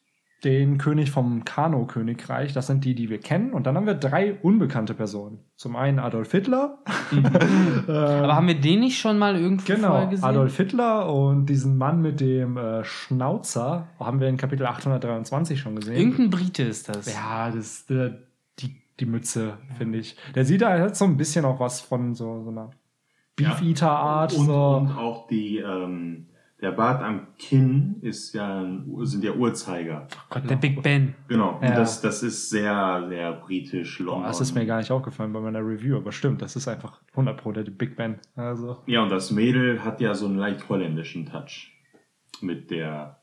den 0.43 0.77
König 0.77 1.11
vom 1.11 1.45
Kano-Königreich. 1.45 2.53
Das 2.53 2.67
sind 2.67 2.83
die, 2.83 2.95
die 2.95 3.09
wir 3.09 3.19
kennen. 3.19 3.53
Und 3.53 3.65
dann 3.65 3.77
haben 3.77 3.85
wir 3.85 3.93
drei 3.93 4.33
unbekannte 4.33 4.93
Personen. 4.93 5.39
Zum 5.55 5.75
einen 5.75 5.99
Adolf 5.99 6.31
Hitler. 6.31 6.79
Mhm. 7.11 7.25
Aber 7.87 8.35
haben 8.35 8.47
wir 8.47 8.59
den 8.59 8.81
nicht 8.81 8.99
schon 8.99 9.17
mal 9.17 9.35
irgendwo 9.35 9.73
genau, 9.73 10.07
gesehen? 10.07 10.25
Adolf 10.25 10.57
Hitler 10.57 11.13
und 11.13 11.45
diesen 11.45 11.77
Mann 11.77 12.01
mit 12.01 12.19
dem 12.19 12.57
äh, 12.57 12.83
Schnauzer 12.83 13.87
haben 13.99 14.19
wir 14.19 14.27
in 14.27 14.37
Kapitel 14.37 14.65
823 14.65 15.59
schon 15.59 15.77
gesehen. 15.77 15.95
Irgendein 15.95 16.29
Brite 16.29 16.63
ist 16.63 16.89
das. 16.89 17.13
Ja, 17.13 17.49
das 17.49 17.65
ist 17.65 17.91
äh, 17.91 18.11
die, 18.59 18.75
die 18.99 19.05
Mütze, 19.05 19.57
ja. 19.69 19.75
finde 19.75 19.99
ich. 19.99 20.17
Der 20.35 20.43
sieht 20.43 20.61
da 20.61 20.77
hat 20.77 20.97
so 20.97 21.05
ein 21.05 21.15
bisschen 21.15 21.45
auch 21.45 21.59
was 21.59 21.79
von 21.79 22.15
so, 22.15 22.43
so 22.43 22.49
einer 22.49 22.71
Beef-Eater-Art. 23.37 24.33
Ja. 24.33 24.39
Und, 24.39 24.45
so. 24.45 24.75
und 24.77 24.91
auch 24.91 25.27
die... 25.27 25.59
Ähm 25.59 26.27
der 26.63 26.71
Bart 26.71 27.03
am 27.03 27.27
Kinn 27.37 27.97
ist 28.01 28.33
ja, 28.33 28.65
sind 29.01 29.23
ja 29.23 29.33
Uhrzeiger. 29.33 30.07
Oh 30.15 30.21
Gott, 30.29 30.49
der 30.49 30.55
Big 30.55 30.81
Ben. 30.81 31.13
Genau. 31.27 31.59
Ja. 31.61 31.69
Und 31.69 31.77
das, 31.77 31.99
das 31.99 32.23
ist 32.23 32.49
sehr, 32.49 33.05
sehr 33.09 33.33
britisch, 33.33 33.99
London. 33.99 34.23
das 34.23 34.39
ist 34.39 34.55
mir 34.55 34.65
gar 34.65 34.77
nicht 34.77 34.89
aufgefallen 34.89 35.33
bei 35.33 35.41
meiner 35.41 35.59
Review, 35.59 35.97
aber 35.97 36.13
stimmt, 36.13 36.41
das 36.41 36.55
ist 36.55 36.69
einfach 36.69 37.01
100 37.11 37.37
Pro 37.37 37.51
der 37.51 37.63
Big 37.63 37.97
Ben. 37.97 38.17
Also. 38.37 38.77
Ja, 38.85 39.03
und 39.03 39.09
das 39.09 39.29
Mädel 39.29 39.83
hat 39.83 39.99
ja 39.99 40.15
so 40.15 40.25
einen 40.25 40.37
leicht 40.37 40.69
holländischen 40.69 41.25
Touch. 41.25 41.69
Mit 42.41 42.71
der 42.71 43.22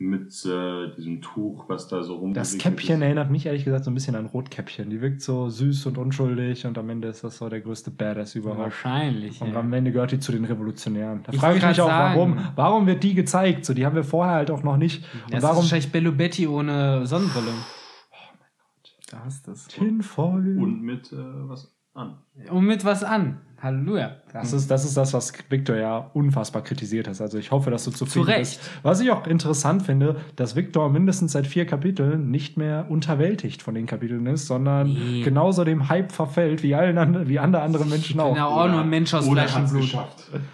Mütze, 0.00 0.94
diesem 0.96 1.20
Tuch, 1.20 1.68
was 1.68 1.86
da 1.86 2.02
so 2.02 2.16
rum. 2.16 2.32
Das 2.32 2.56
Käppchen 2.56 2.96
ist. 2.96 3.02
erinnert 3.02 3.30
mich 3.30 3.44
ehrlich 3.44 3.64
gesagt 3.64 3.84
so 3.84 3.90
ein 3.90 3.94
bisschen 3.94 4.16
an 4.16 4.26
Rotkäppchen. 4.26 4.88
Die 4.88 5.00
wirkt 5.02 5.20
so 5.20 5.50
süß 5.50 5.86
und 5.86 5.98
unschuldig 5.98 6.66
und 6.66 6.78
am 6.78 6.88
Ende 6.88 7.08
ist 7.08 7.22
das 7.22 7.36
so 7.36 7.48
der 7.50 7.60
größte 7.60 7.90
Badass 7.90 8.34
überhaupt. 8.34 8.60
Wahrscheinlich. 8.60 9.40
Und 9.42 9.52
ja. 9.52 9.60
am 9.60 9.72
Ende 9.72 9.92
gehört 9.92 10.12
die 10.12 10.18
zu 10.18 10.32
den 10.32 10.46
Revolutionären. 10.46 11.22
Da 11.24 11.32
frage 11.32 11.58
ich 11.58 11.66
mich 11.66 11.80
auch, 11.82 11.88
sagen. 11.88 12.14
warum, 12.14 12.38
warum 12.56 12.86
wird 12.86 13.02
die 13.02 13.14
gezeigt? 13.14 13.66
So, 13.66 13.74
die 13.74 13.84
haben 13.84 13.94
wir 13.94 14.04
vorher 14.04 14.34
halt 14.34 14.50
auch 14.50 14.62
noch 14.62 14.78
nicht. 14.78 15.04
Und 15.26 15.34
das 15.34 15.42
warum? 15.42 15.58
ist 15.58 15.64
wahrscheinlich 15.64 15.92
Bello 15.92 16.12
Betty 16.12 16.46
ohne 16.46 17.06
Sonnenbrille. 17.06 17.50
Oh 17.50 18.16
mein 18.38 18.50
Gott. 18.58 18.96
Da 19.10 19.24
hast 19.26 19.46
du 19.46 19.52
es. 19.52 19.68
Tinfoil. 19.68 20.58
Und 20.58 20.82
mit 20.82 21.12
äh, 21.12 21.16
was 21.16 21.76
an. 21.92 22.18
Und 22.50 22.64
mit 22.64 22.84
was 22.84 23.04
an. 23.04 23.40
Halleluja. 23.62 24.16
Das 24.32 24.52
ist, 24.52 24.70
das 24.70 24.84
ist 24.84 24.96
das, 24.96 25.12
was 25.12 25.32
Victor 25.48 25.76
ja 25.76 26.10
unfassbar 26.14 26.62
kritisiert 26.62 27.08
hat. 27.08 27.20
Also 27.20 27.38
ich 27.38 27.50
hoffe, 27.50 27.70
dass 27.70 27.84
du 27.84 27.90
zufrieden 27.90 28.24
Zu 28.24 28.30
Recht. 28.30 28.60
bist. 28.60 28.70
Was 28.82 29.00
ich 29.00 29.10
auch 29.10 29.26
interessant 29.26 29.82
finde, 29.82 30.16
dass 30.36 30.56
Victor 30.56 30.88
mindestens 30.88 31.32
seit 31.32 31.46
vier 31.46 31.66
Kapiteln 31.66 32.30
nicht 32.30 32.56
mehr 32.56 32.86
unterwältigt 32.88 33.62
von 33.62 33.74
den 33.74 33.86
Kapiteln 33.86 34.26
ist, 34.26 34.46
sondern 34.46 34.92
nee. 34.92 35.22
genauso 35.22 35.64
dem 35.64 35.88
Hype 35.88 36.12
verfällt 36.12 36.62
wie 36.62 36.74
allen 36.74 37.28
wie 37.28 37.38
alle 37.38 37.60
anderen 37.60 37.88
Menschen 37.88 38.20
auch. 38.20 38.34
Genau, 38.34 38.50
auch 38.50 38.68
nur 38.68 38.80
ein 38.80 38.88
Mensch 38.88 39.12
aus 39.14 39.28
Fleisch 39.28 39.56
und 39.56 39.70
Blut. 39.70 39.98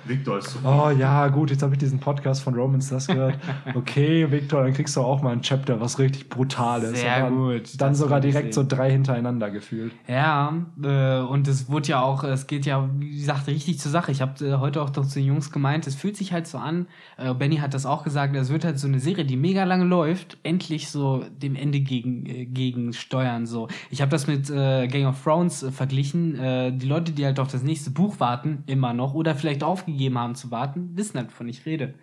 Victor 0.04 0.38
ist 0.38 0.50
super. 0.50 0.86
Oh 0.86 0.90
ja, 0.90 1.28
gut, 1.28 1.50
jetzt 1.50 1.62
habe 1.62 1.74
ich 1.74 1.78
diesen 1.78 2.00
Podcast 2.00 2.42
von 2.42 2.54
Romans 2.54 2.88
das 2.88 3.06
gehört. 3.06 3.38
Okay, 3.74 4.30
Victor, 4.30 4.62
dann 4.62 4.72
kriegst 4.72 4.96
du 4.96 5.00
auch 5.00 5.22
mal 5.22 5.32
ein 5.32 5.42
Chapter, 5.42 5.80
was 5.80 5.98
richtig 5.98 6.28
brutal 6.28 6.82
ist. 6.82 7.00
Sehr 7.00 7.30
gut. 7.30 7.80
Dann 7.80 7.94
sogar 7.94 8.20
direkt 8.20 8.54
so 8.54 8.64
drei 8.66 8.90
hintereinander 8.90 9.50
gefühlt. 9.50 9.92
Ja, 10.08 10.54
äh, 10.82 11.18
und 11.20 11.48
es 11.48 11.68
wurde 11.68 11.88
ja 11.88 12.02
auch, 12.02 12.24
es 12.24 12.46
geht 12.46 12.64
ja, 12.64 12.88
wie 12.98 13.18
gesagt, 13.18 13.46
richtig 13.46 13.78
zur 13.78 13.90
Sache. 13.90 14.12
Ich 14.12 14.20
habe 14.20 14.44
äh, 14.44 14.54
heute 14.58 14.82
auch 14.82 14.90
doch 14.90 15.06
zu 15.06 15.18
den 15.18 15.28
Jungs 15.28 15.50
gemeint, 15.50 15.86
es 15.86 15.94
fühlt 15.94 16.16
sich 16.16 16.32
halt 16.32 16.46
so 16.46 16.58
an, 16.58 16.86
äh, 17.16 17.32
Benny 17.34 17.56
hat 17.56 17.74
das 17.74 17.86
auch 17.86 18.04
gesagt, 18.04 18.34
es 18.36 18.50
wird 18.50 18.64
halt 18.64 18.78
so 18.78 18.86
eine 18.86 19.00
Serie, 19.00 19.24
die 19.24 19.36
mega 19.36 19.64
lange 19.64 19.84
läuft, 19.84 20.38
endlich 20.42 20.88
so 20.88 21.24
dem 21.42 21.56
Ende 21.56 21.80
gegen, 21.80 22.26
äh, 22.26 22.46
gegen 22.46 22.92
steuern. 22.92 23.46
So. 23.46 23.68
Ich 23.90 24.00
habe 24.00 24.10
das 24.10 24.26
mit 24.26 24.50
äh, 24.50 24.88
Gang 24.88 25.06
of 25.06 25.22
Thrones 25.22 25.62
äh, 25.62 25.70
verglichen. 25.70 26.38
Äh, 26.38 26.72
die 26.72 26.86
Leute, 26.86 27.12
die 27.12 27.24
halt 27.24 27.40
auf 27.40 27.48
das 27.48 27.62
nächste 27.62 27.90
Buch 27.90 28.20
warten, 28.20 28.62
immer 28.66 28.92
noch, 28.92 29.14
oder 29.14 29.34
vielleicht 29.34 29.62
aufgegeben 29.62 30.18
haben 30.18 30.34
zu 30.34 30.50
warten, 30.50 30.90
wissen 30.94 31.18
halt, 31.18 31.28
wovon 31.28 31.48
ich 31.48 31.66
rede. 31.66 31.94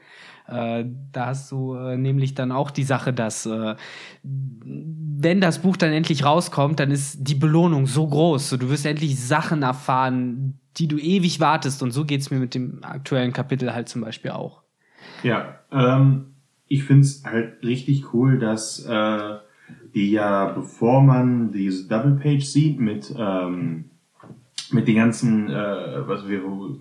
Äh, 0.48 0.86
da 1.12 1.28
hast 1.28 1.52
du 1.52 1.76
äh, 1.76 1.98
nämlich 1.98 2.36
dann 2.36 2.52
auch 2.52 2.70
die 2.70 2.84
Sache, 2.84 3.14
dass 3.14 3.46
äh, 3.46 3.76
wenn 4.24 5.40
das 5.40 5.60
Buch 5.60 5.78
dann 5.78 5.94
endlich 5.94 6.26
rauskommt, 6.26 6.80
dann 6.80 6.92
ist 6.92 7.18
die 7.22 7.36
Belohnung 7.36 7.88
so 7.88 8.08
groß. 8.08 8.50
So, 8.50 8.58
du 8.58 8.70
wirst 8.70 8.86
endlich 8.86 9.20
Sachen 9.20 9.64
erfahren, 9.64 10.60
die 10.78 10.88
du 10.88 10.98
ewig 10.98 11.40
wartest. 11.40 11.84
Und 11.84 11.92
so 11.92 12.06
geht 12.06 12.22
es 12.22 12.32
mir 12.32 12.40
mit 12.40 12.56
dem 12.56 12.84
aktuellen 12.84 13.34
Kapitel 13.34 13.74
halt 13.74 13.90
zum 13.90 14.02
Beispiel 14.02 14.32
auch. 14.32 14.62
Ja, 15.24 15.60
ähm, 15.72 16.34
ich 16.68 16.84
finde 16.84 17.04
es 17.04 17.24
halt 17.26 17.64
richtig 17.64 18.14
cool, 18.14 18.40
dass 18.40 18.86
äh, 18.86 19.38
die 19.94 20.12
ja, 20.12 20.46
bevor 20.46 21.02
man 21.02 21.52
diese 21.52 21.88
Double 21.88 22.16
Page 22.16 22.44
sieht 22.44 22.80
mit 22.80 23.14
ähm, 23.18 23.86
mit 24.72 24.88
den 24.88 24.96
ganzen, 24.96 25.50
äh, 25.50 26.08
was 26.08 26.28
wir, 26.28 26.44
oh, 26.46 26.76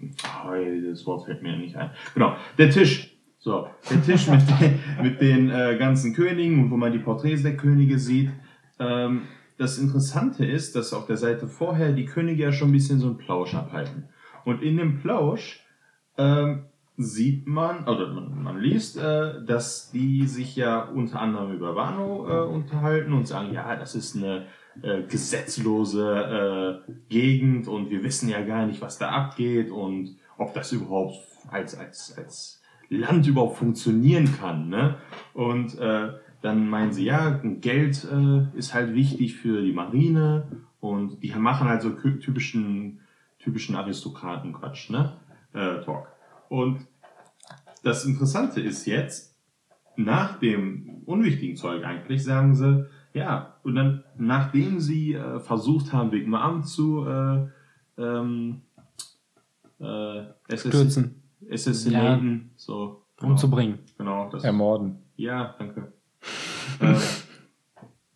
das 0.88 1.06
Wort 1.06 1.26
fällt 1.26 1.42
mir 1.42 1.56
nicht 1.56 1.76
ein. 1.76 1.90
Genau, 2.14 2.36
der 2.58 2.70
Tisch. 2.70 3.10
So, 3.38 3.66
der 3.90 4.02
Tisch 4.02 4.28
mit 4.28 4.40
den, 4.60 4.78
mit 5.02 5.20
den 5.20 5.50
äh, 5.50 5.76
ganzen 5.76 6.14
Königen 6.14 6.70
wo 6.70 6.76
man 6.76 6.92
die 6.92 7.00
Porträts 7.00 7.42
der 7.42 7.56
Könige 7.56 7.98
sieht. 7.98 8.30
Ähm, 8.78 9.22
das 9.58 9.78
Interessante 9.78 10.44
ist, 10.44 10.74
dass 10.76 10.92
auf 10.92 11.06
der 11.06 11.16
Seite 11.16 11.46
vorher 11.46 11.92
die 11.92 12.04
Könige 12.04 12.42
ja 12.42 12.52
schon 12.52 12.70
ein 12.70 12.72
bisschen 12.72 12.98
so 12.98 13.08
einen 13.08 13.18
Plausch 13.18 13.54
abhalten. 13.54 14.08
Und 14.44 14.62
in 14.62 14.76
dem 14.76 15.00
Plausch 15.00 15.64
ähm, 16.18 16.64
sieht 16.96 17.46
man, 17.46 17.88
oder 17.88 18.08
man, 18.08 18.42
man 18.42 18.60
liest, 18.60 18.96
äh, 18.96 19.44
dass 19.44 19.90
die 19.90 20.26
sich 20.26 20.56
ja 20.56 20.82
unter 20.82 21.20
anderem 21.20 21.52
über 21.52 21.74
Wano 21.74 22.28
äh, 22.28 22.46
unterhalten 22.46 23.12
und 23.12 23.26
sagen, 23.26 23.52
ja, 23.52 23.76
das 23.76 23.94
ist 23.94 24.16
eine 24.16 24.46
äh, 24.82 25.02
gesetzlose 25.02 26.82
äh, 26.86 26.92
Gegend 27.08 27.68
und 27.68 27.90
wir 27.90 28.02
wissen 28.02 28.28
ja 28.28 28.42
gar 28.42 28.66
nicht, 28.66 28.80
was 28.80 28.98
da 28.98 29.10
abgeht 29.10 29.70
und 29.70 30.16
ob 30.38 30.54
das 30.54 30.72
überhaupt 30.72 31.18
als, 31.50 31.76
als, 31.76 32.16
als 32.16 32.62
Land 32.88 33.26
überhaupt 33.26 33.56
funktionieren 33.56 34.28
kann. 34.38 34.68
Ne? 34.68 34.96
Und 35.34 35.78
äh, 35.78 36.12
dann 36.42 36.68
meinen 36.68 36.92
sie, 36.92 37.04
ja, 37.04 37.40
Geld 37.42 38.06
äh, 38.10 38.58
ist 38.58 38.74
halt 38.74 38.94
wichtig 38.94 39.36
für 39.36 39.62
die 39.62 39.72
Marine 39.72 40.48
und 40.80 41.22
die 41.22 41.30
machen 41.30 41.68
halt 41.68 41.82
so 41.82 41.90
typischen, 41.90 43.00
typischen 43.38 43.76
Aristokraten-Quatsch, 43.76 44.90
ne? 44.90 45.12
Äh, 45.52 45.80
Talk. 45.84 46.08
Und 46.48 46.86
das 47.82 48.04
Interessante 48.04 48.60
ist 48.60 48.86
jetzt, 48.86 49.32
nach 49.96 50.38
dem 50.38 51.02
unwichtigen 51.04 51.56
Zeug 51.56 51.84
eigentlich, 51.84 52.24
sagen 52.24 52.54
sie, 52.54 52.86
ja, 53.14 53.56
und 53.62 53.74
dann, 53.74 54.04
nachdem 54.16 54.80
sie 54.80 55.14
äh, 55.14 55.38
versucht 55.38 55.92
haben, 55.92 56.10
Big 56.10 56.26
Mom 56.26 56.64
zu 56.64 57.06
äh, 57.06 57.46
ähm, 57.98 58.62
äh, 59.78 60.22
Stürzen. 60.56 61.22
Assassinaten, 61.50 62.50
ja. 62.50 62.50
so. 62.56 63.02
Genau. 63.16 63.32
Umzubringen. 63.32 63.78
Genau. 63.98 64.30
Das, 64.30 64.42
Ermorden. 64.42 64.98
Ja, 65.16 65.54
danke. 65.58 65.92
Äh, 66.80 66.94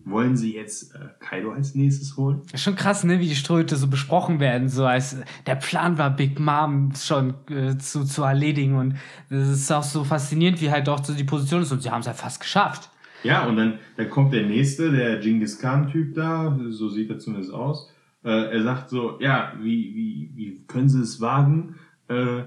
wollen 0.06 0.36
sie 0.36 0.54
jetzt 0.54 0.94
äh, 0.94 0.98
Kaido 1.18 1.52
als 1.52 1.74
nächstes 1.74 2.16
holen? 2.16 2.42
Ist 2.52 2.62
schon 2.62 2.76
krass, 2.76 3.04
ne, 3.04 3.18
wie 3.20 3.28
die 3.28 3.34
Ströte 3.34 3.76
so 3.76 3.88
besprochen 3.88 4.40
werden, 4.40 4.68
so 4.68 4.86
als 4.86 5.16
der 5.46 5.56
Plan 5.56 5.98
war, 5.98 6.10
Big 6.10 6.38
Mom 6.38 6.92
schon 6.96 7.34
äh, 7.50 7.76
zu, 7.78 8.04
zu 8.04 8.22
erledigen 8.22 8.76
und 8.76 8.94
das 9.28 9.48
ist 9.48 9.72
auch 9.72 9.82
so 9.82 10.04
faszinierend, 10.04 10.60
wie 10.60 10.70
halt 10.70 10.88
auch 10.88 11.04
so 11.04 11.12
die 11.12 11.24
Position 11.24 11.62
ist 11.62 11.72
und 11.72 11.82
sie 11.82 11.90
haben 11.90 12.00
es 12.00 12.06
ja 12.06 12.14
fast 12.14 12.40
geschafft. 12.40 12.90
Ja, 13.24 13.46
und 13.46 13.56
dann, 13.56 13.78
dann 13.96 14.08
kommt 14.08 14.32
der 14.32 14.44
nächste, 14.44 14.92
der 14.92 15.18
Genghis 15.18 15.58
Khan-Typ 15.58 16.14
da, 16.14 16.56
so 16.68 16.88
sieht 16.88 17.10
er 17.10 17.18
zumindest 17.18 17.52
aus. 17.52 17.90
Äh, 18.24 18.52
er 18.52 18.62
sagt 18.62 18.90
so, 18.90 19.18
ja, 19.20 19.52
wie, 19.60 19.94
wie, 19.94 20.30
wie 20.34 20.64
können 20.66 20.88
Sie 20.88 21.00
es 21.00 21.20
wagen, 21.20 21.76
äh, 22.08 22.42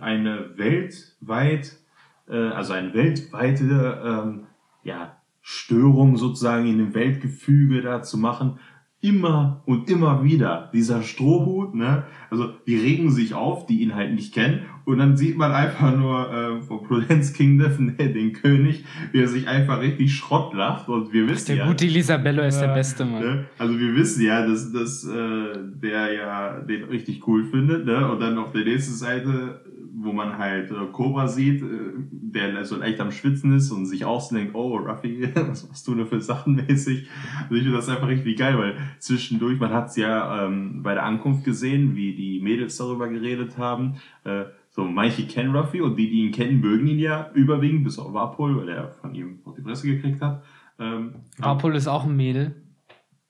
eine 0.00 0.50
weltweit, 0.56 1.66
äh, 1.66 1.89
also 2.36 2.72
eine 2.72 2.94
weltweite 2.94 4.02
ähm, 4.04 4.46
ja, 4.82 5.16
Störung 5.40 6.16
sozusagen 6.16 6.66
in 6.66 6.78
dem 6.78 6.94
Weltgefüge 6.94 7.82
da 7.82 8.02
zu 8.02 8.18
machen, 8.18 8.58
immer 9.00 9.62
und 9.64 9.88
immer 9.88 10.24
wieder 10.24 10.70
dieser 10.74 11.02
Strohhut, 11.02 11.74
ne? 11.74 12.04
Also 12.28 12.48
die 12.66 12.76
regen 12.76 13.10
sich 13.10 13.34
auf, 13.34 13.66
die 13.66 13.80
ihn 13.80 13.94
halt 13.94 14.14
nicht 14.14 14.34
kennen, 14.34 14.66
und 14.90 14.98
dann 14.98 15.16
sieht 15.16 15.36
man 15.36 15.52
einfach 15.52 15.96
nur 15.96 16.32
äh, 16.32 16.62
von 16.62 16.82
Prudence 16.82 17.32
Kingdom 17.32 17.96
den 17.98 18.32
König, 18.32 18.84
wie 19.12 19.20
er 19.20 19.28
sich 19.28 19.46
einfach 19.46 19.80
richtig 19.80 20.14
Schrott 20.14 20.52
lacht. 20.52 20.88
Und 20.88 21.12
wir 21.12 21.28
wissen 21.28 21.46
der 21.46 21.56
ja. 21.56 21.62
Der 21.64 21.72
gute 21.72 21.86
Lisabello 21.86 22.42
ist 22.42 22.56
äh, 22.56 22.66
der 22.66 22.74
beste 22.74 23.04
Mann. 23.04 23.20
Ne? 23.20 23.44
Also 23.56 23.78
wir 23.78 23.94
wissen 23.94 24.24
ja, 24.24 24.44
dass, 24.44 24.72
dass 24.72 25.04
äh, 25.04 25.52
der 25.80 26.12
ja 26.12 26.60
den 26.60 26.84
richtig 26.84 27.26
cool 27.28 27.44
findet, 27.44 27.86
ne? 27.86 28.10
Und 28.10 28.20
dann 28.20 28.36
auf 28.38 28.50
der 28.50 28.64
nächsten 28.64 28.94
Seite 28.94 29.60
wo 30.02 30.12
man 30.12 30.38
halt 30.38 30.70
äh, 30.70 30.86
Cobra 30.92 31.28
sieht, 31.28 31.62
äh, 31.62 31.66
der 31.98 32.64
so 32.64 32.76
leicht 32.76 33.00
am 33.00 33.12
Schwitzen 33.12 33.54
ist 33.54 33.70
und 33.70 33.86
sich 33.86 34.04
auch 34.04 34.20
so 34.20 34.34
denkt, 34.34 34.54
oh, 34.54 34.76
Ruffy, 34.76 35.28
was 35.34 35.68
machst 35.68 35.86
du 35.86 35.94
denn 35.94 36.06
für 36.06 36.20
Sachen 36.20 36.54
mäßig? 36.54 37.08
Also 37.42 37.54
ich 37.54 37.62
finde 37.62 37.76
das 37.76 37.88
einfach 37.88 38.08
richtig 38.08 38.38
geil, 38.38 38.58
weil 38.58 38.76
zwischendurch, 38.98 39.58
man 39.58 39.72
hat 39.72 39.88
es 39.88 39.96
ja 39.96 40.46
ähm, 40.46 40.82
bei 40.82 40.94
der 40.94 41.04
Ankunft 41.04 41.44
gesehen, 41.44 41.96
wie 41.96 42.14
die 42.14 42.40
Mädels 42.40 42.76
darüber 42.76 43.08
geredet 43.08 43.58
haben, 43.58 43.96
äh, 44.24 44.44
so 44.70 44.84
manche 44.84 45.26
kennen 45.26 45.54
Ruffy 45.54 45.80
und 45.80 45.96
die, 45.96 46.08
die 46.08 46.20
ihn 46.20 46.32
kennen, 46.32 46.60
mögen 46.60 46.86
ihn 46.86 46.98
ja 46.98 47.30
überwiegend, 47.34 47.84
bis 47.84 47.98
auf 47.98 48.12
Warpol, 48.12 48.56
weil 48.56 48.68
er 48.68 48.88
von 48.88 49.14
ihm 49.14 49.40
auf 49.44 49.54
die 49.56 49.62
Presse 49.62 49.86
gekriegt 49.86 50.22
hat. 50.22 50.42
Ähm, 50.78 51.16
Warpol 51.38 51.74
ist 51.76 51.88
auch 51.88 52.04
ein 52.04 52.16
Mädel. 52.16 52.54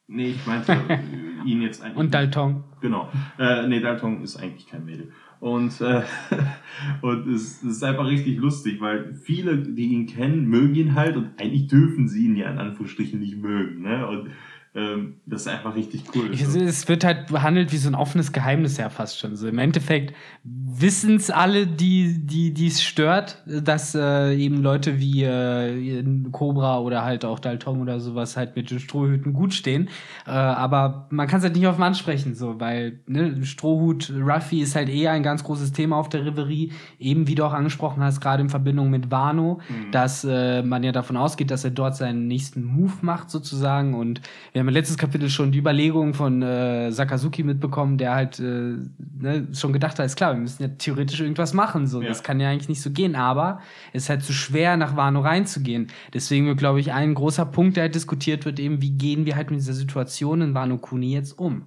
Nee, 0.07 0.31
ich 0.31 0.47
meinte 0.47 0.77
ihn 1.45 1.63
jetzt 1.63 1.83
eigentlich. 1.83 1.97
Und 1.97 2.13
Dalton. 2.13 2.65
Genau. 2.81 3.09
Äh, 3.39 3.67
nee, 3.69 3.81
Dalton 3.81 4.23
ist 4.23 4.37
eigentlich 4.37 4.67
kein 4.67 4.85
Mädel. 4.85 5.13
Und, 5.41 5.81
äh, 5.81 6.03
und 7.01 7.27
es, 7.29 7.63
es 7.63 7.77
ist 7.77 7.83
einfach 7.83 8.07
richtig 8.07 8.39
lustig, 8.39 8.81
weil 8.81 9.15
viele, 9.15 9.59
die 9.59 9.87
ihn 9.87 10.07
kennen, 10.07 10.47
mögen 10.47 10.75
ihn 10.75 10.95
halt 10.95 11.17
und 11.17 11.31
eigentlich 11.39 11.67
dürfen 11.67 12.09
sie 12.09 12.27
ihn 12.27 12.37
ja 12.37 12.51
in 12.51 12.59
Anführungsstrichen 12.59 13.19
nicht 13.19 13.39
mögen. 13.39 13.83
Ne? 13.83 14.07
Und 14.07 14.31
ähm, 14.73 15.21
das 15.27 15.43
ist 15.43 15.49
einfach 15.49 15.75
richtig 15.75 16.05
cool. 16.15 16.33
Ich, 16.33 16.43
es 16.43 16.87
wird 16.87 17.03
halt 17.03 17.27
behandelt 17.27 17.73
wie 17.73 17.77
so 17.77 17.89
ein 17.89 17.97
offenes 17.97 18.33
Geheimnis 18.33 18.77
ja 18.77 18.89
fast 18.89 19.19
schon. 19.19 19.35
So 19.35 19.49
im 19.49 19.59
Endeffekt 19.59 20.15
wissen 20.45 21.17
es 21.17 21.29
alle, 21.29 21.67
die 21.67 22.25
die 22.25 22.67
es 22.69 22.81
stört, 22.81 23.43
dass 23.47 23.97
äh, 23.97 24.33
eben 24.37 24.63
Leute 24.63 25.01
wie 25.01 25.25
äh, 25.25 26.05
Cobra 26.31 26.79
oder 26.79 27.05
halt 27.05 27.25
auch 27.25 27.41
Dalton 27.41 27.83
oder 27.83 27.99
sowas 27.99 28.37
halt 28.37 28.55
mit 28.55 28.71
den 28.71 28.79
Strohhüten 28.79 29.33
gut 29.33 29.55
stehen. 29.55 29.89
Äh, 30.25 30.31
aber 30.31 31.09
man 31.11 31.27
kann 31.27 31.39
es 31.39 31.45
halt 31.45 31.57
nicht 31.57 31.67
offen 31.67 31.83
ansprechen, 31.83 32.37
so, 32.37 32.61
weil 32.61 33.01
ne, 33.09 33.45
Strohhut 33.45 34.13
Ruffy 34.17 34.61
ist 34.61 34.77
halt 34.77 34.89
eh 34.89 35.09
ein 35.09 35.25
ganz 35.25 35.43
großes 35.43 35.73
Thema 35.73 35.97
auf 35.97 36.09
der 36.09 36.25
Reverie. 36.25 36.73
Eben 37.01 37.27
wie 37.27 37.35
du 37.35 37.45
auch 37.45 37.55
angesprochen 37.55 38.05
hast, 38.05 38.21
gerade 38.21 38.41
in 38.41 38.51
Verbindung 38.51 38.89
mit 38.89 39.11
Wano, 39.11 39.61
mhm. 39.69 39.91
dass 39.91 40.23
äh, 40.23 40.63
man 40.63 40.85
ja 40.85 40.93
davon 40.93 41.17
ausgeht, 41.17 41.51
dass 41.51 41.65
er 41.65 41.73
dort 41.73 41.97
seinen 41.97 42.29
nächsten 42.29 42.63
Move 42.63 42.93
macht 43.01 43.31
sozusagen 43.31 43.95
und 43.95 44.21
wir 44.53 44.60
haben 44.61 44.69
im 44.69 44.75
letzten 44.75 44.97
Kapitel 44.97 45.29
schon 45.29 45.53
die 45.53 45.59
Überlegungen 45.59 46.15
von 46.15 46.43
äh, 46.43 46.93
Sakazuki 46.93 47.43
mitbekommen, 47.43 47.99
der 47.99 48.15
halt 48.15 48.39
äh, 48.39 48.77
ne, 48.99 49.49
schon 49.53 49.73
gedacht 49.73 49.99
hat, 49.99 50.07
ist 50.07 50.17
klar, 50.17 50.35
wir 50.35 50.41
müssen 50.41 50.63
ja 50.63 50.69
theoretisch 50.69 51.21
irgendwas 51.21 51.55
machen. 51.55 51.87
So, 51.87 52.01
ja. 52.01 52.09
das 52.09 52.23
kann 52.23 52.41
ja 52.41 52.49
eigentlich 52.49 52.69
nicht 52.69 52.83
so 52.83 52.91
gehen, 52.91 53.17
aber 53.17 53.61
es 53.93 54.05
ist 54.05 54.11
halt 54.11 54.23
zu 54.23 54.33
schwer, 54.33 54.77
nach 54.77 54.97
Wano 54.97 55.21
reinzugehen. 55.21 55.89
Deswegen 56.15 56.55
glaube 56.57 56.81
ich, 56.81 56.93
ein 56.93 57.15
großer 57.15 57.47
Punkt, 57.47 57.77
der 57.77 57.85
halt 57.85 57.95
diskutiert 57.95 58.45
wird, 58.45 58.61
eben, 58.61 58.83
wie 58.83 58.93
gehen 58.93 59.27
wir 59.27 59.37
halt 59.37 59.51
mit 59.51 59.61
dieser 59.61 59.75
Situation 59.75 60.41
in 60.41 60.55
Wano 60.55 60.79
Kuni 60.79 61.13
jetzt 61.13 61.39
um? 61.39 61.67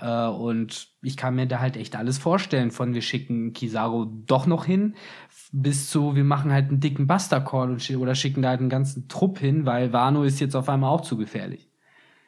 Uh, 0.00 0.30
und 0.30 0.88
ich 1.02 1.18
kann 1.18 1.34
mir 1.34 1.46
da 1.46 1.60
halt 1.60 1.76
echt 1.76 1.96
alles 1.96 2.16
vorstellen, 2.16 2.70
von 2.70 2.94
wir 2.94 3.02
schicken 3.02 3.52
Kizaru 3.52 4.06
doch 4.26 4.46
noch 4.46 4.64
hin, 4.64 4.94
bis 5.52 5.90
zu 5.90 6.16
wir 6.16 6.24
machen 6.24 6.50
halt 6.50 6.70
einen 6.70 6.80
dicken 6.80 7.06
Buster 7.06 7.42
Call 7.42 7.76
oder 7.98 8.14
schicken 8.14 8.40
da 8.40 8.48
halt 8.48 8.60
einen 8.60 8.70
ganzen 8.70 9.08
Trupp 9.08 9.38
hin, 9.38 9.66
weil 9.66 9.92
Wano 9.92 10.24
ist 10.24 10.40
jetzt 10.40 10.56
auf 10.56 10.70
einmal 10.70 10.90
auch 10.90 11.02
zu 11.02 11.18
gefährlich. 11.18 11.71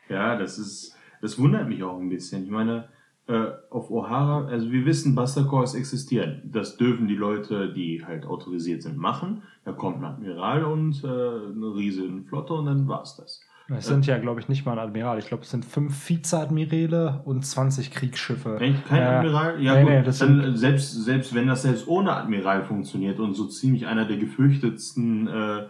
Ja, 0.08 0.36
das 0.36 0.58
ist, 0.58 0.96
das 1.20 1.38
wundert 1.38 1.68
mich 1.68 1.82
auch 1.82 1.98
ein 1.98 2.08
bisschen. 2.08 2.44
Ich 2.44 2.50
meine, 2.50 2.88
äh, 3.26 3.46
auf 3.70 3.90
O'Hara, 3.90 4.48
also 4.48 4.70
wir 4.70 4.84
wissen, 4.84 5.14
Buster 5.14 5.46
Calls 5.48 5.74
existieren. 5.74 6.42
Das 6.44 6.76
dürfen 6.76 7.08
die 7.08 7.16
Leute, 7.16 7.72
die 7.72 8.04
halt 8.04 8.26
autorisiert 8.26 8.82
sind, 8.82 8.98
machen. 8.98 9.42
Da 9.64 9.72
kommt 9.72 9.98
ein 9.98 10.04
Admiral 10.04 10.64
und 10.64 11.02
äh, 11.02 11.06
eine 11.06 11.74
riesige 11.74 12.22
Flotte 12.28 12.52
und 12.52 12.66
dann 12.66 12.86
war's 12.86 13.16
das. 13.16 13.40
Es 13.70 13.86
sind 13.86 14.04
ja, 14.06 14.18
glaube 14.18 14.40
ich, 14.40 14.48
nicht 14.48 14.66
mal 14.66 14.72
ein 14.72 14.78
Admiral. 14.78 15.18
Ich 15.18 15.26
glaube, 15.26 15.42
es 15.42 15.50
sind 15.50 15.64
fünf 15.64 16.06
Vizeadmirale 16.10 17.22
und 17.24 17.46
20 17.46 17.90
Kriegsschiffe. 17.92 18.58
Echt? 18.60 18.84
Kein 18.86 19.00
äh, 19.00 19.06
Admiral? 19.06 19.62
Ja, 19.62 19.76
nee, 19.76 19.82
gut. 19.84 19.90
Nee, 19.90 20.12
dann, 20.18 20.56
selbst, 20.56 20.92
selbst 21.04 21.34
wenn 21.34 21.46
das 21.46 21.62
selbst 21.62 21.88
ohne 21.88 22.14
Admiral 22.14 22.62
funktioniert 22.64 23.18
und 23.20 23.32
so 23.32 23.46
ziemlich 23.46 23.86
einer 23.86 24.04
der 24.04 24.18
gefürchtetsten 24.18 25.28
äh, 25.28 25.62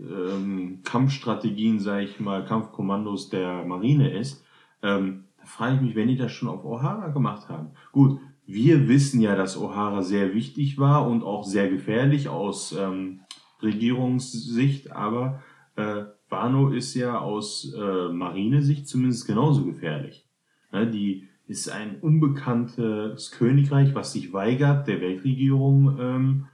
ähm, 0.00 0.80
Kampfstrategien, 0.84 1.80
sage 1.80 2.04
ich 2.04 2.20
mal, 2.20 2.44
Kampfkommandos 2.44 3.30
der 3.30 3.64
Marine 3.64 4.10
ist, 4.10 4.44
ähm, 4.82 5.24
da 5.38 5.46
frage 5.46 5.76
ich 5.76 5.80
mich, 5.80 5.94
wenn 5.94 6.08
die 6.08 6.16
das 6.16 6.32
schon 6.32 6.48
auf 6.48 6.64
O'Hara 6.64 7.12
gemacht 7.12 7.48
haben. 7.48 7.70
Gut, 7.92 8.18
wir 8.46 8.88
wissen 8.88 9.20
ja, 9.20 9.36
dass 9.36 9.58
O'Hara 9.58 10.02
sehr 10.02 10.34
wichtig 10.34 10.78
war 10.78 11.06
und 11.06 11.22
auch 11.22 11.44
sehr 11.44 11.68
gefährlich 11.68 12.28
aus 12.28 12.72
ähm, 12.72 13.20
Regierungssicht, 13.62 14.92
aber 14.92 15.42
äh, 15.76 16.04
Wano 16.28 16.70
ist 16.70 16.94
ja 16.94 17.18
aus 17.18 17.72
äh, 17.74 18.08
Marinesicht 18.08 18.88
zumindest 18.88 19.26
genauso 19.26 19.64
gefährlich. 19.64 20.26
Ne, 20.72 20.90
die 20.90 21.28
ist 21.46 21.68
ein 21.68 22.00
unbekanntes 22.00 23.30
Königreich, 23.30 23.94
was 23.94 24.12
sich 24.12 24.32
weigert, 24.32 24.88
der 24.88 25.00
Weltregierung 25.00 25.98
ähm, 26.00 26.46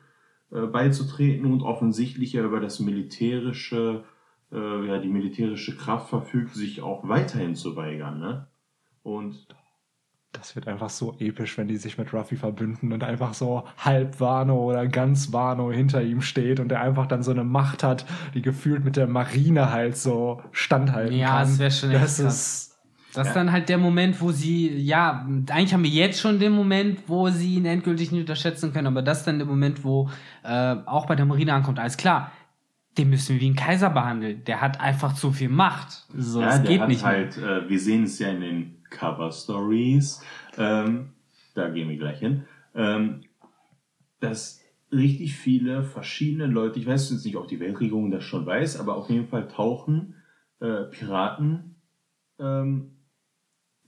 äh, 0.53 0.67
beizutreten 0.67 1.51
und 1.53 1.63
offensichtlich 1.63 2.33
ja 2.33 2.43
über 2.43 2.61
das 2.61 2.81
militärische, 2.81 4.05
äh, 4.53 4.87
ja, 4.87 4.99
die 4.99 5.09
militärische 5.09 5.77
Kraft 5.77 6.09
verfügt, 6.09 6.55
sich 6.55 6.83
auch 6.83 7.07
weiterhin 7.09 7.55
zu 7.55 7.77
weigern, 7.77 8.19
ne? 8.19 8.47
Und 9.03 9.47
das 10.33 10.55
wird 10.55 10.69
einfach 10.69 10.91
so 10.91 11.17
episch, 11.19 11.59
wenn 11.59 11.69
die 11.69 11.77
sich 11.77 11.99
mit 11.99 12.13
Ruffy 12.13 12.37
verbünden 12.37 12.93
und 12.93 13.03
einfach 13.03 13.35
so 13.35 13.65
halb 13.79 14.21
Wano 14.21 14.59
oder 14.59 14.87
ganz 14.87 15.33
Wano 15.33 15.73
hinter 15.73 16.03
ihm 16.03 16.21
steht 16.21 16.61
und 16.61 16.71
er 16.71 16.81
einfach 16.81 17.07
dann 17.07 17.23
so 17.23 17.33
eine 17.33 17.43
Macht 17.43 17.83
hat, 17.83 18.07
die 18.35 18.43
gefühlt 18.43 18.85
mit 18.85 18.97
der 18.97 19.09
Marine 19.09 19.73
halt 19.73 19.97
so 19.97 20.41
standhalten 20.53 21.17
ja, 21.17 21.29
kann. 21.29 21.37
Ja, 21.37 21.45
das 21.45 21.59
wäre 21.59 21.71
schon 21.71 21.91
echt 21.91 22.03
das 22.03 22.19
ist 22.21 22.70
das 23.15 23.29
ist 23.29 23.35
dann 23.35 23.51
halt 23.51 23.69
der 23.69 23.79
Moment, 23.79 24.21
wo 24.21 24.31
sie, 24.31 24.77
ja, 24.77 25.27
eigentlich 25.27 25.75
haben 25.75 25.83
wir 25.83 25.91
jetzt 25.91 26.21
schon 26.21 26.39
den 26.39 26.53
Moment, 26.53 27.01
wo 27.09 27.29
sie 27.29 27.57
ihn 27.57 27.67
endgültig 27.67 28.13
nicht 28.13 28.21
unterschätzen 28.21 28.73
können, 28.73 28.87
aber 28.87 29.03
das 29.03 29.19
ist 29.19 29.27
dann 29.27 29.39
der 29.39 29.47
Moment, 29.47 29.85
wo 29.85 30.09
äh, 30.43 30.77
auch 30.87 31.07
bei 31.07 31.17
der 31.17 31.27
Marine 31.27 31.55
ankommt, 31.55 31.79
alles 31.79 31.97
klar, 31.97 32.33
den 32.99 33.11
müssen 33.11 33.35
wir 33.35 33.41
wie 33.41 33.51
ein 33.51 33.57
Kaiser 33.57 33.91
behandeln. 33.91 34.45
Der 34.45 34.61
hat 34.61 34.81
einfach 34.81 35.15
zu 35.15 35.33
viel 35.33 35.49
Macht. 35.49 36.07
So, 36.17 36.41
ja, 36.41 36.59
das 36.59 36.63
geht 36.63 36.87
nicht 36.89 37.05
halt, 37.05 37.37
äh, 37.39 37.69
wir 37.69 37.79
sehen 37.79 38.05
es 38.05 38.19
ja 38.19 38.29
in 38.29 38.41
den 38.41 38.77
Cover 38.91 39.31
Stories, 39.33 40.23
ähm, 40.59 41.11
da 41.55 41.69
gehen 41.69 41.89
wir 41.89 41.97
gleich 41.97 42.19
hin, 42.19 42.45
ähm, 42.75 43.23
dass 44.21 44.61
richtig 44.93 45.35
viele 45.37 45.83
verschiedene 45.85 46.47
Leute, 46.47 46.79
ich 46.79 46.87
weiß 46.87 47.11
jetzt 47.11 47.25
nicht, 47.25 47.37
ob 47.37 47.49
die 47.49 47.61
Weltregierung 47.61 48.11
das 48.11 48.25
schon 48.25 48.47
weiß, 48.47 48.79
aber 48.81 48.97
auf 48.97 49.09
jeden 49.09 49.29
Fall 49.29 49.49
tauchen 49.49 50.15
äh, 50.61 50.85
Piraten 50.85 51.77
ähm, 52.39 52.91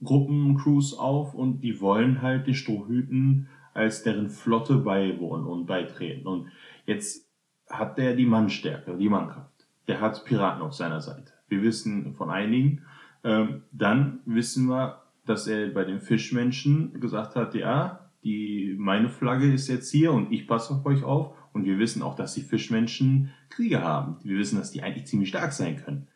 Gruppencrews 0.03 0.97
auf 0.97 1.33
und 1.33 1.61
die 1.61 1.79
wollen 1.81 2.21
halt 2.21 2.47
den 2.47 2.53
Strohhüten 2.53 3.47
als 3.73 4.03
deren 4.03 4.29
Flotte 4.29 4.77
beiwohnen 4.77 5.45
und 5.45 5.65
beitreten. 5.65 6.27
Und 6.27 6.47
jetzt 6.85 7.29
hat 7.69 7.97
der 7.97 8.15
die 8.15 8.25
Mannstärke, 8.25 8.95
die 8.97 9.09
Mannkraft. 9.09 9.67
Der 9.87 9.99
hat 9.99 10.23
Piraten 10.25 10.61
auf 10.61 10.73
seiner 10.73 11.01
Seite. 11.01 11.33
Wir 11.47 11.61
wissen 11.61 12.13
von 12.13 12.29
einigen. 12.29 12.83
Ähm, 13.23 13.63
dann 13.71 14.19
wissen 14.25 14.67
wir, 14.67 15.01
dass 15.25 15.47
er 15.47 15.69
bei 15.69 15.83
den 15.83 16.01
Fischmenschen 16.01 16.99
gesagt 16.99 17.35
hat, 17.35 17.55
ja, 17.55 18.11
die, 18.23 18.75
meine 18.77 19.09
Flagge 19.09 19.51
ist 19.51 19.67
jetzt 19.67 19.91
hier 19.91 20.13
und 20.13 20.31
ich 20.31 20.47
passe 20.47 20.73
auf 20.73 20.85
euch 20.85 21.03
auf. 21.03 21.35
Und 21.53 21.65
wir 21.65 21.77
wissen 21.77 22.01
auch, 22.01 22.15
dass 22.15 22.33
die 22.33 22.41
Fischmenschen 22.41 23.31
Kriege 23.49 23.81
haben. 23.81 24.17
Wir 24.23 24.37
wissen, 24.37 24.57
dass 24.57 24.71
die 24.71 24.81
eigentlich 24.81 25.05
ziemlich 25.05 25.29
stark 25.29 25.51
sein 25.53 25.77
können. 25.77 26.07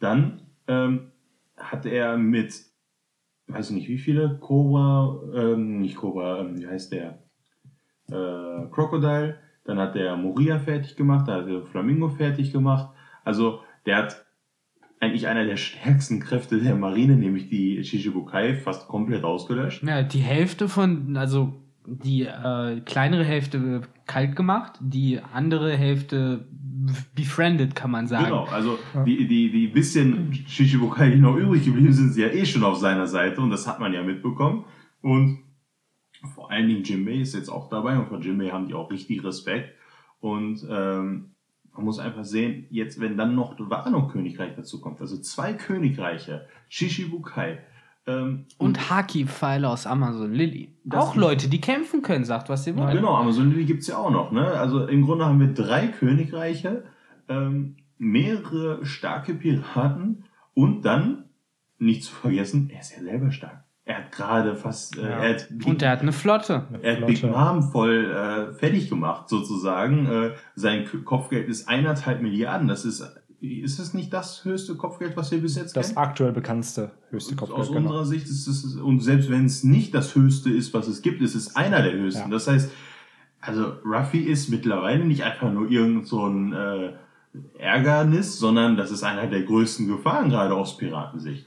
Dann 0.00 0.42
ähm, 0.66 1.12
hat 1.56 1.86
er 1.86 2.18
mit, 2.18 2.54
weiß 3.48 3.70
nicht 3.70 3.88
wie 3.88 3.98
viele, 3.98 4.38
Cobra, 4.40 5.20
ähm, 5.34 5.80
nicht 5.80 5.96
Cobra, 5.96 6.40
ähm, 6.40 6.58
wie 6.58 6.66
heißt 6.66 6.92
der? 6.92 7.22
Äh, 8.08 8.68
Crocodile. 8.70 9.38
Dann 9.64 9.78
hat 9.78 9.94
er 9.94 10.16
Moria 10.16 10.58
fertig 10.58 10.96
gemacht, 10.96 11.28
dann 11.28 11.42
hat 11.42 11.48
er 11.48 11.62
Flamingo 11.62 12.08
fertig 12.08 12.52
gemacht. 12.52 12.94
Also 13.24 13.60
der 13.86 13.96
hat 13.98 14.26
eigentlich 15.00 15.28
einer 15.28 15.44
der 15.44 15.56
stärksten 15.58 16.20
Kräfte 16.20 16.58
der 16.58 16.74
Marine, 16.74 17.16
nämlich 17.16 17.48
die 17.48 17.84
Shichibukai, 17.84 18.54
fast 18.54 18.88
komplett 18.88 19.24
ausgelöscht. 19.24 19.82
Ja, 19.82 20.02
die 20.02 20.18
Hälfte 20.18 20.68
von, 20.68 21.16
also 21.16 21.54
die 21.86 22.22
äh, 22.22 22.80
kleinere 22.80 23.24
Hälfte 23.24 23.82
kalt 24.06 24.36
gemacht, 24.36 24.78
die 24.80 25.20
andere 25.32 25.76
Hälfte 25.76 26.46
befriended, 27.14 27.74
kann 27.74 27.90
man 27.90 28.06
sagen. 28.06 28.26
Genau, 28.26 28.44
also 28.44 28.78
die, 29.06 29.26
die, 29.26 29.50
die 29.50 29.66
bisschen 29.68 30.32
Shichibukai, 30.46 31.10
die 31.10 31.20
noch 31.20 31.36
übrig 31.36 31.64
geblieben 31.64 31.92
sind, 31.92 32.12
sind 32.12 32.22
ja 32.22 32.28
eh 32.28 32.44
schon 32.44 32.64
auf 32.64 32.78
seiner 32.78 33.06
Seite 33.06 33.40
und 33.40 33.50
das 33.50 33.66
hat 33.66 33.80
man 33.80 33.92
ja 33.92 34.02
mitbekommen. 34.02 34.64
Und 35.00 35.40
vor 36.34 36.50
allen 36.50 36.68
Dingen 36.68 36.84
Jinbei 36.84 37.14
ist 37.14 37.34
jetzt 37.34 37.48
auch 37.48 37.68
dabei 37.68 37.98
und 37.98 38.08
von 38.08 38.22
Jinbei 38.22 38.50
haben 38.50 38.68
die 38.68 38.74
auch 38.74 38.90
richtig 38.90 39.24
Respekt. 39.24 39.74
Und 40.20 40.64
ähm, 40.70 41.32
man 41.74 41.84
muss 41.84 41.98
einfach 41.98 42.24
sehen, 42.24 42.66
jetzt 42.70 43.00
wenn 43.00 43.16
dann 43.16 43.34
noch 43.34 43.58
Wano-Königreich 43.58 44.54
dazu 44.54 44.80
kommt, 44.80 45.00
also 45.00 45.18
zwei 45.18 45.54
Königreiche, 45.54 46.46
Shishibukai, 46.68 47.58
ähm, 48.06 48.46
Und 48.58 48.90
Haki-Pfeile 48.90 49.68
aus 49.68 49.86
Amazon 49.86 50.32
Lily. 50.32 50.74
Auch 50.90 51.14
Leute, 51.14 51.48
die 51.48 51.60
kämpfen 51.60 52.02
können, 52.02 52.24
sagt, 52.24 52.48
was 52.48 52.64
sie 52.64 52.76
wollen. 52.76 52.96
Genau, 52.96 53.14
Amazon 53.14 53.50
Lily 53.50 53.64
gibt's 53.64 53.86
ja 53.86 53.96
auch 53.98 54.10
noch. 54.10 54.32
Ne? 54.32 54.44
Also 54.46 54.86
im 54.86 55.02
Grunde 55.04 55.24
haben 55.26 55.38
wir 55.40 55.52
drei 55.54 55.86
Königreiche, 55.88 56.84
ähm, 57.28 57.76
mehrere 57.98 58.84
starke 58.84 59.34
Piraten 59.34 60.24
und 60.54 60.82
dann, 60.84 61.24
nicht 61.78 62.04
zu 62.04 62.12
vergessen, 62.14 62.70
er 62.72 62.80
ist 62.80 62.96
ja 62.96 63.02
selber 63.02 63.30
stark. 63.30 63.64
Er 63.84 63.96
hat 63.98 64.12
gerade 64.12 64.54
fast, 64.54 64.96
äh, 64.96 65.02
Ja. 65.02 65.08
er 65.08 65.30
hat 65.34 65.46
Big, 65.50 65.66
Und 65.66 65.82
er 65.82 65.90
hat 65.90 66.00
eine 66.02 66.12
Flotte. 66.12 66.66
er 66.82 66.96
hat 66.98 67.06
Big 67.06 67.22
Mom 67.24 67.62
voll 67.72 68.04
äh, 68.12 68.52
fertig 68.54 68.88
gemacht, 68.88 69.28
sozusagen. 69.28 70.06
Äh, 70.06 70.30
sein 70.54 70.84
Kopfgeld 71.04 71.48
ist 71.48 71.68
eineinhalb 71.68 72.22
Milliarden. 72.22 72.68
Das 72.68 72.84
ist, 72.84 73.04
ist 73.42 73.78
es 73.80 73.92
nicht 73.92 74.12
das 74.12 74.44
höchste 74.44 74.76
Kopfgeld, 74.76 75.16
was 75.16 75.30
wir 75.32 75.40
bis 75.40 75.56
jetzt 75.56 75.76
Das 75.76 75.88
kennen? 75.88 75.98
aktuell 75.98 76.32
bekannteste 76.32 76.92
höchste 77.10 77.34
Aus 77.34 77.50
Kopfgeld. 77.50 77.68
Genau. 77.68 77.80
unserer 77.80 78.06
Sicht 78.06 78.26
ist 78.26 78.46
es, 78.46 78.76
und 78.76 79.00
selbst 79.00 79.30
wenn 79.30 79.46
es 79.46 79.64
nicht 79.64 79.94
das 79.94 80.14
höchste 80.14 80.50
ist, 80.50 80.72
was 80.74 80.86
es 80.86 81.02
gibt, 81.02 81.20
ist 81.22 81.34
es 81.34 81.56
einer 81.56 81.82
der 81.82 81.92
höchsten. 81.92 82.22
Ja. 82.22 82.28
Das 82.28 82.46
heißt, 82.46 82.70
also 83.40 83.72
Ruffy 83.84 84.20
ist 84.20 84.48
mittlerweile 84.48 85.04
nicht 85.04 85.24
einfach 85.24 85.52
nur 85.52 85.68
irgend 85.68 86.06
so 86.06 86.24
ein 86.26 86.52
äh, 86.52 86.92
Ärgernis, 87.58 88.38
sondern 88.38 88.76
das 88.76 88.90
ist 88.92 89.02
einer 89.02 89.26
der 89.26 89.42
größten 89.42 89.88
Gefahren, 89.88 90.30
gerade 90.30 90.54
aus 90.54 90.76
Piratensicht. 90.76 91.46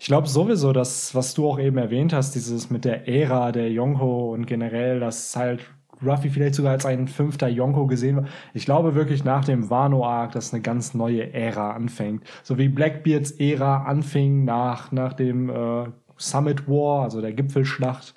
Ich 0.00 0.06
glaube 0.06 0.28
sowieso, 0.28 0.72
dass, 0.72 1.14
was 1.14 1.34
du 1.34 1.48
auch 1.48 1.58
eben 1.58 1.76
erwähnt 1.76 2.12
hast, 2.12 2.34
dieses 2.34 2.70
mit 2.70 2.84
der 2.84 3.08
Ära 3.08 3.52
der 3.52 3.70
Yonko 3.70 4.32
und 4.32 4.46
generell, 4.46 5.00
dass 5.00 5.34
halt 5.36 5.60
Ruffy 6.04 6.30
vielleicht 6.30 6.54
sogar 6.54 6.72
als 6.72 6.86
ein 6.86 7.08
fünfter 7.08 7.48
Yonko 7.48 7.86
gesehen 7.86 8.16
wird. 8.16 8.28
Ich 8.54 8.64
glaube 8.64 8.94
wirklich 8.94 9.24
nach 9.24 9.44
dem 9.44 9.70
Wano-Arc, 9.70 10.32
dass 10.32 10.52
eine 10.52 10.62
ganz 10.62 10.94
neue 10.94 11.32
Ära 11.32 11.72
anfängt. 11.72 12.24
So 12.42 12.58
wie 12.58 12.68
Blackbeards 12.68 13.32
Ära 13.32 13.84
anfing 13.84 14.44
nach, 14.44 14.92
nach 14.92 15.12
dem 15.12 15.50
äh, 15.50 15.86
Summit 16.16 16.68
War, 16.68 17.04
also 17.04 17.20
der 17.20 17.32
Gipfelschlacht 17.32 18.14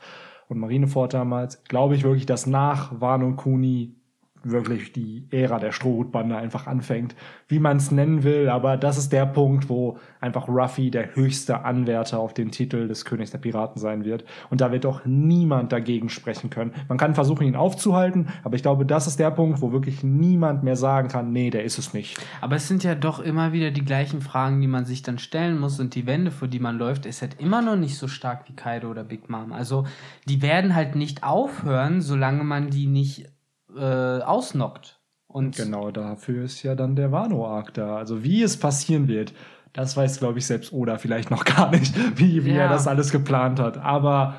und 0.47 0.59
Marineford 0.59 1.13
damals, 1.13 1.63
glaube 1.63 1.95
ich 1.95 2.03
wirklich, 2.03 2.25
dass 2.25 2.45
nach 2.47 2.99
Wano 2.99 3.35
Kuni 3.35 3.95
wirklich 4.43 4.91
die 4.93 5.27
Ära 5.31 5.59
der 5.59 5.71
Strohhutbande 5.71 6.35
einfach 6.35 6.67
anfängt, 6.67 7.15
wie 7.47 7.59
man 7.59 7.77
es 7.77 7.91
nennen 7.91 8.23
will, 8.23 8.49
aber 8.49 8.77
das 8.77 8.97
ist 8.97 9.11
der 9.11 9.25
Punkt, 9.25 9.69
wo 9.69 9.97
einfach 10.19 10.47
Ruffy 10.47 10.91
der 10.91 11.15
höchste 11.15 11.63
Anwärter 11.63 12.19
auf 12.19 12.33
den 12.33 12.51
Titel 12.51 12.87
des 12.87 13.05
Königs 13.05 13.31
der 13.31 13.37
Piraten 13.37 13.79
sein 13.79 14.05
wird. 14.05 14.25
Und 14.49 14.61
da 14.61 14.71
wird 14.71 14.85
doch 14.85 15.05
niemand 15.05 15.71
dagegen 15.71 16.09
sprechen 16.09 16.49
können. 16.49 16.73
Man 16.87 16.97
kann 16.97 17.15
versuchen, 17.15 17.45
ihn 17.45 17.55
aufzuhalten, 17.55 18.29
aber 18.43 18.55
ich 18.55 18.61
glaube, 18.61 18.85
das 18.85 19.07
ist 19.07 19.19
der 19.19 19.31
Punkt, 19.31 19.61
wo 19.61 19.71
wirklich 19.71 20.03
niemand 20.03 20.63
mehr 20.63 20.75
sagen 20.75 21.07
kann, 21.07 21.31
nee, 21.31 21.49
der 21.49 21.63
ist 21.63 21.77
es 21.77 21.93
nicht. 21.93 22.19
Aber 22.41 22.55
es 22.55 22.67
sind 22.67 22.83
ja 22.83 22.95
doch 22.95 23.19
immer 23.19 23.53
wieder 23.53 23.71
die 23.71 23.85
gleichen 23.85 24.21
Fragen, 24.21 24.61
die 24.61 24.67
man 24.67 24.85
sich 24.85 25.01
dann 25.01 25.19
stellen 25.19 25.59
muss. 25.59 25.79
Und 25.79 25.95
die 25.95 26.05
Wände, 26.05 26.31
vor 26.31 26.47
die 26.47 26.59
man 26.59 26.77
läuft, 26.77 27.05
ist 27.05 27.21
halt 27.21 27.39
immer 27.39 27.61
noch 27.61 27.75
nicht 27.75 27.97
so 27.97 28.07
stark 28.07 28.47
wie 28.47 28.53
Kaido 28.53 28.89
oder 28.89 29.03
Big 29.03 29.29
Mom. 29.29 29.51
Also 29.51 29.85
die 30.27 30.41
werden 30.41 30.75
halt 30.75 30.95
nicht 30.95 31.23
aufhören, 31.23 32.01
solange 32.01 32.43
man 32.43 32.69
die 32.69 32.87
nicht 32.87 33.29
äh, 33.75 34.21
ausnockt. 34.21 34.99
Und 35.27 35.55
Genau 35.55 35.91
dafür 35.91 36.43
ist 36.43 36.61
ja 36.63 36.75
dann 36.75 36.95
der 36.95 37.11
Wano-Arc 37.11 37.73
da. 37.73 37.95
Also 37.95 38.23
wie 38.23 38.43
es 38.43 38.57
passieren 38.57 39.07
wird, 39.07 39.33
das 39.73 39.95
weiß, 39.95 40.19
glaube 40.19 40.39
ich, 40.39 40.45
selbst 40.45 40.73
Oda 40.73 40.97
vielleicht 40.97 41.31
noch 41.31 41.45
gar 41.45 41.71
nicht, 41.71 41.95
wie, 42.19 42.43
wie 42.45 42.51
Ja. 42.51 42.63
er 42.63 42.69
das 42.69 42.87
alles 42.87 43.11
geplant 43.11 43.59
hat. 43.59 43.77
Aber 43.77 44.35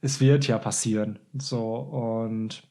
es 0.00 0.20
wird 0.20 0.46
ja 0.46 0.58
passieren. 0.58 1.18
So, 1.34 1.74
und 1.76 2.62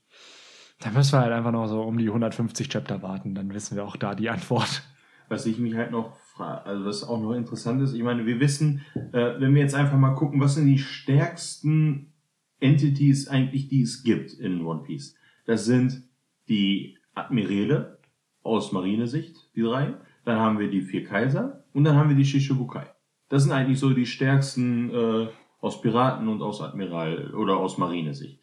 da 0.79 0.89
müssen 0.89 1.13
wir 1.13 1.19
halt 1.21 1.31
einfach 1.31 1.51
noch 1.51 1.67
so 1.67 1.81
um 1.83 1.97
die 1.97 2.07
150 2.07 2.69
Chapter 2.69 3.01
warten. 3.03 3.35
Dann 3.35 3.53
wissen 3.53 3.75
wir 3.75 3.85
auch 3.85 3.95
da 3.97 4.15
die 4.15 4.29
Antwort. 4.29 4.81
Was 5.29 5.45
ich 5.45 5.57
mich 5.59 5.75
halt 5.75 5.91
noch 5.91 6.17
frage, 6.35 6.65
also 6.65 6.85
was 6.85 7.03
auch 7.03 7.19
noch 7.21 7.33
interessant 7.33 7.81
ist, 7.83 7.93
ich 7.93 8.03
meine, 8.03 8.25
wir 8.25 8.39
wissen, 8.39 8.81
äh, 9.13 9.39
wenn 9.39 9.53
wir 9.55 9.61
jetzt 9.61 9.75
einfach 9.75 9.97
mal 9.97 10.15
gucken, 10.15 10.41
was 10.41 10.55
sind 10.55 10.65
die 10.65 10.79
stärksten 10.79 12.13
Entities 12.59 13.27
eigentlich, 13.27 13.67
die 13.67 13.81
es 13.83 14.03
gibt 14.03 14.33
in 14.33 14.65
One 14.65 14.83
Piece. 14.83 15.15
Das 15.45 15.65
sind 15.65 16.03
die 16.47 16.97
Admiräle 17.13 17.99
aus 18.43 18.71
Marinesicht, 18.71 19.35
die 19.55 19.61
drei. 19.61 19.93
Dann 20.25 20.39
haben 20.39 20.59
wir 20.59 20.69
die 20.69 20.81
vier 20.81 21.03
Kaiser 21.03 21.63
und 21.73 21.83
dann 21.83 21.95
haben 21.95 22.09
wir 22.09 22.15
die 22.15 22.25
Shishibukai. 22.25 22.87
Das 23.29 23.43
sind 23.43 23.51
eigentlich 23.51 23.79
so 23.79 23.91
die 23.91 24.05
stärksten 24.05 24.89
äh, 24.89 25.27
aus 25.59 25.81
Piraten 25.81 26.27
und 26.27 26.41
aus 26.41 26.61
Admiral 26.61 27.33
oder 27.33 27.57
aus 27.57 27.77
Marinesicht. 27.77 28.39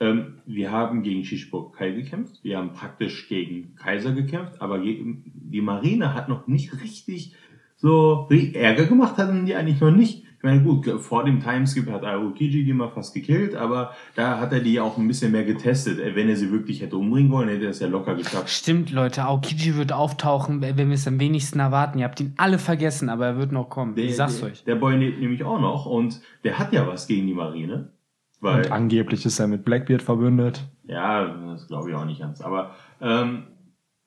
Ähm, 0.00 0.40
wir 0.46 0.72
haben 0.72 1.02
gegen 1.02 1.24
Shishibukai 1.24 1.92
gekämpft, 1.92 2.42
wir 2.42 2.56
haben 2.56 2.72
praktisch 2.72 3.28
gegen 3.28 3.74
Kaiser 3.74 4.12
gekämpft, 4.12 4.60
aber 4.62 4.78
die 4.78 5.60
Marine 5.60 6.14
hat 6.14 6.28
noch 6.28 6.46
nicht 6.46 6.80
richtig 6.80 7.34
so 7.76 8.28
Ärger 8.30 8.86
gemacht, 8.86 9.18
hatten 9.18 9.46
die 9.46 9.54
eigentlich 9.54 9.80
noch 9.80 9.90
nicht. 9.90 10.24
Ich 10.40 10.44
meine, 10.44 10.62
gut, 10.62 10.86
vor 11.02 11.22
dem 11.24 11.42
Timeskip 11.42 11.90
hat 11.90 12.02
Aokiji 12.02 12.64
die 12.64 12.72
mal 12.72 12.88
fast 12.88 13.12
gekillt, 13.12 13.54
aber 13.54 13.92
da 14.14 14.40
hat 14.40 14.54
er 14.54 14.60
die 14.60 14.80
auch 14.80 14.96
ein 14.96 15.06
bisschen 15.06 15.32
mehr 15.32 15.44
getestet. 15.44 15.98
Äh, 15.98 16.16
Wenn 16.16 16.30
er 16.30 16.36
sie 16.36 16.50
wirklich 16.50 16.80
hätte 16.80 16.96
umbringen 16.96 17.30
wollen, 17.30 17.50
hätte 17.50 17.64
er 17.64 17.72
es 17.72 17.80
ja 17.80 17.88
locker 17.88 18.14
geschafft. 18.14 18.48
Stimmt, 18.48 18.90
Leute, 18.90 19.26
Aokiji 19.26 19.76
wird 19.76 19.92
auftauchen, 19.92 20.62
wenn 20.62 20.78
wir 20.78 20.94
es 20.94 21.06
am 21.06 21.20
wenigsten 21.20 21.60
erwarten. 21.60 21.98
Ihr 21.98 22.06
habt 22.06 22.20
ihn 22.20 22.32
alle 22.38 22.58
vergessen, 22.58 23.10
aber 23.10 23.26
er 23.26 23.36
wird 23.36 23.52
noch 23.52 23.68
kommen. 23.68 23.92
ich 23.98 24.16
sag's 24.16 24.40
der, 24.40 24.48
euch. 24.48 24.64
Der 24.64 24.76
Boy 24.76 24.96
lebt 24.96 25.20
nämlich 25.20 25.44
auch 25.44 25.60
noch 25.60 25.84
und 25.84 26.22
der 26.42 26.58
hat 26.58 26.72
ja 26.72 26.86
was 26.86 27.06
gegen 27.06 27.26
die 27.26 27.34
Marine. 27.34 27.90
Weil, 28.40 28.64
Und 28.64 28.72
angeblich 28.72 29.26
ist 29.26 29.38
er 29.40 29.46
mit 29.46 29.66
Blackbeard 29.66 30.00
verbündet. 30.00 30.66
Ja, 30.84 31.26
das 31.52 31.66
glaube 31.68 31.90
ich 31.90 31.94
auch 31.96 32.06
nicht 32.06 32.20
ganz. 32.20 32.40
Aber 32.40 32.74
ähm, 33.02 33.42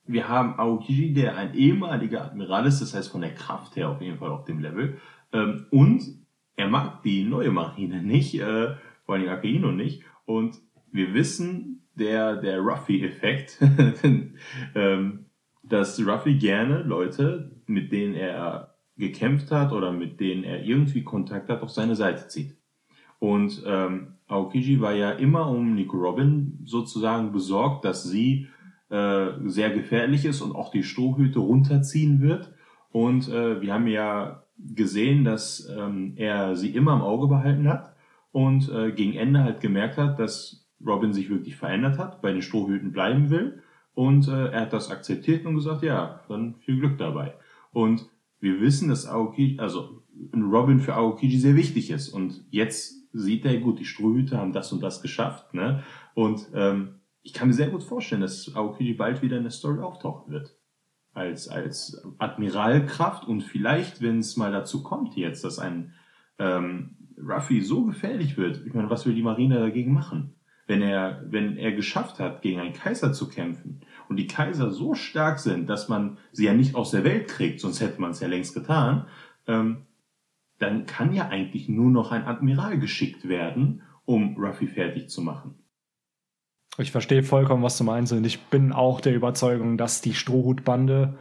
wir 0.07 0.27
haben 0.27 0.57
Aokiji, 0.59 1.13
der 1.13 1.37
ein 1.37 1.53
ehemaliger 1.53 2.25
Admiral 2.25 2.65
ist, 2.65 2.81
das 2.81 2.95
heißt 2.95 3.11
von 3.11 3.21
der 3.21 3.35
Kraft 3.35 3.75
her 3.75 3.89
auf 3.89 4.01
jeden 4.01 4.17
Fall 4.17 4.31
auf 4.31 4.45
dem 4.45 4.57
Level. 4.57 4.97
Ähm, 5.31 5.67
und 5.69 6.22
er 6.55 6.69
mag 6.69 7.01
die 7.03 7.23
neue 7.23 7.51
Marine 7.51 8.01
nicht, 8.01 8.39
äh, 8.39 8.75
vor 9.05 9.15
allem 9.15 9.29
Akaino 9.29 9.71
nicht. 9.71 10.03
Und 10.25 10.59
wir 10.91 11.13
wissen, 11.13 11.83
der, 11.95 12.37
der 12.37 12.59
Ruffy-Effekt, 12.59 13.59
ähm, 14.75 15.25
dass 15.63 15.99
Ruffy 16.05 16.35
gerne 16.35 16.83
Leute, 16.83 17.51
mit 17.67 17.91
denen 17.91 18.15
er 18.15 18.75
gekämpft 18.97 19.51
hat 19.51 19.71
oder 19.71 19.91
mit 19.91 20.19
denen 20.19 20.43
er 20.43 20.63
irgendwie 20.63 21.03
Kontakt 21.03 21.49
hat, 21.49 21.61
auf 21.61 21.71
seine 21.71 21.95
Seite 21.95 22.27
zieht. 22.27 22.55
Und 23.19 23.63
ähm, 23.65 24.15
Aokiji 24.27 24.81
war 24.81 24.93
ja 24.93 25.11
immer 25.11 25.49
um 25.49 25.75
Nico 25.75 25.97
Robin 25.97 26.59
sozusagen 26.65 27.31
besorgt, 27.31 27.85
dass 27.85 28.03
sie 28.03 28.47
äh, 28.89 29.27
sehr 29.45 29.71
gefährlich 29.71 30.25
ist 30.25 30.41
und 30.41 30.55
auch 30.55 30.71
die 30.71 30.83
Strohhüte 30.83 31.39
runterziehen 31.39 32.21
wird. 32.21 32.53
Und 32.91 33.29
äh, 33.29 33.61
wir 33.61 33.73
haben 33.73 33.87
ja 33.87 34.42
gesehen, 34.57 35.23
dass 35.23 35.69
ähm, 35.75 36.13
er 36.15 36.55
sie 36.55 36.69
immer 36.69 36.93
im 36.93 37.01
Auge 37.01 37.27
behalten 37.27 37.67
hat 37.67 37.95
und 38.31 38.69
äh, 38.69 38.91
gegen 38.91 39.13
Ende 39.13 39.43
halt 39.43 39.61
gemerkt 39.61 39.97
hat, 39.97 40.19
dass 40.19 40.67
Robin 40.85 41.13
sich 41.13 41.29
wirklich 41.29 41.55
verändert 41.55 41.97
hat, 41.97 42.21
bei 42.21 42.31
den 42.31 42.41
Strohhüten 42.41 42.91
bleiben 42.91 43.29
will. 43.29 43.61
Und 43.93 44.27
äh, 44.27 44.47
er 44.47 44.61
hat 44.61 44.73
das 44.73 44.89
akzeptiert 44.89 45.45
und 45.45 45.55
gesagt, 45.55 45.83
ja, 45.83 46.21
dann 46.27 46.55
viel 46.55 46.79
Glück 46.79 46.97
dabei. 46.97 47.35
Und 47.71 48.09
wir 48.39 48.59
wissen, 48.59 48.89
dass 48.89 49.07
Aokiji, 49.07 49.59
also 49.59 50.03
Robin 50.35 50.79
für 50.79 50.95
Aokiji 50.95 51.37
sehr 51.37 51.55
wichtig 51.55 51.91
ist. 51.91 52.09
Und 52.09 52.43
jetzt 52.49 53.07
sieht 53.13 53.45
er, 53.45 53.57
gut, 53.59 53.79
die 53.79 53.85
Strohhüte 53.85 54.37
haben 54.37 54.53
das 54.53 54.73
und 54.73 54.81
das 54.81 55.01
geschafft, 55.01 55.53
ne? 55.53 55.83
Und 56.15 56.47
ähm, 56.53 56.95
ich 57.21 57.33
kann 57.33 57.47
mir 57.47 57.53
sehr 57.53 57.69
gut 57.69 57.83
vorstellen, 57.83 58.21
dass 58.21 58.53
Aokiji 58.55 58.93
bald 58.93 59.21
wieder 59.21 59.37
in 59.37 59.43
der 59.43 59.51
Story 59.51 59.79
auftauchen 59.79 60.31
wird. 60.33 60.55
Als, 61.13 61.47
als 61.47 62.03
Admiralkraft 62.17 63.27
und 63.27 63.41
vielleicht, 63.41 64.01
wenn 64.01 64.19
es 64.19 64.35
mal 64.35 64.51
dazu 64.51 64.81
kommt 64.81 65.15
jetzt, 65.15 65.43
dass 65.43 65.59
ein 65.59 65.93
ähm, 66.39 66.97
Ruffy 67.17 67.61
so 67.61 67.85
gefährlich 67.85 68.37
wird, 68.37 68.65
ich 68.65 68.73
meine, 68.73 68.89
was 68.89 69.05
will 69.05 69.13
die 69.13 69.21
Marine 69.21 69.59
dagegen 69.59 69.93
machen? 69.93 70.35
Wenn 70.65 70.81
er, 70.81 71.23
wenn 71.27 71.57
er 71.57 71.73
geschafft 71.73 72.19
hat, 72.19 72.41
gegen 72.41 72.59
einen 72.59 72.73
Kaiser 72.73 73.13
zu 73.13 73.27
kämpfen 73.27 73.81
und 74.09 74.17
die 74.17 74.27
Kaiser 74.27 74.71
so 74.71 74.95
stark 74.95 75.39
sind, 75.39 75.69
dass 75.69 75.89
man 75.89 76.17
sie 76.31 76.45
ja 76.45 76.53
nicht 76.53 76.73
aus 76.73 76.91
der 76.91 77.03
Welt 77.03 77.27
kriegt, 77.27 77.59
sonst 77.59 77.81
hätte 77.81 78.01
man 78.01 78.11
es 78.11 78.19
ja 78.19 78.27
längst 78.27 78.53
getan, 78.53 79.05
ähm, 79.45 79.85
dann 80.59 80.85
kann 80.85 81.13
ja 81.13 81.27
eigentlich 81.27 81.67
nur 81.67 81.91
noch 81.91 82.11
ein 82.11 82.25
Admiral 82.25 82.79
geschickt 82.79 83.27
werden, 83.27 83.81
um 84.05 84.37
Ruffy 84.37 84.67
fertig 84.67 85.09
zu 85.09 85.21
machen. 85.21 85.62
Ich 86.79 86.91
verstehe 86.91 87.21
vollkommen, 87.21 87.61
was 87.61 87.77
du 87.77 87.83
meinst 87.83 88.13
und 88.13 88.25
ich 88.25 88.45
bin 88.45 88.71
auch 88.71 88.99
der 88.99 89.13
Überzeugung, 89.13 89.77
dass 89.77 90.01
die 90.01 90.15
Strohhutbande 90.15 91.13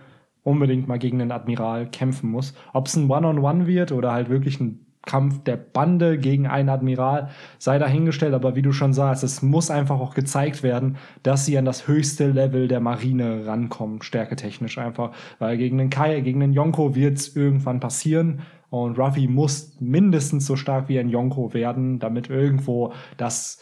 unbedingt 0.43 0.89
mal 0.89 0.99
gegen 0.99 1.19
den 1.19 1.31
Admiral 1.31 1.87
kämpfen 1.91 2.31
muss. 2.31 2.55
Ob 2.73 2.87
es 2.87 2.97
ein 2.97 3.11
One-on-One 3.11 3.39
-on 3.39 3.63
-One 3.63 3.67
wird 3.67 3.93
oder 3.93 4.13
halt 4.13 4.31
wirklich 4.31 4.61
ein 4.61 4.87
Kampf 5.05 5.43
der 5.45 5.57
Bande 5.57 6.17
gegen 6.17 6.47
einen 6.47 6.69
Admiral 6.69 7.29
sei 7.59 7.79
dahingestellt, 7.79 8.35
aber 8.35 8.55
wie 8.55 8.63
du 8.63 8.73
schon 8.73 8.93
sagst, 8.93 9.25
es 9.25 9.43
muss 9.43 9.71
einfach 9.71 9.99
auch 9.99 10.15
gezeigt 10.15 10.63
werden, 10.63 10.97
dass 11.23 11.45
sie 11.45 11.59
an 11.59 11.65
das 11.65 11.89
höchste 11.89 12.31
Level 12.31 12.69
der 12.69 12.81
Marine 12.81 13.47
rankommen, 13.47 14.03
stärketechnisch 14.03 14.79
einfach, 14.79 15.11
weil 15.39 15.57
gegen 15.59 15.79
den 15.79 15.91
Kai, 15.91 16.21
gegen 16.21 16.41
den 16.41 16.53
Yonko 16.53 16.95
wird 16.95 17.19
es 17.19 17.35
irgendwann 17.35 17.81
passieren 17.81 18.43
und 18.71 18.99
Ruffy 18.99 19.27
muss 19.27 19.77
mindestens 19.81 20.47
so 20.47 20.57
stark 20.57 20.89
wie 20.89 20.99
ein 20.99 21.09
Yonko 21.09 21.53
werden, 21.53 21.99
damit 21.99 22.31
irgendwo 22.31 22.93
das 23.17 23.59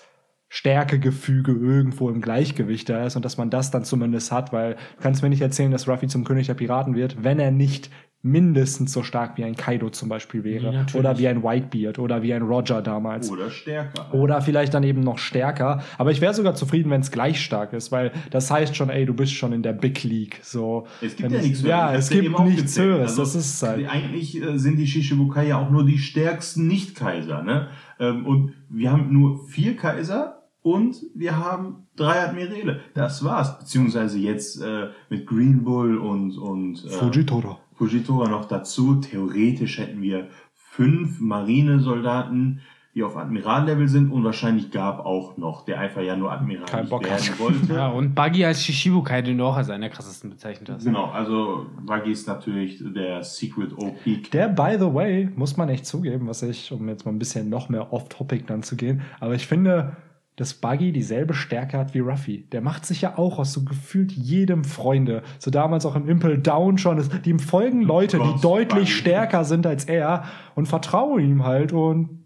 Stärkegefüge 0.50 1.52
irgendwo 1.52 2.10
im 2.10 2.20
Gleichgewicht 2.20 2.88
da 2.88 3.06
ist 3.06 3.16
und 3.16 3.24
dass 3.24 3.38
man 3.38 3.50
das 3.50 3.70
dann 3.70 3.84
zumindest 3.84 4.30
hat, 4.32 4.52
weil 4.52 4.74
du 4.74 5.02
kannst 5.02 5.22
mir 5.22 5.28
nicht 5.30 5.40
erzählen, 5.42 5.70
dass 5.70 5.88
Ruffy 5.88 6.08
zum 6.08 6.24
König 6.24 6.48
der 6.48 6.54
Piraten 6.54 6.94
wird, 6.94 7.22
wenn 7.24 7.38
er 7.38 7.50
nicht 7.52 7.88
mindestens 8.22 8.92
so 8.92 9.02
stark 9.02 9.38
wie 9.38 9.44
ein 9.44 9.56
Kaido 9.56 9.88
zum 9.88 10.10
Beispiel 10.10 10.44
wäre. 10.44 10.74
Ja, 10.74 10.86
oder 10.92 11.18
wie 11.18 11.26
ein 11.28 11.42
Whitebeard 11.42 11.98
oder 11.98 12.22
wie 12.22 12.34
ein 12.34 12.42
Roger 12.42 12.82
damals. 12.82 13.30
Oder 13.30 13.48
stärker. 13.48 14.12
Oder 14.12 14.42
vielleicht 14.42 14.74
dann 14.74 14.82
eben 14.82 15.00
noch 15.00 15.16
stärker. 15.16 15.82
Aber 15.96 16.10
ich 16.10 16.20
wäre 16.20 16.34
sogar 16.34 16.54
zufrieden, 16.54 16.90
wenn 16.90 17.00
es 17.00 17.10
gleich 17.10 17.40
stark 17.40 17.72
ist, 17.72 17.90
weil 17.92 18.12
das 18.30 18.50
heißt 18.50 18.76
schon, 18.76 18.90
ey, 18.90 19.06
du 19.06 19.14
bist 19.14 19.32
schon 19.32 19.54
in 19.54 19.62
der 19.62 19.72
Big 19.72 20.02
League. 20.02 20.38
So, 20.42 20.86
Es 21.00 21.16
gibt 21.16 21.30
Wenn 21.30 21.38
ja 21.38 21.42
nichts 21.42 21.62
Ja, 21.62 21.88
Höheres. 21.90 22.04
es 22.04 22.10
Ich 22.10 22.16
hab's 22.28 22.36
gibt 22.44 22.48
nichts. 22.58 22.78
Höheres. 22.78 23.18
Also, 23.18 23.22
das 23.22 23.34
ist 23.36 23.62
halt. 23.62 23.88
Eigentlich 23.88 24.42
äh, 24.42 24.58
sind 24.58 24.76
die 24.76 24.86
Shishibukai 24.86 25.46
ja 25.48 25.58
auch 25.58 25.70
nur 25.70 25.86
die 25.86 25.96
stärksten 25.98 26.66
Nicht-Kaiser. 26.66 27.42
Ne? 27.42 27.68
Ähm, 27.98 28.26
Und 28.26 28.52
wir 28.68 28.92
haben 28.92 29.10
nur 29.14 29.46
vier 29.48 29.76
Kaiser 29.76 30.39
und 30.62 30.96
wir 31.14 31.36
haben 31.38 31.86
drei 31.96 32.20
Admirale. 32.20 32.80
Das 32.94 33.24
war's. 33.24 33.58
Beziehungsweise 33.58 34.18
jetzt 34.18 34.60
äh, 34.60 34.88
mit 35.08 35.26
Green 35.26 35.64
Bull 35.64 35.98
und, 35.98 36.36
und 36.36 36.84
äh, 36.84 36.88
Fujitora. 36.88 37.58
Fujitora 37.74 38.28
noch 38.28 38.44
dazu. 38.46 38.96
Theoretisch 38.96 39.78
hätten 39.78 40.02
wir 40.02 40.28
fünf 40.54 41.18
Marinesoldaten, 41.20 42.60
die 42.94 43.04
auf 43.04 43.16
Admirallevel 43.16 43.88
sind 43.88 44.10
und 44.10 44.24
wahrscheinlich 44.24 44.70
gab 44.70 45.06
auch 45.06 45.36
noch, 45.36 45.64
der 45.64 45.78
einfach 45.78 46.02
ja 46.02 46.16
nur 46.16 46.32
Admiral 46.32 46.66
Kein 46.66 46.88
Bock 46.88 47.04
werden 47.04 47.24
hat. 47.24 47.38
wollte. 47.38 47.72
Ja, 47.72 47.88
und 47.88 48.14
Buggy 48.14 48.44
als 48.44 48.64
Shishibukai, 48.64 49.22
den 49.22 49.38
du 49.38 49.44
auch 49.44 49.56
als 49.56 49.70
einer 49.70 49.86
der 49.86 49.90
krassesten 49.90 50.28
bezeichnet 50.28 50.68
hast. 50.68 50.84
Genau, 50.84 51.06
also 51.06 51.66
Buggy 51.86 52.10
ist 52.10 52.26
natürlich 52.26 52.82
der 52.82 53.22
Secret 53.22 53.72
OP. 53.78 54.30
Der, 54.32 54.48
by 54.48 54.76
the 54.78 54.92
way, 54.92 55.30
muss 55.36 55.56
man 55.56 55.68
echt 55.68 55.86
zugeben, 55.86 56.26
was 56.26 56.42
ich, 56.42 56.72
um 56.72 56.88
jetzt 56.88 57.06
mal 57.06 57.12
ein 57.12 57.18
bisschen 57.18 57.48
noch 57.48 57.68
mehr 57.68 57.92
off-topic 57.92 58.44
dann 58.46 58.62
zu 58.62 58.76
gehen, 58.76 59.02
aber 59.20 59.34
ich 59.34 59.46
finde, 59.46 59.96
dass 60.40 60.54
Buggy 60.54 60.90
dieselbe 60.90 61.34
Stärke 61.34 61.76
hat 61.76 61.92
wie 61.92 61.98
Ruffy. 61.98 62.48
Der 62.50 62.62
macht 62.62 62.86
sich 62.86 63.02
ja 63.02 63.18
auch 63.18 63.38
aus 63.38 63.52
so 63.52 63.62
gefühlt 63.62 64.10
jedem 64.10 64.64
Freunde. 64.64 65.22
So 65.38 65.50
damals 65.50 65.84
auch 65.84 65.96
im 65.96 66.08
Impel 66.08 66.38
Down 66.38 66.78
schon. 66.78 66.98
Die 67.26 67.28
ihm 67.28 67.38
folgen 67.38 67.82
Leute, 67.82 68.16
die 68.16 68.22
Gott, 68.24 68.42
deutlich 68.42 68.88
Buggy. 68.88 68.90
stärker 68.90 69.44
sind 69.44 69.66
als 69.66 69.84
er 69.84 70.24
und 70.54 70.64
vertrauen 70.64 71.20
ihm 71.20 71.44
halt 71.44 71.74
und 71.74 72.24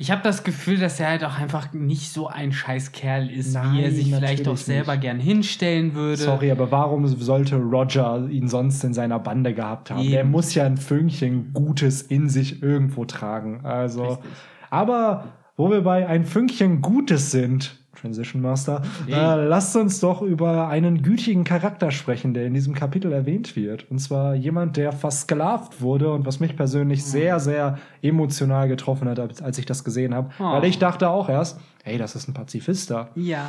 Ich 0.00 0.10
habe 0.10 0.20
das 0.24 0.42
Gefühl, 0.42 0.78
dass 0.78 0.98
er 0.98 1.10
halt 1.10 1.22
auch 1.22 1.38
einfach 1.38 1.72
nicht 1.72 2.10
so 2.12 2.26
ein 2.26 2.50
scheiß 2.50 2.90
Kerl 2.90 3.30
ist, 3.30 3.54
wie 3.54 3.58
Nein, 3.58 3.78
er 3.78 3.90
sich 3.92 4.12
vielleicht 4.12 4.48
auch 4.48 4.56
selber 4.56 4.94
nicht. 4.94 5.02
gern 5.02 5.20
hinstellen 5.20 5.94
würde. 5.94 6.16
Sorry, 6.16 6.50
aber 6.50 6.72
warum 6.72 7.06
sollte 7.06 7.54
Roger 7.54 8.26
ihn 8.28 8.48
sonst 8.48 8.82
in 8.82 8.94
seiner 8.94 9.20
Bande 9.20 9.54
gehabt 9.54 9.92
haben? 9.92 10.00
Eben. 10.00 10.10
Der 10.10 10.24
muss 10.24 10.54
ja 10.54 10.64
ein 10.64 10.76
Fünkchen 10.76 11.52
Gutes 11.52 12.02
in 12.02 12.28
sich 12.28 12.64
irgendwo 12.64 13.04
tragen. 13.04 13.60
Also, 13.64 14.02
Richtig. 14.02 14.30
aber 14.70 15.41
wo 15.62 15.70
wir 15.70 15.82
bei 15.82 16.08
ein 16.08 16.24
Fünkchen 16.24 16.82
Gutes 16.82 17.30
sind, 17.30 17.78
Transition 17.94 18.42
Master, 18.42 18.82
Hey. 19.06 19.14
äh, 19.14 19.44
lasst 19.46 19.76
uns 19.76 20.00
doch 20.00 20.20
über 20.22 20.66
einen 20.66 21.02
gütigen 21.02 21.44
Charakter 21.44 21.92
sprechen, 21.92 22.34
der 22.34 22.46
in 22.46 22.54
diesem 22.54 22.74
Kapitel 22.74 23.12
erwähnt 23.12 23.54
wird. 23.54 23.88
Und 23.88 24.00
zwar 24.00 24.34
jemand, 24.34 24.76
der 24.76 24.90
versklavt 24.90 25.80
wurde 25.80 26.10
und 26.12 26.26
was 26.26 26.40
mich 26.40 26.56
persönlich 26.56 27.04
sehr, 27.04 27.38
sehr 27.38 27.78
emotional 28.02 28.66
getroffen 28.66 29.08
hat, 29.08 29.20
als 29.40 29.56
ich 29.58 29.66
das 29.66 29.84
gesehen 29.84 30.14
habe. 30.16 30.30
Oh. 30.40 30.42
Weil 30.42 30.64
ich 30.64 30.80
dachte 30.80 31.08
auch 31.08 31.28
erst, 31.28 31.60
ey, 31.84 31.96
das 31.96 32.16
ist 32.16 32.26
ein 32.28 32.34
Pazifister. 32.34 33.10
Ja. 33.14 33.46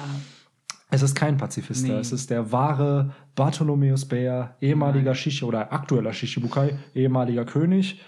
Es 0.92 1.02
ist 1.02 1.16
kein 1.16 1.38
Pazifista, 1.38 1.94
Nee. 1.94 2.00
es 2.00 2.12
ist 2.12 2.30
der 2.30 2.52
wahre 2.52 3.10
Bartholomäus 3.34 4.06
Bär, 4.06 4.56
ehemaliger 4.62 5.16
Shishi 5.16 5.46
oder 5.46 5.74
aktueller 5.74 6.14
Shishibukai, 6.14 6.78
ehemaliger 6.94 7.46
König 7.46 8.00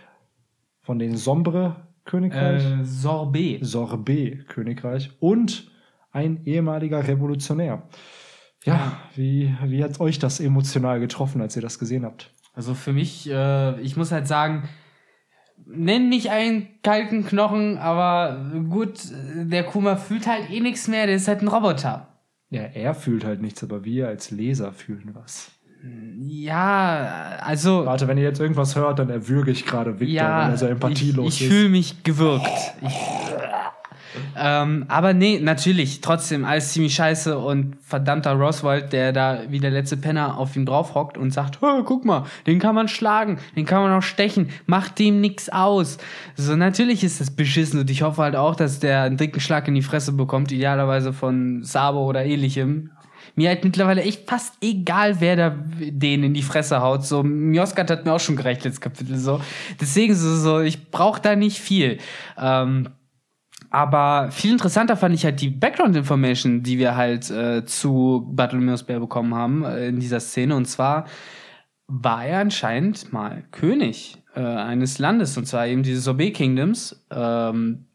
von 0.83 0.99
den 0.99 1.17
Sombre-Königreich, 2.05 2.63
Äh, 2.81 2.83
Sorbet. 2.83 3.65
Sorbet-Königreich 3.65 5.11
und 5.19 5.71
ein 6.11 6.45
ehemaliger 6.45 7.07
Revolutionär. 7.07 7.83
Ja, 8.63 8.73
Ja. 8.73 8.97
wie, 9.15 9.53
wie 9.65 9.83
hat 9.83 9.99
euch 9.99 10.19
das 10.19 10.39
emotional 10.39 10.99
getroffen, 10.99 11.41
als 11.41 11.55
ihr 11.55 11.61
das 11.61 11.77
gesehen 11.79 12.05
habt? 12.05 12.31
Also 12.53 12.73
für 12.73 12.93
mich, 12.93 13.29
äh, 13.29 13.79
ich 13.81 13.97
muss 13.97 14.11
halt 14.11 14.27
sagen, 14.27 14.67
nenn 15.65 16.09
mich 16.09 16.29
einen 16.31 16.67
kalten 16.83 17.25
Knochen, 17.25 17.77
aber 17.77 18.51
gut, 18.69 18.99
der 19.35 19.63
Kuma 19.63 19.95
fühlt 19.97 20.25
halt 20.27 20.49
eh 20.51 20.59
nichts 20.61 20.87
mehr, 20.87 21.05
der 21.05 21.15
ist 21.15 21.27
halt 21.27 21.41
ein 21.41 21.47
Roboter. 21.47 22.07
Ja, 22.49 22.61
er 22.61 22.93
fühlt 22.93 23.25
halt 23.25 23.41
nichts, 23.41 23.63
aber 23.63 23.83
wir 23.83 24.07
als 24.07 24.31
Leser 24.31 24.71
fühlen 24.71 25.09
was. 25.13 25.51
Ja, 26.27 27.39
also. 27.41 27.85
Warte, 27.85 28.07
wenn 28.07 28.17
ihr 28.17 28.23
jetzt 28.23 28.39
irgendwas 28.39 28.75
hört, 28.75 28.99
dann 28.99 29.09
erwürge 29.09 29.51
ich 29.51 29.65
gerade 29.65 29.99
Victor, 29.99 30.23
weil 30.27 30.51
er 30.51 30.57
so 30.57 30.67
empathielos 30.67 31.35
ich, 31.35 31.41
ich 31.41 31.47
ist. 31.47 31.53
fühle 31.53 31.69
mich 31.69 32.03
gewirkt. 32.03 32.47
Ich, 32.81 32.93
ähm, 34.37 34.85
aber 34.87 35.13
nee, 35.13 35.39
natürlich, 35.41 36.01
trotzdem 36.01 36.45
alles 36.45 36.73
ziemlich 36.73 36.95
scheiße 36.95 37.37
und 37.37 37.77
verdammter 37.81 38.33
Roswald, 38.33 38.93
der 38.93 39.13
da 39.13 39.39
wie 39.49 39.59
der 39.59 39.71
letzte 39.71 39.97
Penner 39.97 40.37
auf 40.37 40.55
ihm 40.55 40.65
drauf 40.65 40.95
hockt 40.95 41.17
und 41.17 41.31
sagt, 41.31 41.61
"Hö, 41.61 41.83
guck 41.83 42.05
mal, 42.05 42.25
den 42.45 42.59
kann 42.59 42.75
man 42.75 42.87
schlagen, 42.87 43.37
den 43.55 43.65
kann 43.65 43.81
man 43.81 43.91
auch 43.93 44.03
stechen, 44.03 44.49
macht 44.65 44.99
dem 44.99 45.21
nix 45.21 45.49
aus. 45.49 45.97
So, 46.35 46.55
natürlich 46.55 47.03
ist 47.03 47.21
das 47.21 47.31
beschissen 47.31 47.79
und 47.79 47.89
ich 47.89 48.01
hoffe 48.01 48.21
halt 48.21 48.35
auch, 48.35 48.55
dass 48.55 48.79
der 48.79 49.03
einen 49.03 49.17
dicken 49.17 49.39
Schlag 49.39 49.67
in 49.67 49.75
die 49.75 49.81
Fresse 49.81 50.11
bekommt, 50.11 50.51
idealerweise 50.51 51.13
von 51.13 51.63
Sabo 51.63 52.05
oder 52.05 52.25
ähnlichem. 52.25 52.91
Mir 53.35 53.49
halt 53.49 53.63
mittlerweile 53.63 54.01
echt 54.01 54.29
fast 54.29 54.55
egal, 54.61 55.19
wer 55.19 55.35
da 55.35 55.55
den 55.79 56.23
in 56.23 56.33
die 56.33 56.41
Fresse 56.41 56.81
haut. 56.81 57.05
So, 57.05 57.23
Mioskat 57.23 57.91
hat 57.91 58.05
mir 58.05 58.13
auch 58.13 58.19
schon 58.19 58.35
gereicht, 58.35 58.63
letztes 58.63 58.81
Kapitel. 58.81 59.17
So. 59.17 59.41
Deswegen 59.79 60.15
so, 60.15 60.35
so 60.35 60.59
ich 60.61 60.89
brauche 60.89 61.21
da 61.21 61.35
nicht 61.35 61.59
viel. 61.59 61.97
Ähm, 62.37 62.89
aber 63.69 64.31
viel 64.31 64.53
interessanter 64.53 64.95
fand 64.95 65.15
ich 65.15 65.25
halt 65.25 65.41
die 65.41 65.49
Background-Information, 65.49 66.63
die 66.63 66.77
wir 66.77 66.95
halt 66.95 67.29
äh, 67.29 67.65
zu 67.65 68.25
Bartholomeus 68.31 68.83
Bär 68.83 69.01
bekommen 69.01 69.35
haben 69.35 69.65
äh, 69.65 69.87
in 69.87 69.99
dieser 69.99 70.21
Szene. 70.21 70.55
Und 70.55 70.65
zwar 70.65 71.05
war 71.87 72.25
er 72.25 72.39
anscheinend 72.39 73.11
mal 73.11 73.43
König 73.51 74.17
äh, 74.33 74.39
eines 74.39 74.97
Landes, 74.99 75.37
und 75.37 75.45
zwar 75.45 75.67
eben 75.67 75.83
dieses 75.83 76.05
Sorbet 76.05 76.35
Kingdoms, 76.35 77.05
ähm, 77.11 77.85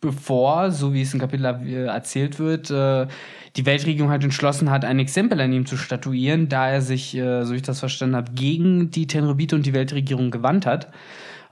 bevor, 0.00 0.70
so 0.70 0.92
wie 0.92 1.02
es 1.02 1.12
im 1.14 1.20
Kapitel 1.20 1.44
äh, 1.46 1.86
erzählt 1.86 2.38
wird, 2.38 2.70
äh, 2.70 3.06
die 3.56 3.66
Weltregierung 3.66 4.10
halt 4.10 4.24
entschlossen 4.24 4.70
hat, 4.70 4.84
ein 4.84 4.98
Exempel 4.98 5.40
an 5.40 5.52
ihm 5.52 5.66
zu 5.66 5.76
statuieren, 5.76 6.48
da 6.48 6.68
er 6.68 6.80
sich, 6.80 7.16
äh, 7.16 7.44
so 7.44 7.54
ich 7.54 7.62
das 7.62 7.80
verstanden 7.80 8.16
habe, 8.16 8.32
gegen 8.32 8.90
die 8.90 9.06
Tenrebite 9.06 9.54
und 9.54 9.64
die 9.64 9.74
Weltregierung 9.74 10.30
gewandt 10.30 10.66
hat. 10.66 10.88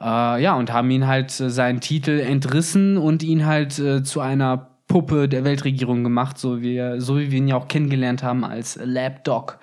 Äh, 0.00 0.42
ja, 0.42 0.54
und 0.54 0.72
haben 0.72 0.90
ihn 0.90 1.06
halt 1.06 1.38
äh, 1.40 1.48
seinen 1.48 1.80
Titel 1.80 2.18
entrissen 2.18 2.98
und 2.98 3.22
ihn 3.22 3.46
halt 3.46 3.78
äh, 3.78 4.02
zu 4.02 4.20
einer 4.20 4.68
Puppe 4.88 5.28
der 5.28 5.44
Weltregierung 5.44 6.02
gemacht, 6.02 6.38
so 6.38 6.60
wie, 6.60 6.96
so 6.98 7.18
wie 7.18 7.30
wir 7.30 7.38
ihn 7.38 7.48
ja 7.48 7.56
auch 7.56 7.68
kennengelernt 7.68 8.22
haben 8.22 8.44
als 8.44 8.78
Lapdog 8.82 9.58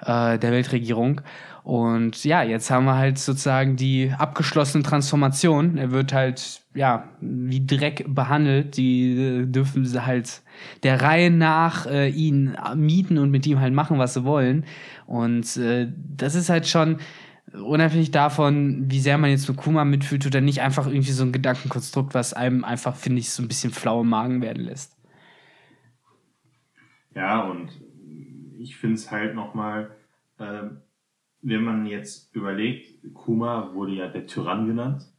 äh, 0.00 0.38
der 0.38 0.52
Weltregierung. 0.52 1.20
Und 1.64 2.24
ja, 2.24 2.42
jetzt 2.42 2.70
haben 2.70 2.86
wir 2.86 2.96
halt 2.96 3.18
sozusagen 3.18 3.76
die 3.76 4.12
abgeschlossene 4.16 4.82
Transformation. 4.82 5.78
Er 5.78 5.90
wird 5.90 6.12
halt, 6.12 6.61
ja, 6.74 7.08
wie 7.20 7.66
Dreck 7.66 8.04
behandelt. 8.08 8.76
Die 8.76 9.18
äh, 9.18 9.46
dürfen 9.46 9.84
sie 9.84 10.04
halt 10.04 10.42
der 10.82 11.02
Reihe 11.02 11.30
nach 11.30 11.86
äh, 11.86 12.08
ihn 12.08 12.56
mieten 12.76 13.18
und 13.18 13.30
mit 13.30 13.46
ihm 13.46 13.60
halt 13.60 13.74
machen, 13.74 13.98
was 13.98 14.14
sie 14.14 14.24
wollen. 14.24 14.64
Und 15.06 15.56
äh, 15.56 15.88
das 16.16 16.34
ist 16.34 16.48
halt 16.48 16.66
schon, 16.66 16.98
unabhängig 17.52 18.10
davon, 18.10 18.90
wie 18.90 19.00
sehr 19.00 19.18
man 19.18 19.30
jetzt 19.30 19.48
mit 19.48 19.58
Kuma 19.58 19.84
mitfühlt 19.84 20.26
oder 20.26 20.40
nicht, 20.40 20.60
einfach 20.60 20.86
irgendwie 20.86 21.12
so 21.12 21.24
ein 21.24 21.32
Gedankenkonstrukt, 21.32 22.14
was 22.14 22.32
einem 22.32 22.64
einfach, 22.64 22.96
finde 22.96 23.20
ich, 23.20 23.30
so 23.30 23.42
ein 23.42 23.48
bisschen 23.48 23.72
flau 23.72 24.02
im 24.02 24.08
Magen 24.08 24.40
werden 24.42 24.64
lässt. 24.64 24.96
Ja, 27.14 27.42
und 27.42 27.70
ich 28.58 28.76
finde 28.76 28.94
es 28.94 29.10
halt 29.10 29.34
nochmal, 29.34 29.90
äh, 30.38 30.62
wenn 31.42 31.62
man 31.62 31.86
jetzt 31.86 32.34
überlegt, 32.34 33.12
Kuma 33.12 33.74
wurde 33.74 33.92
ja 33.92 34.08
der 34.08 34.26
Tyrann 34.26 34.66
genannt. 34.66 35.11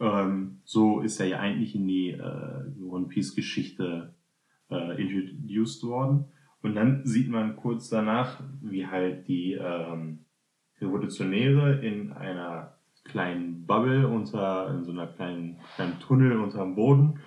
Ähm, 0.00 0.60
so 0.64 1.00
ist 1.00 1.20
er 1.20 1.26
ja 1.26 1.38
eigentlich 1.38 1.74
in 1.74 1.86
die 1.86 2.10
äh, 2.10 2.82
One 2.82 3.06
Piece 3.08 3.34
Geschichte 3.34 4.14
äh, 4.70 5.00
introduced 5.00 5.82
worden. 5.84 6.26
Und 6.62 6.74
dann 6.74 7.04
sieht 7.04 7.28
man 7.28 7.56
kurz 7.56 7.88
danach, 7.88 8.42
wie 8.62 8.86
halt 8.86 9.28
die 9.28 9.52
ähm, 9.52 10.24
Revolutionäre 10.80 11.80
in 11.84 12.12
einer 12.12 12.74
kleinen 13.04 13.66
Bubble 13.66 14.06
unter, 14.08 14.74
in 14.74 14.84
so 14.84 14.92
einer 14.92 15.06
kleinen, 15.06 15.58
kleinen 15.74 15.98
Tunnel 16.00 16.38
unterm 16.38 16.74
Boden 16.74 17.20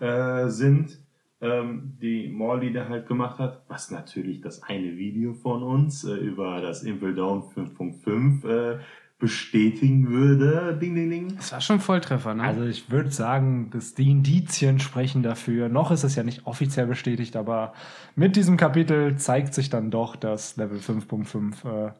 äh, 0.00 0.48
sind, 0.48 0.98
ähm, 1.40 1.96
die 2.00 2.28
Morley 2.28 2.72
da 2.72 2.88
halt 2.88 3.06
gemacht 3.06 3.38
hat, 3.38 3.62
was 3.68 3.90
natürlich 3.90 4.40
das 4.40 4.62
eine 4.62 4.96
Video 4.96 5.34
von 5.34 5.62
uns 5.62 6.04
äh, 6.04 6.14
über 6.14 6.60
das 6.60 6.82
Impel 6.82 7.14
Down 7.14 7.42
5.5 7.42 8.48
äh, 8.48 8.78
bestätigen 9.18 10.08
würde. 10.08 10.78
Ding, 10.80 10.94
ding, 10.94 11.10
ding. 11.10 11.36
Das 11.36 11.52
war 11.52 11.60
schon 11.60 11.80
Volltreffer, 11.80 12.34
ne? 12.34 12.44
Also 12.44 12.62
ich 12.62 12.90
würde 12.90 13.10
sagen, 13.10 13.70
dass 13.70 13.94
die 13.94 14.10
Indizien 14.10 14.78
sprechen 14.78 15.22
dafür. 15.22 15.68
Noch 15.68 15.90
ist 15.90 16.04
es 16.04 16.14
ja 16.14 16.22
nicht 16.22 16.46
offiziell 16.46 16.86
bestätigt, 16.86 17.34
aber 17.34 17.72
mit 18.14 18.36
diesem 18.36 18.56
Kapitel 18.56 19.16
zeigt 19.16 19.54
sich 19.54 19.70
dann 19.70 19.90
doch, 19.90 20.14
dass 20.14 20.56
Level 20.56 20.78
5.5 20.78 21.88
äh, 21.88 21.92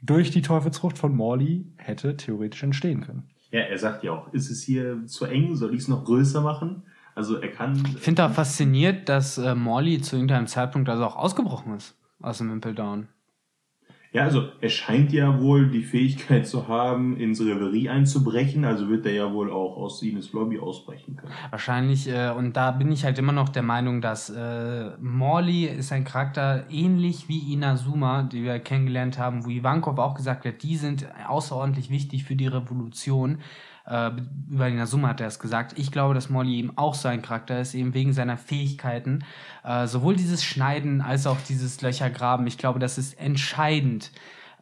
durch 0.00 0.30
die 0.30 0.42
Teufelsfrucht 0.42 0.96
von 0.96 1.16
Morley 1.16 1.66
hätte 1.76 2.16
theoretisch 2.16 2.62
entstehen 2.62 3.00
können. 3.00 3.24
Ja, 3.50 3.60
er 3.60 3.78
sagt 3.78 4.04
ja 4.04 4.12
auch, 4.12 4.32
ist 4.32 4.50
es 4.50 4.62
hier 4.62 5.06
zu 5.06 5.24
eng? 5.24 5.56
Soll 5.56 5.74
ich 5.74 5.82
es 5.82 5.88
noch 5.88 6.04
größer 6.04 6.40
machen? 6.40 6.84
Also 7.16 7.36
er 7.36 7.50
kann. 7.50 7.82
Ich 7.96 8.02
finde 8.02 8.26
auch 8.26 8.32
fasziniert, 8.32 9.08
dass 9.08 9.38
äh, 9.38 9.54
Morley 9.54 10.00
zu 10.00 10.16
irgendeinem 10.16 10.46
Zeitpunkt 10.46 10.88
also 10.88 11.04
auch 11.04 11.16
ausgebrochen 11.16 11.76
ist 11.76 11.96
aus 12.20 12.38
dem 12.38 12.50
Impel 12.50 12.74
Down. 12.74 13.08
Ja, 14.14 14.22
also 14.22 14.44
er 14.60 14.68
scheint 14.68 15.12
ja 15.12 15.40
wohl 15.40 15.68
die 15.68 15.82
Fähigkeit 15.82 16.46
zu 16.46 16.68
haben, 16.68 17.16
ins 17.16 17.40
Reverie 17.40 17.88
einzubrechen, 17.88 18.64
also 18.64 18.88
wird 18.88 19.06
er 19.06 19.12
ja 19.12 19.32
wohl 19.32 19.50
auch 19.50 19.76
aus 19.76 20.00
Ines 20.02 20.32
Lobby 20.32 20.60
ausbrechen 20.60 21.16
können. 21.16 21.32
Wahrscheinlich, 21.50 22.08
äh, 22.08 22.30
und 22.30 22.56
da 22.56 22.70
bin 22.70 22.92
ich 22.92 23.04
halt 23.04 23.18
immer 23.18 23.32
noch 23.32 23.48
der 23.48 23.64
Meinung, 23.64 24.00
dass 24.00 24.30
äh, 24.30 24.90
Morley 25.00 25.64
ist 25.64 25.90
ein 25.90 26.04
Charakter 26.04 26.64
ähnlich 26.70 27.28
wie 27.28 27.52
Inazuma, 27.52 28.22
die 28.22 28.44
wir 28.44 28.60
kennengelernt 28.60 29.18
haben, 29.18 29.44
wo 29.44 29.50
Ivankov 29.50 29.98
auch 29.98 30.14
gesagt 30.14 30.44
hat, 30.44 30.62
die 30.62 30.76
sind 30.76 31.08
außerordentlich 31.26 31.90
wichtig 31.90 32.22
für 32.22 32.36
die 32.36 32.46
Revolution. 32.46 33.38
Äh, 33.86 34.12
über 34.50 34.68
Inazuma 34.68 35.08
hat 35.08 35.20
er 35.20 35.26
es 35.26 35.38
gesagt. 35.38 35.78
Ich 35.78 35.92
glaube, 35.92 36.14
dass 36.14 36.30
Molly 36.30 36.58
eben 36.58 36.76
auch 36.76 36.94
so 36.94 37.08
ein 37.08 37.22
Charakter 37.22 37.60
ist, 37.60 37.74
eben 37.74 37.94
wegen 37.94 38.12
seiner 38.12 38.36
Fähigkeiten. 38.36 39.24
Äh, 39.62 39.86
sowohl 39.86 40.16
dieses 40.16 40.44
Schneiden 40.44 41.00
als 41.00 41.26
auch 41.26 41.38
dieses 41.48 41.82
Löchergraben. 41.82 42.46
Ich 42.46 42.58
glaube, 42.58 42.78
das 42.78 42.96
ist 42.96 43.20
entscheidend, 43.20 44.10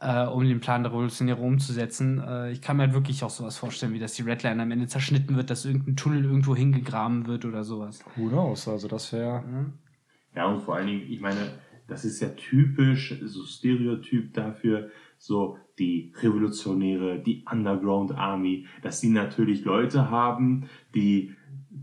äh, 0.00 0.26
um 0.26 0.44
den 0.44 0.60
Plan 0.60 0.82
der 0.82 0.92
Revolutionäre 0.92 1.40
umzusetzen. 1.40 2.20
Äh, 2.20 2.50
ich 2.50 2.60
kann 2.60 2.76
mir 2.76 2.84
halt 2.84 2.94
wirklich 2.94 3.22
auch 3.22 3.30
sowas 3.30 3.56
vorstellen, 3.56 3.92
wie 3.94 4.00
dass 4.00 4.14
die 4.14 4.22
Redline 4.22 4.60
am 4.60 4.70
Ende 4.70 4.88
zerschnitten 4.88 5.36
wird, 5.36 5.50
dass 5.50 5.64
irgendein 5.64 5.96
Tunnel 5.96 6.24
irgendwo 6.24 6.56
hingegraben 6.56 7.26
wird 7.26 7.44
oder 7.44 7.62
sowas. 7.62 8.04
Who 8.16 8.28
knows? 8.28 8.66
Also 8.66 8.88
das 8.88 9.12
wäre. 9.12 9.42
Mhm. 9.42 9.72
Ja, 10.34 10.46
und 10.46 10.62
vor 10.62 10.76
allen 10.76 10.86
Dingen, 10.86 11.02
ich 11.08 11.20
meine, 11.20 11.52
das 11.86 12.04
ist 12.04 12.20
ja 12.20 12.28
typisch, 12.30 13.14
so 13.24 13.44
Stereotyp 13.44 14.34
dafür, 14.34 14.90
so 15.18 15.58
die 15.78 16.12
Revolutionäre, 16.20 17.18
die 17.18 17.44
Underground 17.50 18.12
Army, 18.12 18.66
dass 18.82 19.00
sie 19.00 19.10
natürlich 19.10 19.64
Leute 19.64 20.10
haben, 20.10 20.68
die 20.94 21.34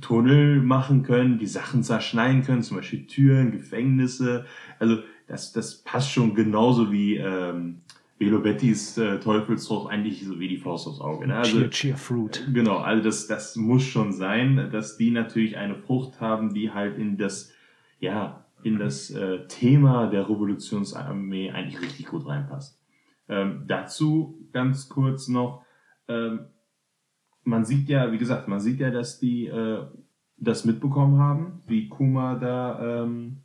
Tunnel 0.02 0.62
machen 0.62 1.04
können, 1.04 1.40
die 1.40 1.48
Sachen 1.48 1.84
zerschneiden 1.84 2.44
können, 2.44 2.62
zum 2.62 2.78
Beispiel 2.78 3.06
Türen, 3.08 3.52
Gefängnisse. 3.52 4.46
Also 4.78 5.00
das, 5.28 5.52
das 5.52 5.84
passt 5.84 6.12
schon 6.12 6.36
genauso 6.36 6.92
wie 6.92 7.18
ähm, 7.18 7.82
Velo 8.20 8.40
Bettys 8.40 8.98
äh, 8.98 9.20
Teufelsfrucht 9.20 9.92
eigentlich 9.92 10.26
so 10.26 10.40
wie 10.40 10.48
die 10.48 10.58
Faust 10.58 10.88
aufs 10.88 11.00
Auge. 11.00 11.28
Ne? 11.28 11.36
Also, 11.36 11.60
Cheer, 11.60 11.70
cheer 11.70 11.98
fruit. 11.98 12.48
Genau, 12.54 12.78
also 12.78 13.04
das, 13.04 13.28
das 13.28 13.56
muss 13.56 13.84
schon 13.84 14.12
sein, 14.12 14.70
dass 14.72 14.98
die 14.98 15.12
natürlich 15.12 15.58
eine 15.58 15.76
Frucht 15.76 16.20
haben, 16.20 16.54
die 16.54 16.72
halt 16.72 16.98
in 16.98 17.18
das, 17.18 17.54
ja, 18.00 18.46
in 18.64 18.78
das 18.78 19.10
äh, 19.12 19.48
Thema 19.48 20.08
der 20.08 20.30
Revolutionsarmee 20.30 21.52
eigentlich 21.52 21.82
richtig 21.82 22.08
gut 22.08 22.28
reinpasst. 22.28 22.79
Ähm, 23.30 23.64
dazu 23.68 24.48
ganz 24.52 24.90
kurz 24.90 25.28
noch, 25.28 25.64
ähm, 26.08 26.48
man 27.44 27.64
sieht 27.64 27.88
ja, 27.88 28.12
wie 28.12 28.18
gesagt, 28.18 28.48
man 28.48 28.60
sieht 28.60 28.80
ja, 28.80 28.92
dass 28.92 29.20
die 29.20 29.48
äh, 29.48 29.86
das 30.38 30.66
mitbekommen 30.66 31.20
haben, 31.20 31.62
wie 31.68 31.88
Kuma 31.90 32.36
da 32.36 33.04
ähm, 33.04 33.44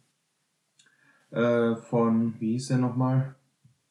äh, 1.30 1.76
von, 1.76 2.34
wie 2.38 2.52
hieß 2.52 2.68
der 2.68 2.78
nochmal? 2.78 3.34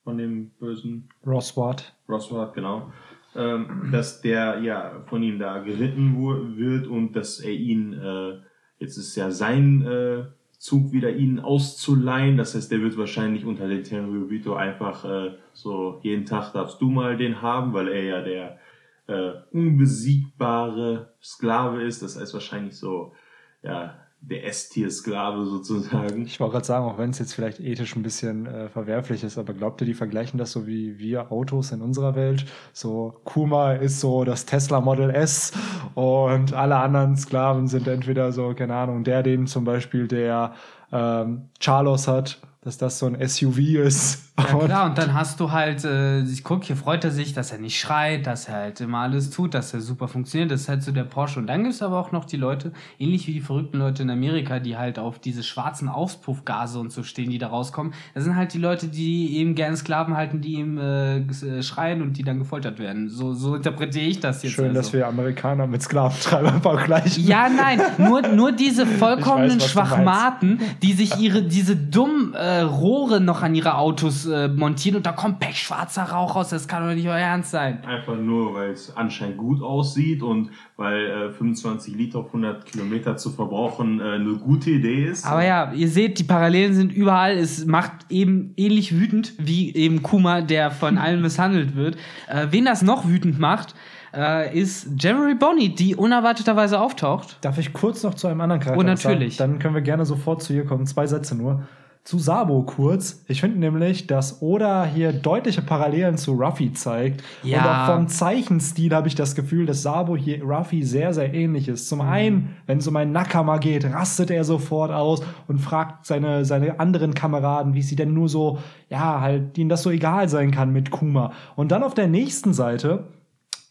Von 0.03 0.17
dem 0.17 0.51
bösen 0.59 1.09
Roswart. 1.25 1.95
Roswart, 2.09 2.53
genau. 2.53 2.91
Ähm, 3.35 3.89
dass 3.91 4.21
der 4.21 4.59
ja 4.59 5.03
von 5.07 5.23
ihm 5.23 5.39
da 5.39 5.59
geritten 5.59 6.17
wird 6.57 6.87
und 6.87 7.13
dass 7.13 7.39
er 7.39 7.53
ihn, 7.53 7.93
äh, 7.93 8.41
jetzt 8.79 8.97
ist 8.97 9.15
ja 9.15 9.31
sein 9.31 9.81
äh, 9.81 10.25
Zug 10.63 10.93
wieder 10.93 11.13
ihn 11.13 11.41
auszuleihen. 11.41 12.37
Das 12.37 12.55
heißt, 12.55 12.71
der 12.71 12.79
wird 12.79 12.97
wahrscheinlich 12.97 13.43
unter 13.43 13.67
den 13.67 13.83
Tenryubito 13.83 14.55
einfach 14.55 15.03
äh, 15.03 15.35
so 15.51 15.99
jeden 16.03 16.25
Tag 16.25 16.53
darfst 16.53 16.79
du 16.79 16.89
mal 16.89 17.17
den 17.17 17.41
haben, 17.41 17.73
weil 17.73 17.89
er 17.89 18.03
ja 18.03 18.21
der 18.21 18.59
äh, 19.07 19.33
unbesiegbare 19.51 21.13
Sklave 21.21 21.83
ist. 21.83 22.01
Das 22.01 22.17
heißt 22.17 22.33
wahrscheinlich 22.33 22.77
so, 22.77 23.13
ja, 23.61 24.02
der 24.25 24.47
S-Tier-Sklave 24.47 25.45
sozusagen. 25.45 26.25
Ich 26.25 26.39
wollte 26.39 26.53
gerade 26.53 26.65
sagen, 26.65 26.85
auch 26.85 26.97
wenn 26.97 27.09
es 27.09 27.19
jetzt 27.19 27.33
vielleicht 27.33 27.59
ethisch 27.59 27.95
ein 27.97 28.03
bisschen 28.03 28.45
äh, 28.45 28.69
verwerflich 28.69 29.21
ist, 29.23 29.37
aber 29.37 29.53
glaubt 29.53 29.81
ihr, 29.81 29.85
die 29.85 29.93
vergleichen 29.93 30.37
das 30.37 30.53
so 30.53 30.65
wie 30.65 30.97
wir 30.97 31.31
Autos 31.31 31.73
in 31.73 31.81
unserer 31.81 32.15
Welt? 32.15 32.45
So, 32.71 33.19
Kuma 33.25 33.73
ist 33.73 33.99
so 33.99 34.23
das 34.23 34.45
Tesla 34.45 34.79
Model 34.79 35.09
S 35.09 35.51
und 35.93 36.53
alle 36.53 36.77
anderen 36.77 37.17
Sklaven 37.17 37.67
sind 37.67 37.85
entweder 37.87 38.31
so, 38.31 38.53
keine 38.53 38.75
Ahnung, 38.75 39.03
der, 39.03 39.23
den 39.23 39.45
zum 39.45 39.65
Beispiel 39.65 40.07
der 40.07 40.53
ähm, 40.93 41.49
Charlos 41.59 42.07
hat, 42.07 42.39
dass 42.61 42.77
das 42.77 42.99
so 42.99 43.07
ein 43.07 43.27
SUV 43.27 43.57
ist. 43.83 44.32
Ja 44.35 44.45
klar, 44.45 44.85
und 44.87 44.97
dann 44.97 45.13
hast 45.13 45.39
du 45.39 45.51
halt, 45.51 45.85
äh, 45.85 46.21
ich 46.23 46.43
guck, 46.43 46.63
hier 46.63 46.75
freut 46.75 47.03
er 47.03 47.11
sich, 47.11 47.33
dass 47.33 47.51
er 47.51 47.59
nicht 47.59 47.79
schreit, 47.79 48.25
dass 48.25 48.47
er 48.47 48.55
halt 48.55 48.81
immer 48.81 48.99
alles 48.99 49.29
tut, 49.29 49.53
dass 49.53 49.75
er 49.75 49.81
super 49.81 50.07
funktioniert. 50.07 50.49
Das 50.49 50.61
ist 50.61 50.69
halt 50.69 50.81
so 50.81 50.91
der 50.91 51.03
Porsche. 51.03 51.39
Und 51.39 51.45
dann 51.45 51.61
gibt 51.61 51.75
es 51.75 51.83
aber 51.83 51.99
auch 51.99 52.11
noch 52.11 52.25
die 52.25 52.37
Leute, 52.37 52.71
ähnlich 52.97 53.27
wie 53.27 53.33
die 53.33 53.41
verrückten 53.41 53.77
Leute 53.77 54.01
in 54.01 54.09
Amerika, 54.09 54.59
die 54.59 54.75
halt 54.75 54.97
auf 54.97 55.19
diese 55.19 55.43
schwarzen 55.43 55.87
Auspuffgase 55.87 56.79
und 56.79 56.91
so 56.91 57.03
stehen, 57.03 57.29
die 57.29 57.37
da 57.37 57.49
rauskommen. 57.49 57.93
Das 58.15 58.23
sind 58.23 58.35
halt 58.35 58.55
die 58.55 58.57
Leute, 58.57 58.87
die 58.87 59.37
eben 59.37 59.53
gerne 59.53 59.77
Sklaven 59.77 60.17
halten, 60.17 60.41
die 60.41 60.53
ihm 60.53 60.79
äh, 60.79 61.17
äh, 61.17 61.61
schreien 61.61 62.01
und 62.01 62.17
die 62.17 62.23
dann 62.23 62.39
gefoltert 62.39 62.79
werden. 62.79 63.09
So, 63.09 63.33
so 63.33 63.55
interpretiere 63.55 64.05
ich 64.05 64.19
das 64.19 64.41
jetzt. 64.41 64.53
Schön, 64.53 64.69
also. 64.69 64.79
dass 64.79 64.93
wir 64.93 65.07
Amerikaner 65.07 65.67
mit 65.67 65.83
Sklaventreibern 65.83 66.59
vergleichen. 66.63 67.23
Ja, 67.23 67.49
nein, 67.49 67.79
nur, 67.99 68.23
nur 68.23 68.51
diese 68.51 68.87
vollkommenen 68.87 69.61
weiß, 69.61 69.69
Schwachmaten, 69.69 70.59
die 70.81 70.93
sich 70.93 71.17
ihre, 71.17 71.43
diese 71.43 71.75
dummen 71.75 72.33
äh, 72.33 72.61
Rohre 72.61 73.21
noch 73.21 73.43
an 73.43 73.53
ihre 73.53 73.75
Autos 73.75 74.22
äh, 74.25 74.47
montieren 74.47 74.97
und 74.97 75.05
da 75.05 75.11
kommt 75.11 75.39
pechschwarzer 75.39 76.03
Rauch 76.03 76.35
raus, 76.35 76.49
das 76.49 76.67
kann 76.67 76.87
doch 76.87 76.93
nicht 76.93 77.07
euer 77.07 77.17
Ernst 77.17 77.51
sein. 77.51 77.83
Einfach 77.85 78.17
nur, 78.17 78.53
weil 78.53 78.71
es 78.71 78.95
anscheinend 78.95 79.37
gut 79.37 79.61
aussieht 79.61 80.21
und 80.21 80.49
weil 80.77 81.29
äh, 81.29 81.31
25 81.31 81.95
Liter 81.95 82.19
auf 82.19 82.27
100 82.27 82.65
Kilometer 82.65 83.17
zu 83.17 83.29
verbrauchen 83.31 83.99
äh, 83.99 84.03
eine 84.15 84.35
gute 84.35 84.71
Idee 84.71 85.05
ist. 85.05 85.25
Aber 85.25 85.43
ja, 85.43 85.71
ihr 85.73 85.89
seht, 85.89 86.19
die 86.19 86.23
Parallelen 86.23 86.73
sind 86.73 86.91
überall. 86.91 87.37
Es 87.37 87.65
macht 87.65 87.91
eben 88.09 88.53
ähnlich 88.57 88.99
wütend 88.99 89.33
wie 89.37 89.73
eben 89.75 90.03
Kuma, 90.03 90.41
der 90.41 90.71
von 90.71 90.97
allen 90.97 91.21
misshandelt 91.23 91.75
wird. 91.75 91.97
Äh, 92.27 92.47
wen 92.51 92.65
das 92.65 92.81
noch 92.81 93.07
wütend 93.07 93.39
macht, 93.39 93.75
äh, 94.13 94.57
ist 94.57 94.87
Jerry 94.99 95.35
Bonnie, 95.35 95.69
die 95.69 95.95
unerwarteterweise 95.95 96.79
auftaucht. 96.79 97.37
Darf 97.41 97.57
ich 97.57 97.73
kurz 97.73 98.03
noch 98.03 98.13
zu 98.13 98.27
einem 98.27 98.41
anderen 98.41 98.61
Charakter 98.61 98.79
Oh, 98.79 98.83
natürlich. 98.83 99.37
Sagen? 99.37 99.53
Dann 99.53 99.59
können 99.59 99.75
wir 99.75 99.81
gerne 99.81 100.05
sofort 100.05 100.43
zu 100.43 100.53
ihr 100.53 100.65
kommen. 100.65 100.85
Zwei 100.85 101.07
Sätze 101.07 101.35
nur. 101.35 101.63
Zu 102.03 102.19
Sabo 102.19 102.63
kurz. 102.63 103.23
Ich 103.29 103.39
finde 103.39 103.59
nämlich, 103.59 104.07
dass 104.07 104.41
Oda 104.41 104.83
hier 104.83 105.13
deutliche 105.13 105.61
Parallelen 105.61 106.17
zu 106.17 106.33
Ruffy 106.33 106.73
zeigt. 106.73 107.23
Ja. 107.43 107.59
Und 107.59 107.69
auch 107.69 107.95
vom 107.95 108.07
Zeichenstil 108.09 108.93
habe 108.93 109.07
ich 109.07 109.15
das 109.15 109.35
Gefühl, 109.35 109.65
dass 109.65 109.83
Sabo 109.83 110.17
hier 110.17 110.43
Ruffy 110.43 110.83
sehr, 110.83 111.13
sehr 111.13 111.33
ähnlich 111.33 111.69
ist. 111.69 111.85
Mhm. 111.85 111.87
Zum 111.87 112.01
einen, 112.01 112.55
wenn 112.65 112.79
es 112.79 112.87
um 112.89 112.95
einen 112.97 113.13
Nakama 113.13 113.57
geht, 113.57 113.85
rastet 113.85 114.31
er 114.31 114.43
sofort 114.43 114.91
aus 114.91 115.23
und 115.47 115.59
fragt 115.59 116.05
seine, 116.05 116.43
seine 116.43 116.77
anderen 116.81 117.13
Kameraden, 117.13 117.73
wie 117.73 117.81
sie 117.81 117.95
denn 117.95 118.13
nur 118.13 118.27
so, 118.27 118.59
ja, 118.89 119.21
halt, 119.21 119.57
ihnen 119.57 119.69
das 119.69 119.83
so 119.83 119.89
egal 119.89 120.27
sein 120.27 120.51
kann 120.51 120.73
mit 120.73 120.91
Kuma. 120.91 121.31
Und 121.55 121.71
dann 121.71 121.83
auf 121.83 121.93
der 121.93 122.07
nächsten 122.07 122.53
Seite 122.53 123.07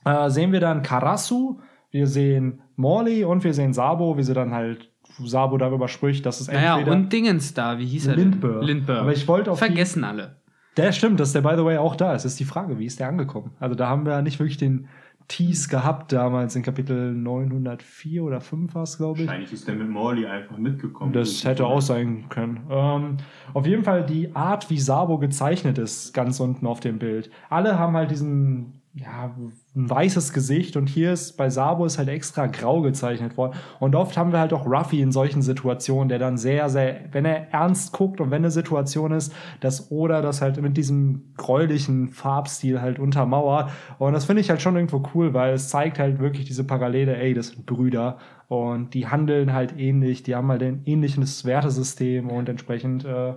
äh, 0.06 0.30
sehen 0.30 0.52
wir 0.52 0.60
dann 0.60 0.82
Karasu, 0.82 1.58
wir 1.90 2.06
sehen 2.06 2.62
Morley 2.76 3.24
und 3.24 3.44
wir 3.44 3.52
sehen 3.52 3.74
Sabo, 3.74 4.16
wie 4.16 4.22
sie 4.22 4.32
dann 4.32 4.54
halt 4.54 4.91
Sabo 5.24 5.56
darüber 5.58 5.88
spricht, 5.88 6.24
dass 6.26 6.40
es 6.40 6.48
Naja, 6.48 6.76
entweder 6.78 6.96
und 6.96 7.12
Dingens 7.12 7.54
da, 7.54 7.78
wie 7.78 7.86
hieß 7.86 8.06
er 8.08 8.16
Lindbergh. 8.16 8.58
denn? 8.60 8.66
Lindbergh. 8.66 9.00
Aber 9.00 9.12
ich 9.12 9.26
wollte 9.28 9.50
auf 9.50 9.58
die- 9.60 9.66
Vergessen 9.66 10.04
alle. 10.04 10.36
der 10.76 10.92
stimmt, 10.92 11.20
dass 11.20 11.32
der 11.32 11.42
by 11.42 11.54
the 11.56 11.64
way 11.64 11.76
auch 11.78 11.96
da 11.96 12.14
ist. 12.14 12.24
Ist 12.24 12.40
die 12.40 12.44
Frage, 12.44 12.78
wie 12.78 12.86
ist 12.86 12.98
der 13.00 13.08
angekommen? 13.08 13.52
Also 13.60 13.74
da 13.74 13.88
haben 13.88 14.06
wir 14.06 14.20
nicht 14.22 14.38
wirklich 14.38 14.56
den 14.58 14.88
Tease 15.28 15.68
gehabt 15.68 16.12
damals 16.12 16.56
in 16.56 16.62
Kapitel 16.62 17.14
904 17.14 18.24
oder 18.24 18.40
5 18.40 18.74
war 18.74 18.82
es, 18.82 18.98
glaube 18.98 19.20
ich. 19.20 19.26
Wahrscheinlich 19.26 19.52
ist 19.52 19.68
der 19.68 19.76
mit 19.76 19.88
Morley 19.88 20.26
einfach 20.26 20.58
mitgekommen. 20.58 21.12
Das 21.12 21.44
hätte 21.44 21.64
auch 21.64 21.80
sein 21.80 22.24
können. 22.28 22.60
Ähm, 22.68 23.16
auf 23.54 23.64
jeden 23.66 23.84
Fall 23.84 24.04
die 24.04 24.34
Art, 24.34 24.68
wie 24.68 24.78
Sabo 24.80 25.18
gezeichnet 25.18 25.78
ist, 25.78 26.12
ganz 26.12 26.40
unten 26.40 26.66
auf 26.66 26.80
dem 26.80 26.98
Bild. 26.98 27.30
Alle 27.50 27.78
haben 27.78 27.94
halt 27.96 28.10
diesen 28.10 28.81
ja, 28.94 29.34
ein 29.74 29.88
weißes 29.88 30.34
Gesicht 30.34 30.76
und 30.76 30.86
hier 30.86 31.14
ist 31.14 31.38
bei 31.38 31.48
Sabo 31.48 31.86
ist 31.86 31.96
halt 31.96 32.10
extra 32.10 32.46
grau 32.46 32.82
gezeichnet 32.82 33.38
worden. 33.38 33.56
Und 33.80 33.94
oft 33.94 34.18
haben 34.18 34.32
wir 34.32 34.38
halt 34.38 34.52
auch 34.52 34.66
Ruffy 34.66 35.00
in 35.00 35.12
solchen 35.12 35.40
Situationen, 35.40 36.10
der 36.10 36.18
dann 36.18 36.36
sehr, 36.36 36.68
sehr, 36.68 37.00
wenn 37.10 37.24
er 37.24 37.50
ernst 37.54 37.94
guckt 37.94 38.20
und 38.20 38.30
wenn 38.30 38.42
eine 38.42 38.50
Situation 38.50 39.12
ist, 39.12 39.34
dass 39.60 39.90
Oda 39.90 40.20
das 40.20 40.42
halt 40.42 40.60
mit 40.60 40.76
diesem 40.76 41.32
gräulichen 41.38 42.10
Farbstil 42.10 42.82
halt 42.82 42.98
untermauert. 42.98 43.70
Und 43.98 44.12
das 44.12 44.26
finde 44.26 44.42
ich 44.42 44.50
halt 44.50 44.60
schon 44.60 44.76
irgendwo 44.76 45.02
cool, 45.14 45.32
weil 45.32 45.54
es 45.54 45.70
zeigt 45.70 45.98
halt 45.98 46.18
wirklich 46.18 46.44
diese 46.44 46.64
Parallele, 46.64 47.16
ey, 47.16 47.32
das 47.32 47.48
sind 47.48 47.64
Brüder 47.64 48.18
und 48.48 48.92
die 48.92 49.08
handeln 49.08 49.54
halt 49.54 49.78
ähnlich, 49.78 50.22
die 50.22 50.34
haben 50.34 50.48
halt 50.50 50.62
ein 50.62 50.82
ähnliches 50.84 51.46
Wertesystem 51.46 52.28
und 52.28 52.50
entsprechend, 52.50 53.06
äh, 53.06 53.32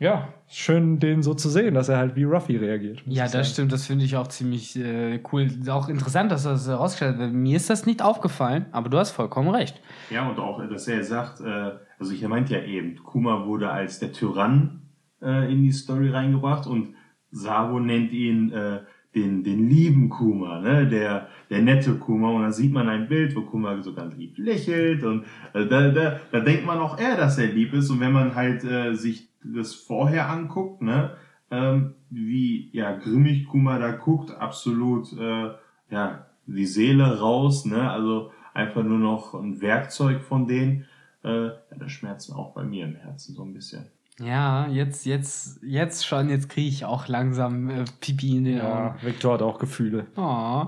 ja, 0.00 0.32
schön, 0.48 0.98
den 0.98 1.22
so 1.22 1.34
zu 1.34 1.50
sehen, 1.50 1.74
dass 1.74 1.90
er 1.90 1.98
halt 1.98 2.16
wie 2.16 2.24
Ruffy 2.24 2.56
reagiert. 2.56 3.02
Ja, 3.04 3.24
das 3.24 3.32
sagen. 3.32 3.44
stimmt. 3.44 3.72
Das 3.72 3.86
finde 3.86 4.06
ich 4.06 4.16
auch 4.16 4.28
ziemlich 4.28 4.74
äh, 4.76 5.20
cool. 5.30 5.46
Auch 5.68 5.90
interessant, 5.90 6.32
dass 6.32 6.46
er 6.46 6.52
das 6.52 6.66
herausgestellt 6.66 7.18
hat. 7.18 7.32
Mir 7.32 7.56
ist 7.56 7.68
das 7.68 7.84
nicht 7.84 8.00
aufgefallen, 8.00 8.64
aber 8.72 8.88
du 8.88 8.96
hast 8.96 9.10
vollkommen 9.10 9.50
recht. 9.50 9.78
Ja, 10.08 10.26
und 10.26 10.38
auch, 10.38 10.66
dass 10.66 10.88
er 10.88 11.04
sagt, 11.04 11.42
äh, 11.42 11.72
also 11.98 12.14
ich 12.14 12.26
meinte 12.26 12.54
ja 12.54 12.62
eben, 12.62 12.96
Kuma 12.96 13.44
wurde 13.44 13.70
als 13.70 13.98
der 13.98 14.10
Tyrann 14.10 14.88
äh, 15.20 15.52
in 15.52 15.62
die 15.62 15.72
Story 15.72 16.08
reingebracht 16.08 16.66
und 16.66 16.94
Sabo 17.30 17.78
nennt 17.78 18.10
ihn 18.12 18.52
äh, 18.52 18.80
den, 19.14 19.44
den 19.44 19.68
lieben 19.68 20.08
Kuma, 20.08 20.60
ne? 20.60 20.88
der, 20.88 21.28
der 21.50 21.60
nette 21.60 21.96
Kuma. 21.96 22.30
Und 22.30 22.42
dann 22.42 22.52
sieht 22.54 22.72
man 22.72 22.88
ein 22.88 23.06
Bild, 23.06 23.36
wo 23.36 23.42
Kuma 23.42 23.82
so 23.82 23.92
ganz 23.92 24.16
lieb 24.16 24.38
lächelt 24.38 25.04
und 25.04 25.24
äh, 25.52 25.66
da, 25.66 25.90
da, 25.90 26.20
da 26.32 26.40
denkt 26.40 26.64
man 26.64 26.78
auch 26.78 26.98
eher, 26.98 27.18
dass 27.18 27.36
er 27.36 27.48
lieb 27.48 27.74
ist. 27.74 27.90
Und 27.90 28.00
wenn 28.00 28.12
man 28.12 28.34
halt 28.34 28.64
äh, 28.64 28.94
sich 28.94 29.29
das 29.42 29.74
vorher 29.74 30.28
anguckt, 30.28 30.82
ne, 30.82 31.16
ähm, 31.50 31.94
wie 32.10 32.70
ja 32.72 32.96
grimmig 32.96 33.46
Kuma 33.46 33.78
da 33.78 33.92
guckt, 33.92 34.30
absolut 34.30 35.12
äh, 35.12 35.50
ja 35.90 36.26
die 36.46 36.66
Seele 36.66 37.20
raus, 37.20 37.64
ne, 37.64 37.90
also 37.90 38.32
einfach 38.54 38.82
nur 38.82 38.98
noch 38.98 39.34
ein 39.34 39.60
Werkzeug 39.60 40.22
von 40.22 40.46
denen. 40.46 40.86
Äh, 41.22 41.46
ja, 41.46 41.52
das 41.78 41.92
schmerzt 41.92 42.32
auch 42.32 42.52
bei 42.54 42.64
mir 42.64 42.84
im 42.84 42.96
Herzen 42.96 43.34
so 43.34 43.42
ein 43.44 43.52
bisschen. 43.52 43.86
Ja, 44.18 44.68
jetzt, 44.68 45.06
jetzt, 45.06 45.60
jetzt 45.62 46.06
schon, 46.06 46.28
jetzt 46.28 46.50
kriege 46.50 46.68
ich 46.68 46.84
auch 46.84 47.08
langsam 47.08 47.70
äh, 47.70 47.84
Pipi 48.00 48.36
in 48.36 48.44
den 48.44 48.56
ja, 48.58 48.88
Augen. 48.88 48.98
Victor 49.02 49.34
hat 49.34 49.42
auch 49.42 49.58
Gefühle. 49.58 50.06
Oh. 50.16 50.66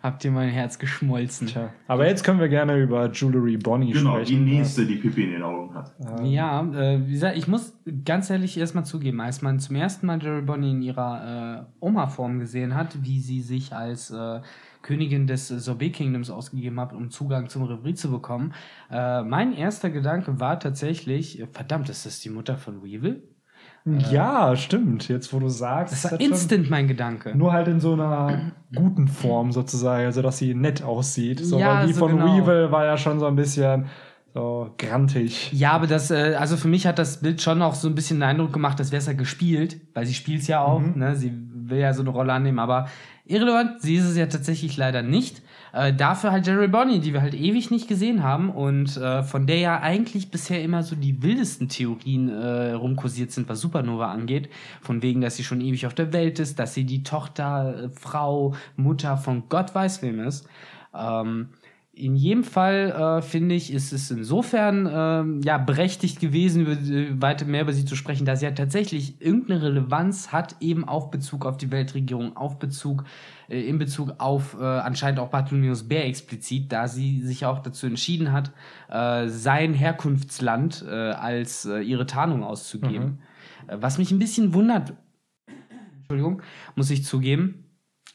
Habt 0.00 0.24
ihr 0.24 0.30
mein 0.30 0.48
Herz 0.48 0.78
geschmolzen. 0.78 1.48
Tja. 1.48 1.72
Aber 1.88 2.06
jetzt 2.06 2.22
können 2.22 2.38
wir 2.38 2.48
gerne 2.48 2.80
über 2.80 3.10
Jewelry 3.10 3.56
Bonnie 3.56 3.92
genau, 3.92 4.12
sprechen. 4.12 4.36
Genau, 4.36 4.46
die 4.46 4.56
nächste, 4.58 4.86
die 4.86 4.96
Pipi 4.96 5.24
in 5.24 5.32
den 5.32 5.42
Augen 5.42 5.74
hat. 5.74 5.92
Ja, 6.22 6.62
äh, 6.62 7.04
wie 7.04 7.12
gesagt, 7.12 7.36
ich 7.36 7.48
muss 7.48 7.76
ganz 8.04 8.30
ehrlich 8.30 8.56
erstmal 8.56 8.84
zugeben, 8.84 9.20
als 9.20 9.42
man 9.42 9.58
zum 9.58 9.74
ersten 9.74 10.06
Mal 10.06 10.22
Jewelry 10.22 10.42
Bonnie 10.42 10.70
in 10.70 10.82
ihrer 10.82 11.66
äh, 11.80 11.84
Oma-Form 11.84 12.38
gesehen 12.38 12.76
hat, 12.76 13.02
wie 13.02 13.18
sie 13.18 13.40
sich 13.40 13.72
als 13.72 14.10
äh, 14.10 14.40
Königin 14.82 15.26
des 15.26 15.48
Sorbet 15.48 15.94
Kingdoms 15.94 16.30
ausgegeben 16.30 16.78
hat, 16.78 16.92
um 16.92 17.10
Zugang 17.10 17.48
zum 17.48 17.64
Reverie 17.64 17.94
zu 17.94 18.10
bekommen, 18.10 18.54
äh, 18.90 19.22
mein 19.22 19.52
erster 19.52 19.90
Gedanke 19.90 20.38
war 20.38 20.60
tatsächlich, 20.60 21.42
verdammt, 21.52 21.88
ist 21.88 22.06
das 22.06 22.20
die 22.20 22.30
Mutter 22.30 22.56
von 22.56 22.84
Weevil? 22.84 23.22
Ja, 24.10 24.56
stimmt. 24.56 25.08
Jetzt, 25.08 25.32
wo 25.32 25.38
du 25.38 25.48
sagst. 25.48 25.92
Das 25.92 26.12
war 26.12 26.20
instant 26.20 26.70
mein 26.70 26.88
Gedanke. 26.88 27.36
Nur 27.36 27.52
halt 27.52 27.68
in 27.68 27.80
so 27.80 27.94
einer 27.94 28.52
guten 28.74 29.08
Form 29.08 29.52
sozusagen, 29.52 30.04
also 30.04 30.22
dass 30.22 30.38
sie 30.38 30.54
nett 30.54 30.82
aussieht. 30.82 31.40
So, 31.40 31.58
ja, 31.58 31.80
weil 31.80 31.86
die 31.86 31.92
so 31.92 32.00
von 32.00 32.18
genau. 32.18 32.36
Weevil 32.36 32.70
war 32.70 32.84
ja 32.84 32.96
schon 32.96 33.18
so 33.20 33.26
ein 33.26 33.36
bisschen 33.36 33.86
so 34.34 34.70
grantig. 34.78 35.52
Ja, 35.52 35.72
aber 35.72 35.86
das, 35.86 36.10
äh, 36.10 36.36
also 36.38 36.56
für 36.56 36.68
mich 36.68 36.86
hat 36.86 36.98
das 36.98 37.20
Bild 37.20 37.40
schon 37.40 37.62
auch 37.62 37.74
so 37.74 37.88
ein 37.88 37.94
bisschen 37.94 38.18
den 38.18 38.24
Eindruck 38.24 38.52
gemacht, 38.52 38.78
als 38.78 38.92
wäre 38.92 39.00
es 39.00 39.06
ja 39.06 39.14
gespielt, 39.14 39.80
weil 39.94 40.06
sie 40.06 40.14
spielt 40.14 40.42
es 40.42 40.48
ja 40.48 40.62
auch, 40.62 40.80
mhm. 40.80 40.92
ne? 40.96 41.16
Sie 41.16 41.32
will 41.52 41.78
ja 41.78 41.92
so 41.92 42.02
eine 42.02 42.10
Rolle 42.10 42.32
annehmen, 42.32 42.58
aber 42.58 42.88
irrelevant, 43.24 43.80
sie 43.80 43.96
ist 43.96 44.04
es 44.04 44.16
ja 44.16 44.26
tatsächlich 44.26 44.76
leider 44.76 45.02
nicht. 45.02 45.42
Äh, 45.72 45.92
dafür 45.92 46.32
halt 46.32 46.46
Jerry 46.46 46.68
Bonnie, 46.68 47.00
die 47.00 47.12
wir 47.12 47.22
halt 47.22 47.34
ewig 47.34 47.70
nicht 47.70 47.88
gesehen 47.88 48.22
haben 48.22 48.50
und 48.50 48.96
äh, 48.96 49.22
von 49.22 49.46
der 49.46 49.58
ja 49.58 49.80
eigentlich 49.80 50.30
bisher 50.30 50.62
immer 50.62 50.82
so 50.82 50.96
die 50.96 51.22
wildesten 51.22 51.68
Theorien 51.68 52.28
äh, 52.28 52.72
rumkursiert 52.72 53.32
sind, 53.32 53.48
was 53.48 53.60
Supernova 53.60 54.10
angeht. 54.10 54.48
Von 54.80 55.02
wegen, 55.02 55.20
dass 55.20 55.36
sie 55.36 55.44
schon 55.44 55.60
ewig 55.60 55.86
auf 55.86 55.94
der 55.94 56.12
Welt 56.12 56.38
ist, 56.38 56.58
dass 56.58 56.74
sie 56.74 56.84
die 56.84 57.02
Tochter, 57.02 57.84
äh, 57.84 57.88
Frau, 57.90 58.54
Mutter 58.76 59.16
von 59.16 59.44
Gott 59.48 59.74
weiß 59.74 60.02
wem 60.02 60.20
ist. 60.20 60.48
Ähm, 60.94 61.50
in 61.98 62.14
jedem 62.14 62.44
Fall 62.44 62.90
äh, 62.90 63.22
finde 63.22 63.54
ich, 63.54 63.72
ist 63.72 63.92
es 63.92 64.10
insofern 64.10 64.88
ähm, 64.90 65.40
ja 65.42 65.58
berechtigt 65.58 66.20
gewesen, 66.20 66.62
über, 66.62 67.20
weiter 67.20 67.44
mehr 67.44 67.62
über 67.62 67.72
sie 67.72 67.84
zu 67.84 67.96
sprechen, 67.96 68.24
da 68.24 68.36
sie 68.36 68.44
ja 68.44 68.52
tatsächlich 68.52 69.20
irgendeine 69.20 69.62
Relevanz 69.62 70.32
hat, 70.32 70.56
eben 70.60 70.86
auf 70.86 71.10
Bezug 71.10 71.44
auf 71.44 71.56
die 71.56 71.70
Weltregierung, 71.70 72.36
auf 72.36 72.58
Bezug 72.58 73.04
äh, 73.48 73.60
in 73.68 73.78
Bezug 73.78 74.14
auf 74.18 74.56
äh, 74.60 74.64
anscheinend 74.64 75.18
auch 75.18 75.28
Bartholomäus 75.28 75.88
Bär 75.88 76.06
explizit, 76.06 76.72
da 76.72 76.86
sie 76.86 77.20
sich 77.22 77.44
auch 77.44 77.58
dazu 77.58 77.86
entschieden 77.86 78.32
hat, 78.32 78.52
äh, 78.88 79.28
sein 79.28 79.74
Herkunftsland 79.74 80.84
äh, 80.88 80.92
als 80.92 81.64
äh, 81.64 81.80
ihre 81.80 82.06
Tarnung 82.06 82.44
auszugeben. 82.44 83.18
Mhm. 83.66 83.72
Äh, 83.72 83.82
was 83.82 83.98
mich 83.98 84.12
ein 84.12 84.18
bisschen 84.18 84.54
wundert, 84.54 84.94
Entschuldigung, 86.00 86.42
muss 86.76 86.90
ich 86.90 87.04
zugeben, 87.04 87.67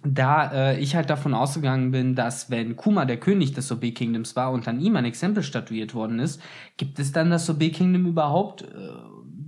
da 0.03 0.51
äh, 0.51 0.79
ich 0.79 0.95
halt 0.95 1.09
davon 1.09 1.33
ausgegangen 1.33 1.91
bin, 1.91 2.15
dass 2.15 2.49
wenn 2.49 2.75
Kuma 2.75 3.05
der 3.05 3.17
König 3.17 3.53
des 3.53 3.67
Sobe 3.67 3.91
Kingdoms 3.91 4.35
war 4.35 4.51
und 4.51 4.67
an 4.67 4.79
ihm 4.79 4.95
ein 4.95 5.05
Exempel 5.05 5.43
statuiert 5.43 5.95
worden 5.95 6.19
ist, 6.19 6.41
gibt 6.77 6.99
es 6.99 7.11
dann 7.11 7.29
das 7.29 7.45
Sobe 7.45 7.69
Kingdom 7.69 8.05
überhaupt? 8.05 8.63
Äh, 8.63 8.65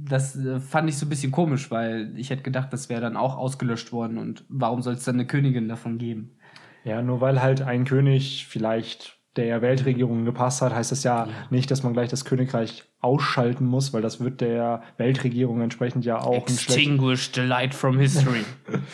das 0.08 0.36
äh, 0.36 0.60
fand 0.60 0.90
ich 0.90 0.98
so 0.98 1.06
ein 1.06 1.10
bisschen 1.10 1.32
komisch, 1.32 1.72
weil 1.72 2.14
ich 2.16 2.30
hätte 2.30 2.44
gedacht, 2.44 2.72
das 2.72 2.90
wäre 2.90 3.02
dann 3.02 3.18
auch 3.18 3.38
ausgelöscht 3.38 3.92
worden 3.92 4.18
und 4.18 4.46
warum 4.48 4.82
soll 4.82 4.94
es 4.94 5.04
dann 5.04 5.16
eine 5.16 5.28
Königin 5.28 5.68
davon 5.68 5.98
geben? 5.98 6.38
Ja, 6.84 7.02
nur 7.02 7.20
weil 7.20 7.42
halt 7.42 7.62
ein 7.62 7.84
König 7.84 8.46
vielleicht 8.48 9.18
der 9.36 9.62
Weltregierung 9.62 10.24
gepasst 10.24 10.62
hat, 10.62 10.74
heißt 10.74 10.92
das 10.92 11.04
ja, 11.04 11.26
ja, 11.26 11.34
nicht, 11.50 11.70
dass 11.70 11.84
man 11.84 11.94
gleich 11.94 12.10
das 12.10 12.24
Königreich 12.24 12.84
ausschalten 13.02 13.66
muss, 13.66 13.92
weil 13.92 14.02
das 14.02 14.22
wird 14.22 14.40
der 14.40 14.82
Weltregierung 14.98 15.62
entsprechend 15.62 16.06
ja 16.06 16.22
auch 16.22 16.48
Extinguish 16.48 17.32
the 17.34 17.42
light 17.42 17.74
from 17.74 18.00
history. 18.00 18.46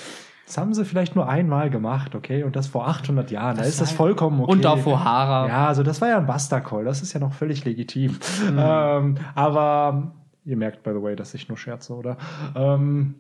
Das 0.52 0.58
haben 0.58 0.74
sie 0.74 0.84
vielleicht 0.84 1.16
nur 1.16 1.30
einmal 1.30 1.70
gemacht, 1.70 2.14
okay? 2.14 2.44
Und 2.44 2.58
das 2.58 2.68
vor 2.68 2.86
800 2.86 3.32
Jahren. 3.32 3.56
Das 3.56 3.68
da 3.68 3.70
ist 3.70 3.80
das 3.80 3.92
vollkommen 3.94 4.42
okay. 4.42 4.52
Und 4.52 4.66
auch 4.66 4.80
vor 4.80 5.02
Hara. 5.02 5.48
Ja, 5.48 5.68
also 5.68 5.82
das 5.82 6.02
war 6.02 6.10
ja 6.10 6.18
ein 6.18 6.26
Buster-Call. 6.26 6.84
Das 6.84 7.02
ist 7.02 7.14
ja 7.14 7.22
noch 7.22 7.32
völlig 7.32 7.64
legitim. 7.64 8.12
Mhm. 8.12 8.60
Ähm, 8.60 9.18
aber 9.34 10.12
ihr 10.44 10.58
merkt, 10.58 10.84
by 10.84 10.90
the 10.90 11.02
way, 11.02 11.16
dass 11.16 11.34
ich 11.36 11.48
nur 11.48 11.58
scherze, 11.58 11.94
oder? 11.94 12.18
Ähm, 12.54 13.16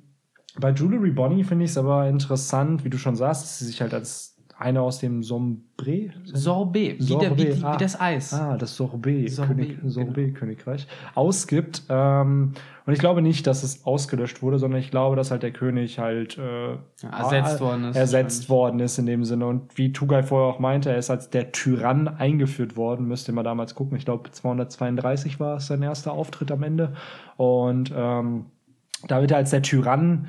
bei 0.60 0.72
Jewelry 0.72 1.12
Bonnie 1.12 1.46
finde 1.46 1.64
ich 1.64 1.72
es 1.72 1.78
aber 1.78 2.10
interessant, 2.10 2.84
wie 2.84 2.90
du 2.90 2.98
schon 2.98 3.16
sagst, 3.16 3.44
dass 3.44 3.60
sie 3.60 3.66
sich 3.66 3.82
halt 3.82 3.94
als 3.94 4.31
eine 4.62 4.82
aus 4.82 5.00
dem 5.00 5.24
Sombre? 5.24 6.12
Sorbet, 6.26 7.00
wie, 7.00 7.04
Sorbet. 7.04 7.40
Der, 7.40 7.58
wie, 7.58 7.64
ah, 7.64 7.74
wie, 7.74 7.78
das 7.78 8.00
Eis. 8.00 8.34
Ah, 8.34 8.58
das 8.58 8.76
Sorbet, 8.76 9.32
Sorbet, 9.32 9.58
König, 9.58 9.78
genau. 9.78 9.90
Sorbet 9.90 10.36
Königreich 10.36 10.88
ausgibt. 11.16 11.84
Ähm, 11.90 12.54
und 12.86 12.94
ich 12.94 13.00
glaube 13.00 13.22
nicht, 13.22 13.48
dass 13.48 13.64
es 13.64 13.86
ausgelöscht 13.86 14.42
wurde, 14.42 14.60
sondern 14.60 14.80
ich 14.80 14.92
glaube, 14.92 15.16
dass 15.16 15.32
halt 15.32 15.44
der 15.44 15.52
König 15.52 16.00
halt 16.00 16.38
äh, 16.38 16.78
ersetzt 17.12 17.62
worden 17.62 17.86
ist. 17.86 17.96
Ersetzt 17.96 18.50
worden 18.50 18.80
ist 18.80 18.98
in 18.98 19.06
dem 19.06 19.24
Sinne. 19.24 19.48
Und 19.48 19.78
wie 19.78 19.92
Tugai 19.92 20.24
vorher 20.24 20.54
auch 20.54 20.60
meinte, 20.60 20.90
er 20.90 20.98
ist 20.98 21.10
als 21.10 21.30
der 21.30 21.52
Tyrann 21.52 22.08
eingeführt 22.08 22.78
worden. 22.78 23.08
Müsst 23.08 23.28
ihr 23.28 23.34
mal 23.34 23.44
damals 23.44 23.76
gucken. 23.76 23.98
Ich 23.98 24.06
glaube, 24.06 24.32
232 24.32 25.40
war 25.40 25.58
es 25.58 25.68
sein 25.68 25.82
erster 25.82 26.12
Auftritt 26.12 26.52
am 26.52 26.64
Ende. 26.64 26.94
Und 27.38 27.94
ähm, 27.96 28.46
da 29.08 29.22
wird 29.22 29.32
er 29.32 29.38
als 29.38 29.52
der 29.52 29.62
Tyrann 29.62 30.28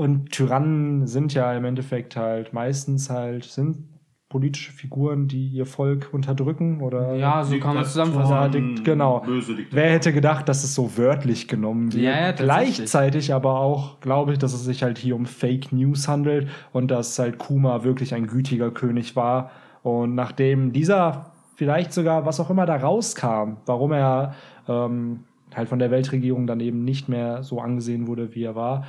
und 0.00 0.30
Tyrannen 0.30 1.06
sind 1.06 1.34
ja 1.34 1.52
im 1.52 1.66
Endeffekt 1.66 2.16
halt 2.16 2.54
meistens 2.54 3.10
halt, 3.10 3.44
sind 3.44 3.84
politische 4.30 4.72
Figuren, 4.72 5.28
die 5.28 5.48
ihr 5.48 5.66
Volk 5.66 6.08
unterdrücken 6.12 6.80
oder 6.80 7.16
ja, 7.16 7.44
so 7.44 7.58
kann 7.58 7.74
man 7.74 7.82
es 7.82 7.92
zusammenfassen. 7.92 8.82
Genau. 8.82 9.22
Wer 9.70 9.90
hätte 9.90 10.14
gedacht, 10.14 10.48
dass 10.48 10.64
es 10.64 10.74
so 10.74 10.96
wörtlich 10.96 11.48
genommen 11.48 11.92
wird? 11.92 12.02
Ja, 12.02 12.18
ja, 12.18 12.32
Gleichzeitig 12.32 13.34
aber 13.34 13.60
auch 13.60 14.00
glaube 14.00 14.32
ich, 14.32 14.38
dass 14.38 14.54
es 14.54 14.64
sich 14.64 14.82
halt 14.82 14.96
hier 14.96 15.14
um 15.14 15.26
Fake 15.26 15.70
News 15.70 16.08
handelt 16.08 16.48
und 16.72 16.90
dass 16.90 17.18
halt 17.18 17.36
Kuma 17.36 17.84
wirklich 17.84 18.14
ein 18.14 18.26
gütiger 18.26 18.70
König 18.70 19.16
war 19.16 19.50
und 19.82 20.14
nachdem 20.14 20.72
dieser 20.72 21.32
vielleicht 21.56 21.92
sogar 21.92 22.24
was 22.24 22.40
auch 22.40 22.48
immer 22.48 22.64
da 22.64 22.76
rauskam, 22.76 23.58
warum 23.66 23.92
er 23.92 24.34
ähm, 24.66 25.24
halt 25.54 25.68
von 25.68 25.78
der 25.78 25.90
Weltregierung 25.90 26.46
dann 26.46 26.60
eben 26.60 26.84
nicht 26.84 27.10
mehr 27.10 27.42
so 27.42 27.60
angesehen 27.60 28.06
wurde, 28.06 28.34
wie 28.34 28.44
er 28.44 28.54
war, 28.54 28.86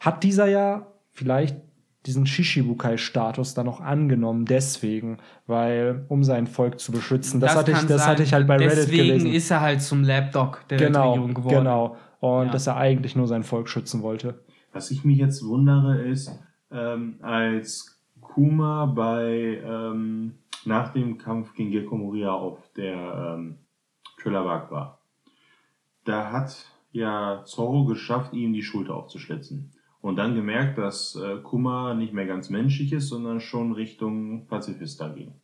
hat 0.00 0.22
dieser 0.22 0.46
ja 0.46 0.86
vielleicht 1.12 1.56
diesen 2.06 2.26
Shishibukai-Status 2.26 3.54
dann 3.54 3.66
noch 3.66 3.80
angenommen, 3.80 4.46
deswegen, 4.46 5.18
weil, 5.46 6.06
um 6.08 6.24
sein 6.24 6.46
Volk 6.46 6.80
zu 6.80 6.90
beschützen. 6.90 7.38
Das, 7.38 7.50
das 7.50 7.58
hatte, 7.58 7.72
ich, 7.72 7.86
das 7.86 8.06
hatte 8.06 8.22
ich 8.22 8.32
halt 8.32 8.46
bei 8.46 8.56
Reddit 8.56 8.86
gelesen. 8.86 9.14
Deswegen 9.14 9.34
ist 9.34 9.50
er 9.50 9.60
halt 9.60 9.82
zum 9.82 10.04
Lapdog 10.04 10.66
der 10.70 10.78
genau, 10.78 11.10
Regierung 11.10 11.34
geworden. 11.34 11.56
Genau, 11.56 11.96
und 12.20 12.46
ja. 12.46 12.52
dass 12.52 12.66
er 12.66 12.76
eigentlich 12.76 13.14
nur 13.14 13.26
sein 13.26 13.42
Volk 13.42 13.68
schützen 13.68 14.02
wollte. 14.02 14.42
Was 14.72 14.90
ich 14.90 15.04
mich 15.04 15.18
jetzt 15.18 15.44
wundere 15.44 16.00
ist, 16.02 16.32
ähm, 16.70 17.16
als 17.20 18.00
Kuma 18.20 18.86
bei 18.86 19.60
ähm, 19.64 20.34
nach 20.64 20.92
dem 20.92 21.18
Kampf 21.18 21.54
gegen 21.54 21.70
Gekko 21.70 21.96
Moria 21.96 22.32
auf 22.32 22.58
der 22.76 23.36
ähm, 23.36 23.58
Trillerberg 24.22 24.70
war. 24.70 25.00
Da 26.04 26.32
hat 26.32 26.64
ja 26.92 27.42
Zorro 27.44 27.84
geschafft, 27.84 28.32
ihm 28.32 28.52
die 28.52 28.62
Schulter 28.62 28.94
aufzuschlitzen. 28.94 29.72
Und 30.00 30.16
dann 30.16 30.34
gemerkt, 30.34 30.78
dass 30.78 31.16
äh, 31.16 31.38
Kuma 31.42 31.94
nicht 31.94 32.12
mehr 32.12 32.26
ganz 32.26 32.50
menschlich 32.50 32.92
ist, 32.92 33.08
sondern 33.08 33.40
schon 33.40 33.72
Richtung 33.72 34.46
Pazifista 34.46 35.08
ging. 35.08 35.34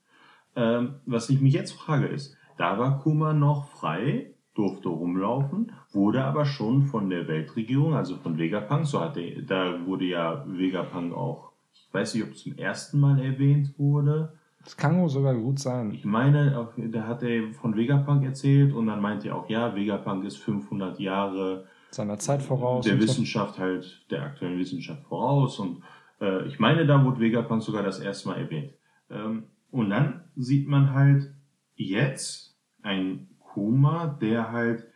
Ähm, 0.57 0.97
was 1.07 1.29
ich 1.29 1.41
mich 1.41 1.55
jetzt 1.55 1.73
frage 1.73 2.07
ist, 2.07 2.37
da 2.57 2.79
war 2.79 3.01
Kuma 3.01 3.33
noch 3.33 3.67
frei, 3.67 4.35
durfte 4.55 4.89
rumlaufen, 4.89 5.73
wurde 5.93 6.25
aber 6.25 6.45
schon 6.45 6.83
von 6.83 7.11
der 7.11 7.27
Weltregierung, 7.27 7.95
also 7.95 8.17
von 8.17 8.39
Vegapunk, 8.39 8.87
so 8.87 9.01
hatte, 9.01 9.43
da 9.43 9.85
wurde 9.85 10.05
ja 10.05 10.45
Vegapunk 10.47 11.13
auch, 11.13 11.51
ich 11.73 11.93
weiß 11.93 12.15
nicht, 12.15 12.25
ob 12.25 12.31
es 12.31 12.43
zum 12.43 12.57
ersten 12.57 13.01
Mal 13.01 13.21
erwähnt 13.21 13.77
wurde. 13.79 14.35
Das 14.63 14.77
kann 14.77 15.01
wohl 15.01 15.09
sogar 15.09 15.35
gut 15.35 15.59
sein. 15.59 15.91
Ich 15.93 16.05
meine, 16.05 16.69
da 16.77 17.07
hat 17.07 17.23
er 17.23 17.53
von 17.53 17.77
Vegapunk 17.77 18.25
erzählt 18.25 18.73
und 18.73 18.87
dann 18.87 19.03
meinte 19.03 19.29
er 19.29 19.37
auch, 19.37 19.51
ja, 19.51 19.75
Vegapunk 19.75 20.25
ist 20.25 20.39
500 20.39 21.01
Jahre 21.01 21.67
seiner 21.95 22.19
Zeit 22.19 22.43
voraus. 22.43 22.85
Der 22.85 23.01
Wissenschaft 23.01 23.57
so. 23.57 23.61
halt, 23.63 24.05
der 24.11 24.23
aktuellen 24.23 24.59
Wissenschaft 24.59 25.03
voraus 25.05 25.59
und 25.59 25.83
äh, 26.21 26.47
ich 26.47 26.59
meine, 26.59 26.87
da 26.87 27.05
wurde 27.05 27.21
Vegapunk 27.21 27.63
sogar 27.63 27.83
das 27.83 28.01
erste 28.01 28.29
Mal 28.29 28.39
erwähnt. 28.39 28.73
Ähm, 29.11 29.45
und 29.71 29.91
dann 29.91 30.25
sieht 30.37 30.69
man 30.69 30.93
halt 30.93 31.33
jetzt 31.77 32.57
ein 32.83 33.29
Kuma, 33.41 34.07
der 34.07 34.53
halt 34.53 34.87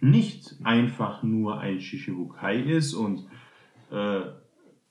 nicht 0.00 0.56
einfach 0.64 1.22
nur 1.22 1.60
ein 1.60 1.80
Shishibukai 1.80 2.60
ist 2.60 2.94
und 2.94 3.26
äh, 3.90 4.22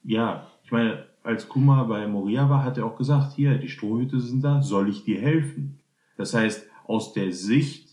ja, 0.03 0.47
ich 0.63 0.71
meine, 0.71 1.05
als 1.23 1.47
Kuma 1.47 1.83
bei 1.83 2.07
Moria 2.07 2.49
war, 2.49 2.63
hat 2.63 2.77
er 2.77 2.85
auch 2.85 2.97
gesagt, 2.97 3.33
hier, 3.33 3.57
die 3.57 3.69
Strohhüte 3.69 4.19
sind 4.19 4.43
da, 4.43 4.61
soll 4.61 4.89
ich 4.89 5.03
dir 5.03 5.19
helfen? 5.19 5.79
Das 6.17 6.33
heißt, 6.33 6.67
aus 6.85 7.13
der 7.13 7.31
Sicht, 7.31 7.90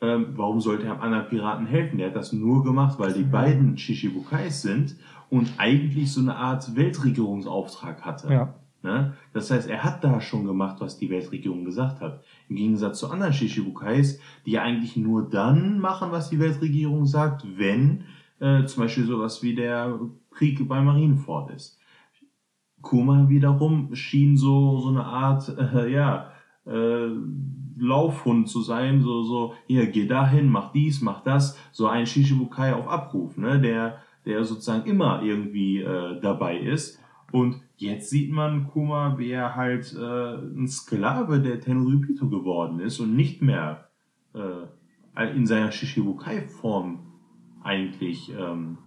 ähm, 0.00 0.28
warum 0.36 0.60
sollte 0.60 0.86
er 0.86 0.92
einem 0.92 1.02
anderen 1.02 1.28
Piraten 1.28 1.66
helfen? 1.66 1.98
Der 1.98 2.08
hat 2.08 2.16
das 2.16 2.32
nur 2.32 2.64
gemacht, 2.64 2.98
weil 2.98 3.12
die 3.12 3.22
beiden 3.22 3.78
Shishibukais 3.78 4.62
sind 4.62 4.96
und 5.30 5.54
eigentlich 5.58 6.12
so 6.12 6.20
eine 6.20 6.36
Art 6.36 6.76
Weltregierungsauftrag 6.76 8.04
hatte. 8.04 8.32
Ja. 8.32 8.54
Ne? 8.82 9.14
Das 9.32 9.50
heißt, 9.50 9.68
er 9.68 9.82
hat 9.82 10.04
da 10.04 10.20
schon 10.20 10.46
gemacht, 10.46 10.76
was 10.80 10.98
die 10.98 11.10
Weltregierung 11.10 11.64
gesagt 11.64 12.00
hat. 12.00 12.22
Im 12.48 12.56
Gegensatz 12.56 13.00
zu 13.00 13.10
anderen 13.10 13.32
Shishibukais, 13.32 14.20
die 14.44 14.52
ja 14.52 14.62
eigentlich 14.62 14.96
nur 14.96 15.28
dann 15.28 15.80
machen, 15.80 16.12
was 16.12 16.30
die 16.30 16.38
Weltregierung 16.38 17.06
sagt, 17.06 17.44
wenn 17.56 18.04
äh, 18.38 18.64
zum 18.64 18.84
Beispiel 18.84 19.06
sowas 19.06 19.42
wie 19.42 19.54
der 19.54 19.98
Krieg 20.30 20.66
bei 20.68 20.80
Marineford 20.80 21.50
ist. 21.50 21.78
Kuma 22.82 23.28
wiederum 23.28 23.94
schien 23.94 24.36
so, 24.36 24.78
so 24.78 24.90
eine 24.90 25.04
Art, 25.04 25.48
äh, 25.74 25.90
ja, 25.90 26.30
äh, 26.66 27.08
Laufhund 27.78 28.48
zu 28.48 28.62
sein, 28.62 29.02
so, 29.02 29.22
so, 29.22 29.54
hier, 29.66 29.86
geh 29.86 30.06
dahin, 30.06 30.48
mach 30.48 30.72
dies, 30.72 31.02
mach 31.02 31.22
das, 31.22 31.58
so 31.72 31.86
ein 31.86 32.06
Shishibukai 32.06 32.74
auf 32.74 32.88
Abruf, 32.88 33.36
ne, 33.36 33.60
der, 33.60 33.98
der 34.24 34.44
sozusagen 34.44 34.88
immer 34.88 35.22
irgendwie 35.22 35.80
äh, 35.80 36.20
dabei 36.20 36.58
ist. 36.58 37.00
Und 37.32 37.60
jetzt 37.76 38.10
sieht 38.10 38.32
man 38.32 38.68
Kuma, 38.68 39.18
wie 39.18 39.30
er 39.30 39.56
halt 39.56 39.94
äh, 39.94 40.34
ein 40.36 40.68
Sklave 40.68 41.40
der 41.40 41.60
Tenryubito 41.60 42.28
geworden 42.28 42.80
ist 42.80 43.00
und 43.00 43.14
nicht 43.14 43.42
mehr 43.42 43.88
äh, 44.34 45.30
in 45.34 45.46
seiner 45.46 45.72
Shishibukai-Form 45.72 47.00
eigentlich 47.62 48.32
ähm, 48.38 48.78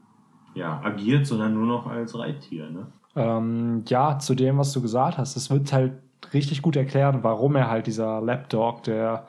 ja, 0.56 0.82
agiert, 0.84 1.28
sondern 1.28 1.54
nur 1.54 1.66
noch 1.66 1.88
als 1.88 2.18
Reittier. 2.18 2.70
Ne? 2.70 2.88
Ähm, 3.16 3.84
ja, 3.88 4.20
zu 4.20 4.36
dem, 4.36 4.58
was 4.58 4.72
du 4.74 4.82
gesagt 4.82 5.18
hast, 5.18 5.36
es 5.36 5.50
wird 5.50 5.72
halt 5.74 5.94
richtig 6.34 6.62
gut 6.62 6.76
erklären, 6.76 7.20
warum 7.22 7.56
er 7.56 7.70
halt 7.70 7.88
dieser 7.88 8.22
Lapdog 8.22 8.84
der, 8.84 9.26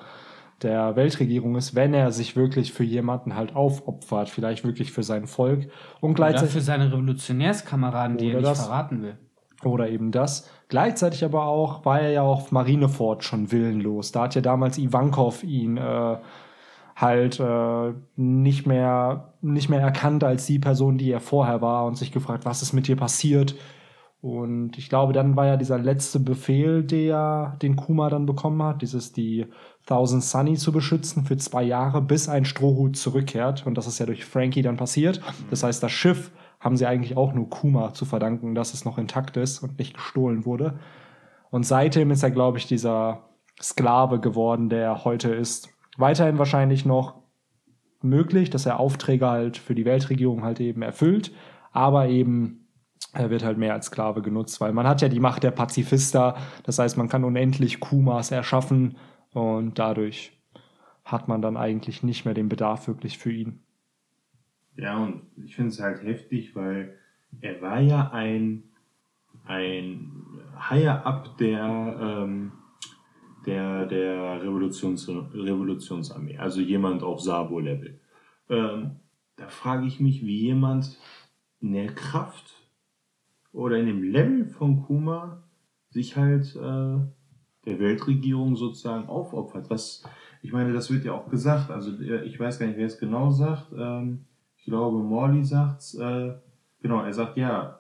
der 0.63 0.97
Weltregierung 0.97 1.57
ist, 1.57 1.75
wenn 1.75 1.95
er 1.95 2.13
sich 2.13 2.37
wirklich 2.37 2.73
für 2.73 2.85
jemanden 2.85 3.35
halt 3.35 3.55
aufopfert, 3.57 4.29
vielleicht 4.29 4.65
wirklich 4.65 4.93
für 4.93 5.03
sein 5.03 5.27
Volk 5.27 5.71
und 6.01 6.15
gleichzeitig. 6.15 6.55
Oder 6.55 6.61
für 6.61 6.65
seine 6.65 6.93
Revolutionärskameraden, 6.93 8.17
die 8.17 8.29
er 8.29 8.37
nicht 8.37 8.47
das, 8.47 8.67
verraten 8.67 9.03
will. 9.03 9.19
Oder 9.63 9.89
eben 9.91 10.11
das. 10.11 10.49
Gleichzeitig 10.69 11.25
aber 11.25 11.45
auch 11.45 11.85
war 11.85 12.01
er 12.01 12.11
ja 12.11 12.23
auf 12.23 12.53
Marineford 12.53 13.25
schon 13.25 13.53
willenlos. 13.53 14.13
Da 14.13 14.23
hat 14.23 14.35
ja 14.35 14.41
damals 14.41 14.79
Ivankov 14.79 15.43
ihn 15.43 15.77
äh, 15.77 16.17
halt 16.97 17.41
äh, 17.41 17.93
nicht 18.17 18.67
mehr 18.67 19.35
nicht 19.43 19.69
mehr 19.69 19.81
erkannt 19.81 20.23
als 20.23 20.47
die 20.47 20.59
Person, 20.59 20.99
die 20.99 21.11
er 21.11 21.21
vorher 21.21 21.63
war 21.63 21.87
und 21.87 21.97
sich 21.97 22.13
gefragt, 22.13 22.45
was 22.45 22.63
ist 22.63 22.73
mit 22.73 22.89
dir 22.89 22.97
passiert? 22.97 23.55
Und 24.23 24.77
ich 24.77 24.91
glaube, 24.91 25.15
dann 25.15 25.35
war 25.35 25.47
ja 25.47 25.57
dieser 25.57 25.79
letzte 25.79 26.21
Befehl, 26.21 26.83
der 26.83 27.57
den 27.63 27.77
Kuma 27.77 28.11
dann 28.11 28.27
bekommen 28.27 28.63
hat, 28.63 28.83
dieses 28.83 29.13
die 29.13 29.47
Thousand 29.87 30.23
Sunny 30.23 30.57
zu 30.57 30.73
beschützen 30.73 31.25
für 31.25 31.39
zwei 31.39 31.63
Jahre, 31.63 32.03
bis 32.03 32.29
ein 32.29 32.45
Strohhut 32.45 32.97
zurückkehrt. 32.97 33.67
Und 33.67 33.79
das 33.79 33.87
ist 33.87 33.99
ja 33.99 34.07
durch 34.07 34.27
Frankie 34.27 34.63
dann 34.63 34.77
passiert. 34.77 35.23
Das 35.49 35.63
heißt, 35.63 35.83
das 35.83 35.93
Schiff 35.93 36.31
haben 36.61 36.77
sie 36.77 36.87
eigentlich 36.87 37.17
auch 37.17 37.33
nur 37.33 37.49
Kuma 37.49 37.95
zu 37.95 38.05
verdanken, 38.05 38.55
dass 38.55 38.75
es 38.75 38.85
noch 38.85 38.99
intakt 38.99 39.39
ist 39.39 39.63
und 39.63 39.79
nicht 39.79 39.95
gestohlen 39.95 40.45
wurde. 40.45 40.79
Und 41.51 41.65
seitdem 41.65 42.11
ist 42.11 42.23
er, 42.23 42.31
glaube 42.31 42.59
ich, 42.59 42.67
dieser 42.67 43.23
Sklave 43.61 44.21
geworden, 44.21 44.69
der 44.69 44.83
er 44.83 45.05
heute 45.05 45.31
ist 45.31 45.71
weiterhin 45.97 46.39
wahrscheinlich 46.39 46.85
noch 46.85 47.15
möglich, 48.03 48.51
dass 48.51 48.67
er 48.67 48.81
Aufträge 48.81 49.29
halt 49.29 49.59
für 49.59 49.75
die 49.75 49.85
Weltregierung 49.85 50.43
halt 50.43 50.61
eben 50.61 50.83
erfüllt, 50.83 51.33
aber 51.73 52.09
eben 52.09 52.69
wird 53.15 53.45
halt 53.45 53.59
mehr 53.59 53.75
als 53.75 53.87
Sklave 53.87 54.23
genutzt, 54.23 54.61
weil 54.61 54.73
man 54.73 54.87
hat 54.87 55.03
ja 55.03 55.09
die 55.09 55.21
Macht 55.21 55.43
der 55.43 55.51
Pazifista, 55.51 56.37
das 56.65 56.79
heißt, 56.79 56.97
man 56.97 57.09
kann 57.09 57.25
unendlich 57.25 57.81
Kumas 57.81 58.31
erschaffen 58.31 58.97
und 59.33 59.79
dadurch 59.79 60.33
hat 61.05 61.29
man 61.29 61.43
dann 61.43 61.57
eigentlich 61.57 62.03
nicht 62.03 62.25
mehr 62.25 62.35
den 62.35 62.49
Bedarf 62.49 62.87
wirklich 62.87 63.19
für 63.19 63.33
ihn. 63.33 63.61
Ja, 64.77 64.99
und 64.99 65.23
ich 65.45 65.57
finde 65.57 65.71
es 65.71 65.81
halt 65.81 66.03
heftig, 66.05 66.55
weil 66.55 66.97
er 67.41 67.61
war 67.61 67.81
ja 67.81 68.11
ein, 68.13 68.65
ein 69.45 70.13
Higher-Up 70.71 71.37
der 71.39 71.99
ähm, 72.01 72.53
der, 73.47 73.87
der 73.87 74.43
Revolutions, 74.43 75.09
Revolutionsarmee, 75.09 76.39
also 76.39 76.61
jemand 76.61 77.03
auf 77.03 77.21
Sabo-Level. 77.21 77.99
Ähm, 78.49 78.97
da 79.37 79.49
frage 79.49 79.87
ich 79.87 80.01
mich, 80.01 80.25
wie 80.25 80.41
jemand 80.41 80.99
in 81.61 81.73
der 81.73 81.95
Kraft 81.95 82.53
oder 83.53 83.79
in 83.79 83.87
dem 83.87 84.03
Level 84.03 84.47
von 84.47 84.83
Kuma 84.83 85.43
sich 85.91 86.17
halt 86.17 86.55
äh, 86.57 86.99
der 87.67 87.79
Weltregierung 87.79 88.57
sozusagen 88.57 89.09
aufopfert. 89.09 89.71
Was, 89.71 90.05
ich 90.43 90.53
meine, 90.53 90.73
das 90.73 90.91
wird 90.91 91.05
ja 91.05 91.13
auch 91.13 91.29
gesagt, 91.29 91.71
also 91.71 91.99
ich 92.01 92.39
weiß 92.39 92.59
gar 92.59 92.67
nicht, 92.67 92.79
wer 92.79 92.87
es 92.87 92.99
genau 92.99 93.31
sagt. 93.31 93.73
Ähm, 93.77 94.25
ich 94.57 94.65
glaube, 94.65 94.99
Morley 94.99 95.45
sagt's. 95.45 95.95
Äh, 95.95 96.35
genau, 96.81 97.03
er 97.03 97.13
sagt 97.13 97.37
ja, 97.37 97.79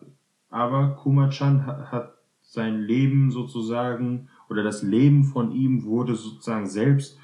aber 0.49 0.97
Kuma-chan 0.97 1.67
hat, 1.67 1.93
hat 1.93 2.15
sein 2.43 2.81
Leben 2.83 3.31
sozusagen 3.31 4.29
oder 4.49 4.65
das 4.65 4.83
Leben 4.83 5.25
von 5.25 5.53
ihm 5.53 5.85
wurde 5.85 6.17
sozusagen 6.17 6.67
selbst 6.67 7.19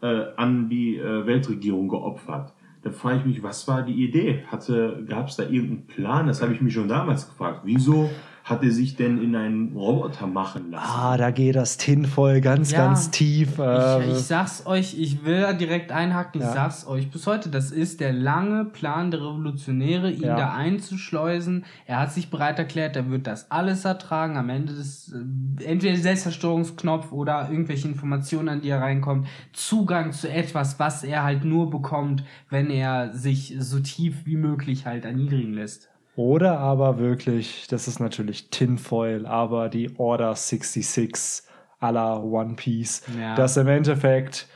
äh, 0.00 0.24
an 0.36 0.70
die 0.70 0.96
äh, 0.96 1.26
Weltregierung 1.26 1.88
geopfert. 1.88 2.54
Da 2.82 2.90
frage 2.90 3.18
ich 3.18 3.24
mich, 3.26 3.42
was 3.42 3.68
war 3.68 3.82
die 3.82 4.04
Idee? 4.04 4.44
Hatte, 4.46 5.04
gab 5.06 5.28
es 5.28 5.36
da 5.36 5.42
irgendeinen 5.42 5.86
Plan? 5.86 6.26
Das 6.26 6.40
habe 6.40 6.54
ich 6.54 6.60
mich 6.60 6.72
schon 6.72 6.88
damals 6.88 7.28
gefragt. 7.28 7.60
Wieso 7.64 8.10
hat 8.50 8.62
er 8.62 8.70
sich 8.70 8.96
denn 8.96 9.22
in 9.22 9.36
einen 9.36 9.72
Roboter 9.76 10.26
machen 10.26 10.70
lassen? 10.70 10.90
Ah, 10.90 11.16
da 11.16 11.30
geht 11.30 11.56
das 11.56 11.76
Tinfoil 11.76 12.40
ganz, 12.40 12.72
ja, 12.72 12.84
ganz 12.84 13.10
tief. 13.10 13.58
Äh, 13.58 14.04
ich, 14.04 14.12
ich, 14.12 14.18
sag's 14.18 14.66
euch, 14.66 14.98
ich 14.98 15.24
will 15.24 15.40
da 15.40 15.52
direkt 15.52 15.92
einhaken, 15.92 16.40
ich 16.40 16.46
ja. 16.46 16.52
sag's 16.52 16.86
euch 16.86 17.10
bis 17.10 17.26
heute, 17.26 17.48
das 17.48 17.70
ist 17.70 18.00
der 18.00 18.12
lange 18.12 18.64
Plan 18.64 19.10
der 19.10 19.20
Revolutionäre, 19.20 20.10
ihn 20.10 20.22
ja. 20.22 20.36
da 20.36 20.54
einzuschleusen. 20.54 21.64
Er 21.86 22.00
hat 22.00 22.12
sich 22.12 22.30
bereit 22.30 22.58
erklärt, 22.58 22.96
er 22.96 23.10
wird 23.10 23.26
das 23.26 23.50
alles 23.50 23.84
ertragen, 23.84 24.36
am 24.36 24.48
Ende 24.48 24.74
des, 24.74 25.12
äh, 25.12 25.64
entweder 25.64 25.96
Selbstzerstörungsknopf 25.96 27.12
oder 27.12 27.48
irgendwelche 27.50 27.88
Informationen, 27.88 28.48
an 28.48 28.60
die 28.60 28.70
er 28.70 28.80
reinkommt, 28.80 29.28
Zugang 29.52 30.12
zu 30.12 30.30
etwas, 30.30 30.78
was 30.78 31.04
er 31.04 31.22
halt 31.22 31.44
nur 31.44 31.70
bekommt, 31.70 32.24
wenn 32.48 32.70
er 32.70 33.12
sich 33.12 33.54
so 33.58 33.80
tief 33.80 34.26
wie 34.26 34.36
möglich 34.36 34.86
halt 34.86 35.04
erniedrigen 35.04 35.54
lässt. 35.54 35.90
Oder 36.20 36.58
aber 36.58 36.98
wirklich, 36.98 37.66
das 37.70 37.88
ist 37.88 37.98
natürlich 37.98 38.50
Tinfoil, 38.50 39.24
aber 39.24 39.70
die 39.70 39.98
Order 39.98 40.34
66 40.34 41.44
à 41.80 41.90
la 41.90 42.18
One 42.18 42.56
Piece. 42.56 43.04
Ja. 43.18 43.34
Das 43.36 43.56
im 43.56 43.68
Endeffekt, 43.68 44.46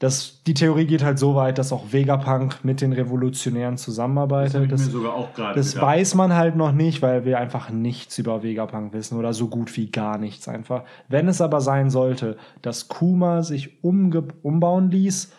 das, 0.00 0.42
die 0.46 0.52
Theorie 0.52 0.84
geht 0.84 1.02
halt 1.02 1.18
so 1.18 1.34
weit, 1.34 1.56
dass 1.56 1.72
auch 1.72 1.94
Vegapunk 1.94 2.62
mit 2.62 2.82
den 2.82 2.92
Revolutionären 2.92 3.78
zusammenarbeitet. 3.78 4.70
Das, 4.70 4.90
das, 4.92 5.54
das 5.54 5.80
weiß 5.80 6.14
man 6.14 6.34
halt 6.34 6.56
noch 6.56 6.72
nicht, 6.72 7.00
weil 7.00 7.24
wir 7.24 7.38
einfach 7.38 7.70
nichts 7.70 8.18
über 8.18 8.42
Vegapunk 8.42 8.92
wissen 8.92 9.18
oder 9.18 9.32
so 9.32 9.48
gut 9.48 9.74
wie 9.78 9.90
gar 9.90 10.18
nichts 10.18 10.46
einfach. 10.46 10.82
Wenn 11.08 11.26
es 11.26 11.40
aber 11.40 11.62
sein 11.62 11.88
sollte, 11.88 12.36
dass 12.60 12.88
Kuma 12.88 13.42
sich 13.42 13.82
umbauen 13.82 14.90
ließ 14.90 15.32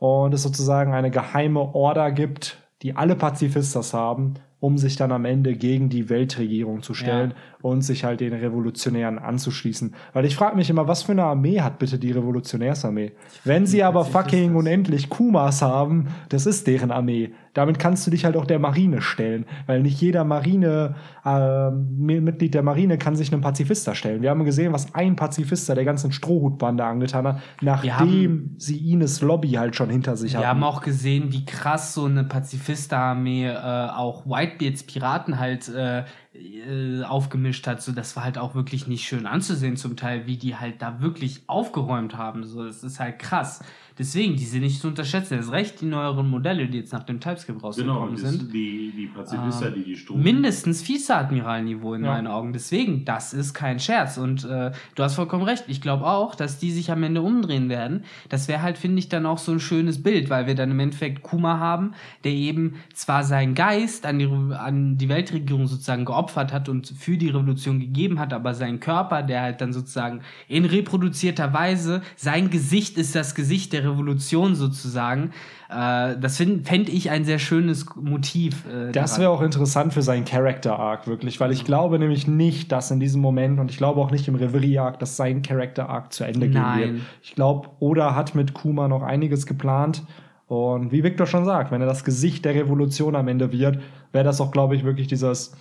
und 0.00 0.34
es 0.34 0.42
sozusagen 0.42 0.92
eine 0.92 1.12
geheime 1.12 1.76
Order 1.76 2.10
gibt, 2.10 2.56
die 2.82 2.96
alle 2.96 3.14
Pazifistas 3.14 3.94
haben, 3.94 4.34
um 4.62 4.78
sich 4.78 4.94
dann 4.94 5.10
am 5.10 5.24
Ende 5.24 5.56
gegen 5.56 5.88
die 5.88 6.08
Weltregierung 6.08 6.82
zu 6.82 6.94
stellen 6.94 7.30
ja. 7.30 7.36
Und 7.62 7.82
sich 7.82 8.04
halt 8.04 8.20
den 8.20 8.34
Revolutionären 8.34 9.18
anzuschließen. 9.18 9.94
Weil 10.12 10.24
ich 10.24 10.36
frage 10.36 10.56
mich 10.56 10.68
immer, 10.68 10.88
was 10.88 11.04
für 11.04 11.12
eine 11.12 11.24
Armee 11.24 11.60
hat 11.60 11.78
bitte 11.78 11.98
die 11.98 12.10
Revolutionärsarmee? 12.10 13.12
Wenn 13.44 13.66
sie 13.66 13.82
aber 13.82 14.04
fucking 14.04 14.54
unendlich 14.56 15.08
Kumas 15.08 15.62
haben, 15.62 16.08
das 16.28 16.46
ist 16.46 16.66
deren 16.66 16.90
Armee. 16.90 17.32
Damit 17.54 17.78
kannst 17.78 18.06
du 18.06 18.10
dich 18.10 18.24
halt 18.24 18.36
auch 18.36 18.46
der 18.46 18.58
Marine 18.58 19.02
stellen, 19.02 19.44
weil 19.66 19.82
nicht 19.82 20.00
jeder 20.00 20.24
Marine, 20.24 20.94
äh, 21.24 21.70
Mitglied 21.70 22.54
der 22.54 22.62
Marine 22.62 22.96
kann 22.96 23.14
sich 23.14 23.30
einem 23.30 23.42
Pazifista 23.42 23.94
stellen. 23.94 24.22
Wir 24.22 24.30
haben 24.30 24.44
gesehen, 24.44 24.72
was 24.72 24.94
ein 24.94 25.16
Pazifista 25.16 25.74
der 25.74 25.84
ganzen 25.84 26.12
Strohhutbande 26.12 26.82
angetan 26.82 27.26
hat, 27.28 27.42
nachdem 27.60 27.92
haben, 27.92 28.54
sie 28.56 28.90
Ines 28.90 29.20
Lobby 29.20 29.50
halt 29.50 29.76
schon 29.76 29.90
hinter 29.90 30.16
sich 30.16 30.34
hatten. 30.34 30.44
Wir 30.44 30.48
haben 30.48 30.64
auch 30.64 30.80
gesehen, 30.80 31.30
wie 31.30 31.44
krass 31.44 31.92
so 31.92 32.06
eine 32.06 32.24
Pazifista-Armee 32.24 33.48
äh, 33.48 33.88
auch 33.90 34.24
Whitebeards 34.24 34.84
Piraten 34.84 35.38
halt 35.38 35.68
äh, 35.68 36.04
äh, 36.34 37.02
aufgemischt 37.04 37.66
hat. 37.66 37.82
So, 37.82 37.92
das 37.92 38.16
war 38.16 38.24
halt 38.24 38.38
auch 38.38 38.54
wirklich 38.54 38.86
nicht 38.86 39.04
schön 39.04 39.26
anzusehen 39.26 39.76
zum 39.76 39.96
Teil, 39.96 40.26
wie 40.26 40.38
die 40.38 40.56
halt 40.56 40.80
da 40.80 41.00
wirklich 41.00 41.42
aufgeräumt 41.46 42.16
haben. 42.16 42.44
So, 42.44 42.64
das 42.64 42.82
ist 42.82 43.00
halt 43.00 43.18
krass. 43.18 43.62
Deswegen, 43.98 44.36
die 44.36 44.44
sind 44.44 44.62
nicht 44.62 44.80
zu 44.80 44.88
unterschätzen. 44.88 45.36
Das 45.36 45.46
ist 45.46 45.52
recht, 45.52 45.80
die 45.80 45.86
neueren 45.86 46.28
Modelle, 46.28 46.66
die 46.66 46.78
jetzt 46.78 46.92
nach 46.92 47.02
dem 47.02 47.20
TypeScript 47.20 47.62
rausgekommen 47.62 48.16
genau, 48.16 48.28
sind. 48.30 48.52
Die, 48.52 48.92
die 48.96 49.06
Pazifista, 49.06 49.66
ähm, 49.66 49.74
die 49.74 49.84
die 49.84 49.96
Strom. 49.96 50.22
Mindestens 50.22 50.86
Vizeadmiralniveau 50.88 51.94
in 51.94 52.04
ja. 52.04 52.12
meinen 52.12 52.26
Augen. 52.26 52.52
Deswegen, 52.52 53.04
das 53.04 53.34
ist 53.34 53.54
kein 53.54 53.80
Scherz. 53.80 54.16
Und 54.16 54.44
äh, 54.44 54.72
du 54.94 55.02
hast 55.02 55.14
vollkommen 55.14 55.42
recht. 55.42 55.64
Ich 55.68 55.80
glaube 55.80 56.06
auch, 56.06 56.34
dass 56.34 56.58
die 56.58 56.70
sich 56.70 56.90
am 56.90 57.02
Ende 57.02 57.22
umdrehen 57.22 57.68
werden. 57.68 58.04
Das 58.28 58.48
wäre 58.48 58.62
halt, 58.62 58.78
finde 58.78 58.98
ich, 58.98 59.08
dann 59.08 59.26
auch 59.26 59.38
so 59.38 59.52
ein 59.52 59.60
schönes 59.60 60.02
Bild, 60.02 60.30
weil 60.30 60.46
wir 60.46 60.54
dann 60.54 60.70
im 60.70 60.80
Endeffekt 60.80 61.22
Kuma 61.22 61.58
haben, 61.58 61.92
der 62.24 62.32
eben 62.32 62.76
zwar 62.94 63.24
seinen 63.24 63.54
Geist 63.54 64.06
an 64.06 64.18
die, 64.18 64.28
an 64.54 64.96
die 64.96 65.08
Weltregierung 65.08 65.66
sozusagen 65.66 66.04
geopfert 66.04 66.52
hat 66.52 66.68
und 66.68 66.88
für 66.88 67.16
die 67.16 67.28
Revolution 67.28 67.80
gegeben 67.80 68.18
hat, 68.18 68.32
aber 68.32 68.54
sein 68.54 68.80
Körper, 68.80 69.22
der 69.22 69.42
halt 69.42 69.60
dann 69.60 69.72
sozusagen 69.72 70.22
in 70.48 70.64
reproduzierter 70.64 71.52
Weise, 71.52 72.02
sein 72.16 72.50
Gesicht 72.50 72.96
ist 72.98 73.14
das 73.14 73.34
Gesicht 73.34 73.72
der 73.72 73.81
Revolution 73.84 74.54
sozusagen. 74.54 75.32
Äh, 75.68 76.16
das 76.20 76.36
fände 76.36 76.90
ich 76.90 77.10
ein 77.10 77.24
sehr 77.24 77.38
schönes 77.38 77.86
Motiv. 77.96 78.64
Äh, 78.66 78.92
das 78.92 79.18
wäre 79.18 79.30
auch 79.30 79.42
interessant 79.42 79.92
für 79.92 80.02
seinen 80.02 80.24
Character 80.24 80.78
Arc, 80.78 81.06
wirklich, 81.06 81.40
weil 81.40 81.52
ich 81.52 81.64
glaube 81.64 81.98
nämlich 81.98 82.26
nicht, 82.26 82.72
dass 82.72 82.90
in 82.90 83.00
diesem 83.00 83.20
Moment 83.20 83.60
und 83.60 83.70
ich 83.70 83.76
glaube 83.76 84.00
auch 84.00 84.10
nicht 84.10 84.28
im 84.28 84.34
Reverie 84.34 84.78
Arc, 84.78 84.98
dass 84.98 85.16
sein 85.16 85.42
Character 85.42 85.88
Arc 85.88 86.12
zu 86.12 86.24
Ende 86.24 86.48
Nein. 86.48 86.78
gehen 86.78 86.94
wird. 86.94 87.02
Ich 87.22 87.34
glaube, 87.34 87.68
Oda 87.80 88.14
hat 88.14 88.34
mit 88.34 88.54
Kuma 88.54 88.88
noch 88.88 89.02
einiges 89.02 89.46
geplant. 89.46 90.02
Und 90.46 90.92
wie 90.92 91.02
Victor 91.02 91.26
schon 91.26 91.46
sagt, 91.46 91.70
wenn 91.70 91.80
er 91.80 91.86
das 91.86 92.04
Gesicht 92.04 92.44
der 92.44 92.54
Revolution 92.54 93.16
am 93.16 93.26
Ende 93.28 93.52
wird, 93.52 93.78
wäre 94.12 94.24
das 94.24 94.40
auch, 94.40 94.50
glaube 94.50 94.76
ich, 94.76 94.84
wirklich 94.84 95.06
dieses 95.06 95.54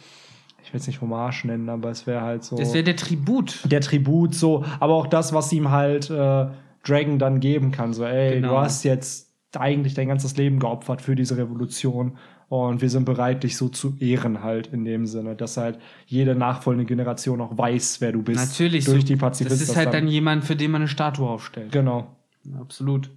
ich 0.72 0.74
will 0.74 0.80
es 0.80 0.88
nicht 0.88 1.02
Hommage 1.02 1.46
nennen, 1.46 1.68
aber 1.68 1.90
es 1.90 2.08
wäre 2.08 2.22
halt 2.22 2.46
so. 2.46 2.56
Das 2.56 2.74
wäre 2.74 2.86
der 2.86 2.96
Tribut. 2.96 3.60
Der 3.70 3.82
Tribut, 3.82 4.34
so. 4.34 4.64
Aber 4.80 4.94
auch 4.94 5.08
das, 5.08 5.34
was 5.34 5.52
ihm 5.52 5.70
halt 5.70 6.10
äh, 6.10 6.46
Dragon 6.84 7.20
dann 7.20 7.40
geben 7.40 7.72
kann. 7.72 7.94
So, 7.94 8.06
ey, 8.06 8.36
genau. 8.36 8.50
du 8.50 8.58
hast 8.58 8.84
jetzt 8.84 9.30
eigentlich 9.58 9.94
dein 9.94 10.08
ganzes 10.08 10.38
Leben 10.38 10.60
geopfert 10.60 11.02
für 11.02 11.16
diese 11.16 11.38
Revolution 11.38 12.18
und 12.52 12.82
wir 12.82 12.90
sind 12.90 13.06
bereit, 13.06 13.44
dich 13.44 13.56
so 13.56 13.70
zu 13.70 13.96
ehren 14.00 14.44
halt 14.44 14.68
in 14.68 14.84
dem 14.84 15.06
Sinne, 15.06 15.38
dass 15.38 15.56
halt 15.56 15.80
jede 16.06 16.36
nachfolgende 16.36 16.86
Generation 16.86 17.40
auch 17.40 17.58
weiß, 17.58 18.02
wer 18.02 18.12
du 18.12 18.24
bist. 18.24 18.52
Natürlich. 18.52 18.84
Durch 18.84 19.02
so, 19.02 19.08
die 19.08 19.16
Pazifisten. 19.16 19.58
Das 19.58 19.70
ist 19.70 19.78
halt 19.78 19.94
dann 19.94 20.06
jemand, 20.08 20.44
für 20.44 20.58
den 20.58 20.72
man 20.72 20.82
eine 20.82 20.90
Statue 20.90 21.30
aufstellt. 21.30 21.72
Genau. 21.72 22.18
Absolut. 22.60 23.10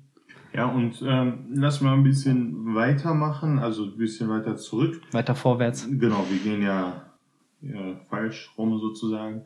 Ja, 0.53 0.67
und 0.67 1.03
ähm, 1.05 1.47
lass 1.53 1.81
mal 1.81 1.95
ein 1.95 2.05
bisschen 2.05 2.77
weitermachen, 2.77 3.59
also 3.59 3.87
ein 3.87 3.97
bisschen 3.97 4.29
weiter 4.29 4.55
zurück. 4.55 5.01
Weiter 5.11 5.35
vorwärts. 5.35 5.89
Genau, 5.91 6.25
wir 6.31 6.39
gehen 6.39 6.63
ja, 6.63 7.03
ja 7.61 8.01
falsch 8.09 8.53
rum 8.57 8.79
sozusagen. 8.79 9.43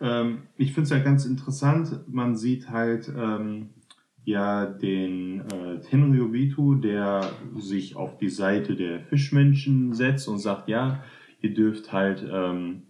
Ähm, 0.00 0.42
ich 0.56 0.72
finde 0.72 0.84
es 0.84 0.90
ja 0.90 0.98
ganz 0.98 1.24
interessant. 1.26 2.00
Man 2.08 2.36
sieht 2.36 2.70
halt 2.70 3.12
ähm, 3.16 3.70
ja 4.24 4.66
den 4.66 5.40
äh, 5.40 5.80
Tenryubitu, 5.80 6.76
der 6.76 7.30
sich 7.58 7.96
auf 7.96 8.16
die 8.18 8.30
Seite 8.30 8.76
der 8.76 9.00
Fischmenschen 9.00 9.92
setzt 9.92 10.28
und 10.28 10.38
sagt, 10.38 10.68
ja, 10.68 11.02
ihr 11.40 11.54
dürft 11.54 11.92
halt 11.92 12.24
ähm, 12.30 12.82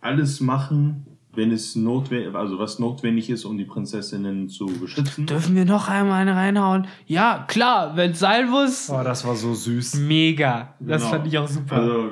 alles 0.00 0.40
machen, 0.40 1.06
wenn 1.34 1.50
es 1.50 1.76
notwendig, 1.76 2.34
also 2.34 2.58
was 2.58 2.78
notwendig 2.78 3.30
ist, 3.30 3.44
um 3.44 3.56
die 3.56 3.64
Prinzessinnen 3.64 4.48
zu 4.48 4.66
beschützen. 4.66 5.24
Dürfen 5.26 5.56
wir 5.56 5.64
noch 5.64 5.88
einmal 5.88 6.20
eine 6.20 6.36
reinhauen? 6.36 6.86
Ja, 7.06 7.46
klar, 7.48 7.96
wenn 7.96 8.12
Salvus. 8.12 8.90
Oh, 8.90 9.02
das 9.02 9.26
war 9.26 9.34
so 9.34 9.54
süß. 9.54 9.94
Mega. 10.00 10.74
Das 10.78 11.02
genau. 11.02 11.14
fand 11.14 11.26
ich 11.26 11.38
auch 11.38 11.48
super. 11.48 11.76
Also, 11.76 12.10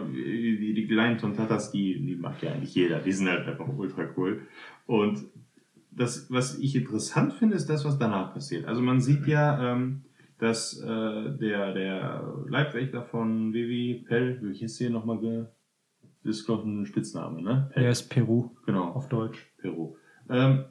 kleinen 0.90 1.18
Tontatas, 1.18 1.70
die, 1.70 2.04
die 2.04 2.16
mag 2.16 2.42
ja 2.42 2.52
eigentlich 2.52 2.74
jeder. 2.74 2.98
Die 2.98 3.12
sind 3.12 3.28
halt 3.28 3.46
einfach 3.46 3.68
ultra 3.68 4.08
cool. 4.16 4.42
Und 4.86 5.24
das, 5.90 6.30
was 6.30 6.58
ich 6.58 6.74
interessant 6.74 7.32
finde, 7.34 7.56
ist 7.56 7.68
das, 7.68 7.84
was 7.84 7.98
danach 7.98 8.34
passiert. 8.34 8.66
Also 8.66 8.82
man 8.82 9.00
sieht 9.00 9.26
ja, 9.26 9.72
ähm, 9.72 10.02
dass 10.38 10.80
äh, 10.80 10.86
der, 10.86 11.72
der 11.74 12.44
Leibwächter 12.48 13.04
von 13.04 13.52
Vivi 13.52 14.04
Pell, 14.06 14.40
wie 14.42 14.54
hieß 14.54 14.78
hier 14.78 14.90
nochmal 14.90 15.48
das 16.22 16.36
ist, 16.36 16.46
glaube 16.46 16.62
ich, 16.62 16.68
ein 16.68 16.86
Spitzname, 16.86 17.40
ne? 17.40 17.70
Er 17.74 17.90
ist 17.90 18.08
Peru. 18.08 18.50
Genau. 18.66 18.88
Auf 18.88 19.08
Deutsch. 19.08 19.50
Peru. 19.56 19.96
Ähm, 20.28 20.64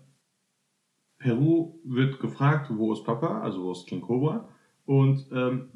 Peru 1.17 1.79
wird 1.83 2.19
gefragt, 2.19 2.69
wo 2.69 2.93
ist 2.93 3.03
Papa, 3.03 3.41
also 3.41 3.63
wo 3.63 3.71
ist 3.71 3.87
King 3.87 4.01
Cobra? 4.01 4.47
Und 4.85 5.25
ähm, 5.31 5.69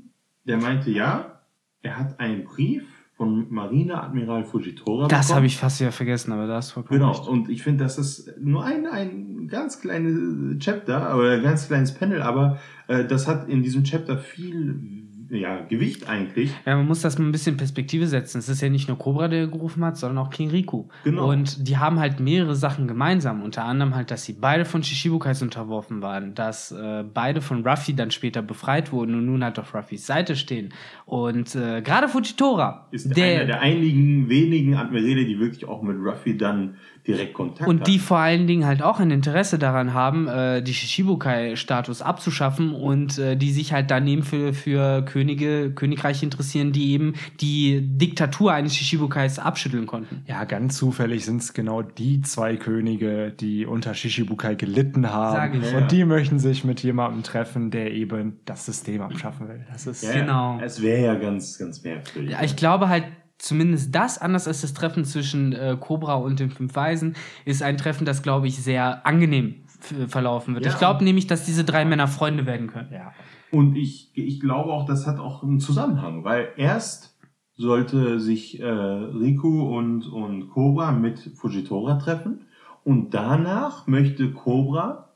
der 0.46 0.58
meinte 0.58 0.92
ja, 0.92 1.42
er 1.82 1.98
hat 1.98 2.20
einen 2.20 2.44
Brief 2.44 2.88
von 3.24 3.48
Marineadmiral 3.50 4.44
Fujitora. 4.44 5.08
Das 5.08 5.34
habe 5.34 5.46
ich 5.46 5.58
fast 5.58 5.80
wieder 5.80 5.92
vergessen, 5.92 6.32
aber 6.32 6.48
da 6.48 6.56
hast 6.56 6.70
du 6.72 6.74
vollkommen 6.76 7.00
Genau, 7.00 7.12
recht. 7.12 7.28
und 7.28 7.50
ich 7.50 7.64
finde, 7.64 7.84
das 7.84 7.98
ist 7.98 8.34
nur 8.40 8.64
ein, 8.64 8.86
ein 8.86 9.48
ganz 9.48 9.80
kleines 9.82 10.60
Chapter 10.60 11.18
oder 11.18 11.32
ein 11.32 11.44
ganz 11.44 11.68
kleines 11.68 11.94
Panel, 11.94 12.22
aber 12.22 12.58
äh, 12.88 13.06
das 13.06 13.28
hat 13.28 13.48
in 13.50 13.64
diesem 13.64 13.84
Chapter 13.84 14.18
viel 14.18 15.03
ja, 15.30 15.62
Gewicht 15.62 16.08
eigentlich. 16.08 16.52
Ja, 16.66 16.76
man 16.76 16.88
muss 16.88 17.02
das 17.02 17.18
mal 17.18 17.26
ein 17.26 17.32
bisschen 17.32 17.58
Perspektive 17.58 18.08
setzen. 18.08 18.40
Es 18.40 18.50
ist 18.50 18.62
ja 18.62 18.70
nicht 18.70 18.88
nur 18.88 18.98
Cobra, 18.98 19.28
der 19.28 19.48
gerufen 19.48 19.84
hat, 19.84 19.98
sondern 19.98 20.26
auch 20.26 20.30
King 20.30 20.50
Riku. 20.50 20.86
Genau. 21.04 21.30
Und 21.30 21.68
die 21.68 21.78
haben 21.78 22.00
halt 22.00 22.20
mehrere 22.20 22.56
Sachen 22.56 22.88
gemeinsam. 22.88 23.44
Unter 23.44 23.66
anderem 23.66 23.96
halt, 23.96 24.12
dass 24.12 24.24
sie 24.26 24.34
beide 24.34 24.66
von 24.66 24.84
Shishibukais 24.84 25.42
unterworfen 25.42 26.02
waren, 26.02 26.36
dass 26.36 26.72
äh, 26.72 27.04
beide 27.04 27.42
von 27.42 27.66
Ruffy 27.66 27.96
dann 27.96 28.12
später 28.12 28.42
befreit 28.42 28.92
wurden 28.92 29.16
und 29.16 29.26
nun 29.26 29.44
halt 29.44 29.60
auf 29.60 29.74
Ruffys 29.74 30.06
Seite 30.06 30.36
stehen. 30.36 30.74
Und 31.06 31.56
äh, 31.56 31.82
gerade 31.82 32.08
Fujitora. 32.08 32.88
Ist 32.92 33.16
der, 33.16 33.42
einer 33.42 33.46
der 33.46 33.62
einigen 33.62 34.30
wenigen 34.30 34.76
Admirale, 34.76 35.26
die 35.26 35.40
wirklich 35.40 35.66
auch 35.66 35.82
mit 35.82 35.98
Ruffy 35.98 36.38
dann 36.38 36.76
direkt 37.08 37.34
Kontakt 37.34 37.70
Und 37.70 37.88
die 37.88 38.00
vor 38.00 38.18
allen 38.18 38.48
Dingen 38.48 38.66
halt 38.66 38.82
auch 38.82 39.00
ein 39.00 39.12
Interesse 39.12 39.60
daran 39.60 39.94
haben, 39.94 40.28
äh, 40.28 40.62
die 40.62 40.74
Shishibukai-Status 40.74 42.02
abzuschaffen 42.02 42.74
und 42.74 43.18
äh, 43.18 43.36
die 43.36 43.52
sich 43.52 43.74
halt 43.74 43.92
daneben 43.92 44.24
für, 44.24 44.54
für 44.54 45.04
Könige, 45.04 45.72
Königreiche 45.72 46.26
interessieren, 46.26 46.72
die 46.72 46.92
eben 46.92 47.14
die 47.42 47.82
Diktatur 47.82 48.54
eines 48.54 48.76
Shishibukais 48.76 49.40
abschütteln 49.40 49.86
konnten. 49.86 50.24
Ja, 50.28 50.46
ganz 50.46 50.78
zufällig 50.78 51.26
sind 51.26 51.42
es 51.42 51.54
genau 51.54 51.82
die 51.82 52.22
zwei 52.22 52.56
Könige, 52.56 53.32
die 53.32 53.66
unter 53.66 53.94
Shishibukai 53.94 54.56
gelitten 54.56 55.10
haben. 55.10 55.58
Und 55.58 55.64
ja. 55.64 55.82
die 55.82 56.06
möchten 56.06 56.40
sich 56.40 56.64
mit 56.64 56.82
jemandem 56.84 57.24
treffen, 57.24 57.72
der 57.72 57.92
eben 57.92 58.40
das 58.46 58.66
System 58.66 59.02
abschaffen 59.02 59.48
will. 59.50 59.66
Das 59.72 59.88
ist 59.88 60.04
ja, 60.04 60.14
genau. 60.14 60.60
Es 60.64 60.82
wäre 60.82 61.04
ja 61.04 61.16
ganz, 61.16 61.58
ganz 61.58 61.84
merkwürdig. 61.84 62.32
Ja, 62.32 62.44
ich 62.44 62.56
glaube 62.56 62.88
halt, 62.88 63.04
zumindest 63.38 63.94
das, 63.94 64.18
anders 64.18 64.48
als 64.48 64.62
das 64.62 64.74
Treffen 64.74 65.06
zwischen 65.06 65.54
äh, 65.54 65.78
Cobra 65.80 66.16
und 66.16 66.40
den 66.40 66.50
Fünf 66.50 66.76
Weisen, 66.76 67.16
ist 67.46 67.62
ein 67.62 67.78
Treffen, 67.78 68.06
das, 68.06 68.24
glaube 68.24 68.48
ich, 68.48 68.58
sehr 68.62 69.06
angenehm 69.06 69.64
verlaufen 70.08 70.54
wird. 70.54 70.66
Ja. 70.66 70.72
Ich 70.72 70.78
glaube 70.78 71.04
nämlich, 71.04 71.28
dass 71.28 71.46
diese 71.46 71.64
drei 71.64 71.86
Männer 71.86 72.08
Freunde 72.08 72.46
werden 72.46 72.68
können. 72.68 72.94
Ja. 72.94 73.14
Und 73.52 73.76
ich, 73.76 74.12
ich 74.16 74.40
glaube 74.40 74.72
auch, 74.72 74.86
das 74.86 75.06
hat 75.06 75.20
auch 75.20 75.44
einen 75.44 75.60
Zusammenhang, 75.60 76.24
weil 76.24 76.50
erst 76.58 77.16
sollte 77.56 78.20
sich 78.20 78.60
äh, 78.60 78.66
Riku 78.66 79.78
und, 79.78 80.08
und 80.08 80.50
Cobra 80.50 80.92
mit 80.92 81.20
Fujitora 81.36 81.96
treffen 81.96 82.48
und 82.84 83.14
danach 83.14 83.86
möchte 83.88 84.32
Cobra 84.32 85.10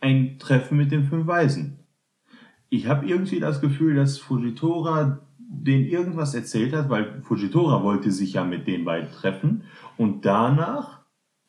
ein 0.00 0.38
Treffen 0.38 0.76
mit 0.78 0.90
den 0.90 1.04
Fünf 1.04 1.26
Weisen. 1.26 1.78
Ich 2.68 2.88
habe 2.88 3.06
irgendwie 3.06 3.38
das 3.38 3.60
Gefühl, 3.60 3.94
dass 3.94 4.18
Fujitora 4.18 5.20
den 5.64 5.86
irgendwas 5.86 6.34
erzählt 6.34 6.74
hat, 6.74 6.88
weil 6.90 7.20
Fujitora 7.22 7.82
wollte 7.82 8.10
sich 8.10 8.34
ja 8.34 8.44
mit 8.44 8.66
den 8.66 8.84
beiden 8.84 9.10
treffen 9.10 9.62
und 9.96 10.24
danach 10.24 11.00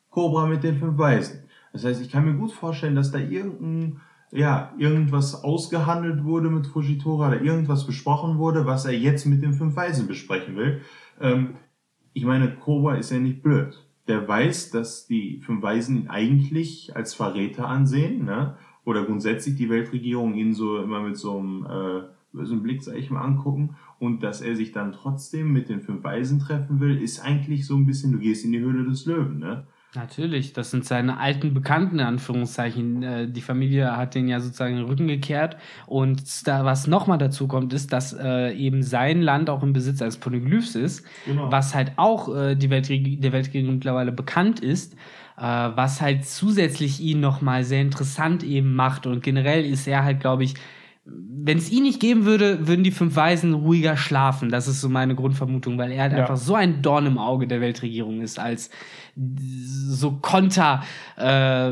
Cobra 0.09 0.47
mit 0.47 0.63
den 0.63 0.77
fünf 0.77 0.97
Weisen. 0.97 1.43
Das 1.73 1.85
heißt, 1.85 2.01
ich 2.01 2.09
kann 2.09 2.25
mir 2.25 2.33
gut 2.33 2.51
vorstellen, 2.51 2.95
dass 2.95 3.11
da 3.11 3.19
irgendein, 3.19 4.01
ja, 4.31 4.73
irgendwas 4.77 5.43
ausgehandelt 5.43 6.23
wurde 6.23 6.49
mit 6.49 6.67
Fujitora 6.67 7.27
oder 7.27 7.41
irgendwas 7.41 7.85
besprochen 7.85 8.37
wurde, 8.37 8.65
was 8.65 8.85
er 8.85 8.93
jetzt 8.93 9.25
mit 9.25 9.43
den 9.43 9.53
fünf 9.53 9.75
Weisen 9.75 10.07
besprechen 10.07 10.55
will. 10.55 10.81
Ähm, 11.21 11.55
ich 12.13 12.25
meine, 12.25 12.55
Cobra 12.55 12.95
ist 12.95 13.11
ja 13.11 13.19
nicht 13.19 13.43
blöd. 13.43 13.85
Der 14.07 14.27
weiß, 14.27 14.71
dass 14.71 15.05
die 15.05 15.41
fünf 15.45 15.61
Weisen 15.61 15.97
ihn 15.97 16.07
eigentlich 16.07 16.95
als 16.95 17.13
Verräter 17.13 17.67
ansehen, 17.67 18.25
ne? 18.25 18.55
oder 18.85 19.03
grundsätzlich 19.03 19.55
die 19.55 19.69
Weltregierung 19.69 20.33
ihn 20.35 20.53
so 20.53 20.81
immer 20.81 21.01
mit 21.01 21.17
so 21.17 21.37
einem 21.37 21.65
äh, 21.65 22.03
bösen 22.31 22.63
Blick, 22.63 22.81
sag 22.81 22.95
ich 22.95 23.09
mal, 23.09 23.21
angucken. 23.21 23.75
Und 23.99 24.21
dass 24.23 24.41
er 24.41 24.55
sich 24.55 24.71
dann 24.71 24.91
trotzdem 24.91 25.51
mit 25.51 25.69
den 25.69 25.81
fünf 25.81 26.03
Weisen 26.03 26.39
treffen 26.39 26.79
will, 26.79 27.01
ist 27.01 27.19
eigentlich 27.19 27.65
so 27.65 27.75
ein 27.75 27.85
bisschen, 27.85 28.11
du 28.11 28.19
gehst 28.19 28.45
in 28.45 28.51
die 28.51 28.59
Höhle 28.59 28.83
des 28.87 29.05
Löwen, 29.05 29.39
ne? 29.39 29.63
Natürlich, 29.95 30.53
das 30.53 30.69
sind 30.69 30.85
seine 30.85 31.17
alten 31.17 31.53
Bekannten, 31.55 31.97
in 31.99 32.05
Anführungszeichen. 32.05 33.01
Äh, 33.03 33.31
Die 33.31 33.41
Familie 33.41 33.95
hat 33.97 34.13
den 34.15 34.27
ja 34.27 34.39
sozusagen 34.39 34.75
den 34.75 34.85
Rücken 34.85 35.07
gekehrt. 35.07 35.57
Und 35.87 36.45
da, 36.47 36.65
was 36.65 36.85
nochmal 36.87 37.17
dazu 37.17 37.47
kommt, 37.47 37.73
ist, 37.73 37.93
dass 37.93 38.13
äh, 38.13 38.53
eben 38.53 38.83
sein 38.83 39.21
Land 39.21 39.49
auch 39.49 39.63
im 39.63 39.73
Besitz 39.73 40.01
eines 40.01 40.17
Poneglyphs 40.17 40.75
ist, 40.75 41.05
Genau. 41.25 41.51
was 41.51 41.73
halt 41.73 41.93
auch 41.95 42.35
äh, 42.35 42.55
die 42.55 42.69
Weltreg 42.69 43.21
der 43.21 43.31
Weltregierung 43.31 43.75
mittlerweile 43.75 44.11
bekannt 44.11 44.59
ist, 44.59 44.93
äh, 45.37 45.41
was 45.41 46.01
halt 46.01 46.25
zusätzlich 46.25 46.99
ihn 46.99 47.21
nochmal 47.21 47.63
sehr 47.63 47.81
interessant 47.81 48.43
eben 48.43 48.75
macht. 48.75 49.07
Und 49.07 49.23
generell 49.23 49.65
ist 49.65 49.87
er 49.87 50.03
halt, 50.03 50.19
glaube 50.19 50.43
ich, 50.43 50.55
wenn 51.09 51.57
es 51.57 51.71
ihn 51.71 51.83
nicht 51.83 52.01
geben 52.01 52.25
würde, 52.25 52.67
würden 52.67 52.83
die 52.83 52.91
fünf 52.91 53.15
Weisen 53.15 53.53
ruhiger 53.53 53.95
schlafen. 53.95 54.49
Das 54.49 54.67
ist 54.67 54.81
so 54.81 54.89
meine 54.89 55.15
Grundvermutung, 55.15 55.77
weil 55.77 55.91
er 55.93 56.01
halt 56.03 56.11
Ja. 56.13 56.19
einfach 56.19 56.35
so 56.35 56.55
ein 56.55 56.81
Dorn 56.81 57.05
im 57.05 57.17
Auge 57.17 57.47
der 57.47 57.61
Weltregierung 57.61 58.19
ist, 58.21 58.37
als 58.37 58.69
so 59.15 60.11
konter, 60.21 60.83
äh, 61.15 61.71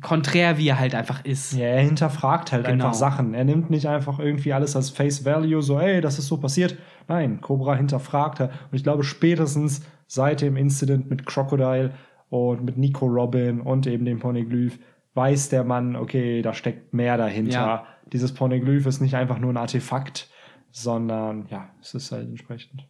konträr 0.00 0.58
wie 0.58 0.68
er 0.68 0.78
halt 0.78 0.94
einfach 0.94 1.24
ist. 1.24 1.52
Ja, 1.54 1.64
er 1.66 1.82
hinterfragt 1.82 2.52
halt 2.52 2.66
Genau. 2.66 2.84
einfach 2.86 2.94
Sachen. 2.94 3.34
Er 3.34 3.44
nimmt 3.44 3.70
nicht 3.70 3.86
einfach 3.88 4.18
irgendwie 4.18 4.52
alles 4.52 4.76
als 4.76 4.90
Face 4.90 5.24
Value, 5.24 5.62
so, 5.62 5.78
ey, 5.80 6.00
das 6.00 6.18
ist 6.18 6.28
so 6.28 6.36
passiert. 6.36 6.76
Nein, 7.08 7.40
Cobra 7.40 7.74
hinterfragt 7.74 8.40
er. 8.40 8.46
Und 8.70 8.76
ich 8.76 8.82
glaube, 8.84 9.02
spätestens 9.04 9.82
seit 10.06 10.40
dem 10.40 10.56
Incident 10.56 11.10
mit 11.10 11.26
Crocodile 11.26 11.90
und 12.30 12.64
mit 12.64 12.78
Nico 12.78 13.06
Robin 13.06 13.60
und 13.60 13.86
eben 13.86 14.04
dem 14.04 14.18
Poneglyph 14.20 14.78
weiß 15.14 15.48
der 15.50 15.64
Mann, 15.64 15.96
okay, 15.96 16.42
da 16.42 16.54
steckt 16.54 16.94
mehr 16.94 17.16
dahinter. 17.16 17.52
Ja. 17.52 17.86
Dieses 18.12 18.32
Poneglyph 18.32 18.86
ist 18.86 19.00
nicht 19.00 19.14
einfach 19.14 19.38
nur 19.38 19.52
ein 19.52 19.56
Artefakt, 19.56 20.28
sondern 20.70 21.46
ja, 21.50 21.70
es 21.80 21.94
ist 21.94 22.12
halt 22.12 22.28
entsprechend. 22.28 22.86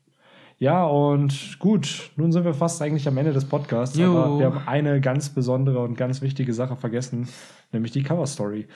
Ja, 0.59 0.85
und 0.85 1.59
gut, 1.59 2.13
nun 2.15 2.31
sind 2.31 2.45
wir 2.45 2.55
fast 2.55 2.81
eigentlich 2.83 3.09
am 3.09 3.19
Ende 3.19 3.33
des 3.33 3.45
Podcasts, 3.45 3.99
Jo. 3.99 4.17
aber 4.17 4.39
wir 4.39 4.47
haben 4.47 4.69
eine 4.69 5.01
ganz 5.01 5.29
besondere 5.31 5.81
und 5.81 5.97
ganz 5.97 6.23
wichtige 6.23 6.55
Sache 6.55 6.77
vergessen, 6.77 7.29
nämlich 7.73 7.91
die 7.91 8.05
Cover 8.05 8.27
Story. 8.27 8.69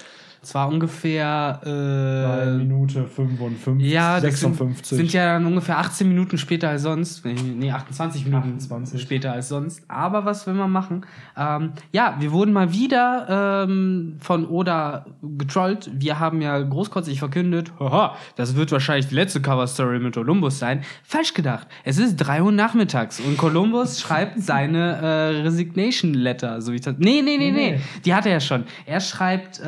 Es 0.46 0.54
war 0.54 0.68
ungefähr 0.68 1.58
Bei 1.64 2.42
äh, 2.44 2.56
Minute 2.56 3.04
55, 3.04 3.84
ja, 3.90 4.20
das 4.20 4.38
sind, 4.38 4.54
56. 4.54 4.96
sind 4.96 5.12
ja 5.12 5.32
dann 5.32 5.44
ungefähr 5.44 5.76
18 5.78 6.06
Minuten 6.06 6.38
später 6.38 6.68
als 6.68 6.82
sonst. 6.82 7.24
Nee, 7.24 7.34
Nee, 7.34 7.72
28 7.72 8.24
Minuten 8.26 8.54
28. 8.54 9.02
später 9.02 9.32
als 9.32 9.48
sonst. 9.48 9.82
Aber 9.88 10.24
was 10.24 10.46
will 10.46 10.54
man 10.54 10.70
machen? 10.70 11.04
Ähm, 11.36 11.72
ja, 11.90 12.14
wir 12.20 12.30
wurden 12.30 12.52
mal 12.52 12.72
wieder 12.72 13.64
ähm, 13.68 14.18
von 14.20 14.46
Oda 14.46 15.06
getrollt. 15.36 15.90
Wir 15.92 16.20
haben 16.20 16.40
ja 16.40 16.60
großkotzig 16.60 17.18
verkündet, 17.18 17.72
haha, 17.80 18.14
das 18.36 18.54
wird 18.54 18.70
wahrscheinlich 18.70 19.08
die 19.08 19.16
letzte 19.16 19.42
Cover-Story 19.42 19.98
mit 19.98 20.14
Columbus 20.14 20.60
sein. 20.60 20.82
Falsch 21.02 21.34
gedacht. 21.34 21.66
Es 21.82 21.98
ist 21.98 22.18
3 22.18 22.42
Uhr 22.44 22.52
nachmittags 22.52 23.18
und 23.18 23.36
Columbus 23.36 24.00
schreibt 24.06 24.40
seine 24.40 24.92
äh, 25.02 25.42
Resignation 25.42 26.14
Letter. 26.14 26.60
So 26.60 26.70
wie 26.70 26.76
ich 26.76 26.82
das, 26.82 26.94
nee, 26.98 27.20
nee, 27.20 27.36
nee, 27.36 27.50
nee, 27.50 27.72
Nee. 27.72 27.80
Die 28.04 28.14
hat 28.14 28.26
er 28.26 28.32
ja 28.32 28.40
schon. 28.40 28.62
Er 28.84 29.00
schreibt 29.00 29.58
äh, 29.58 29.64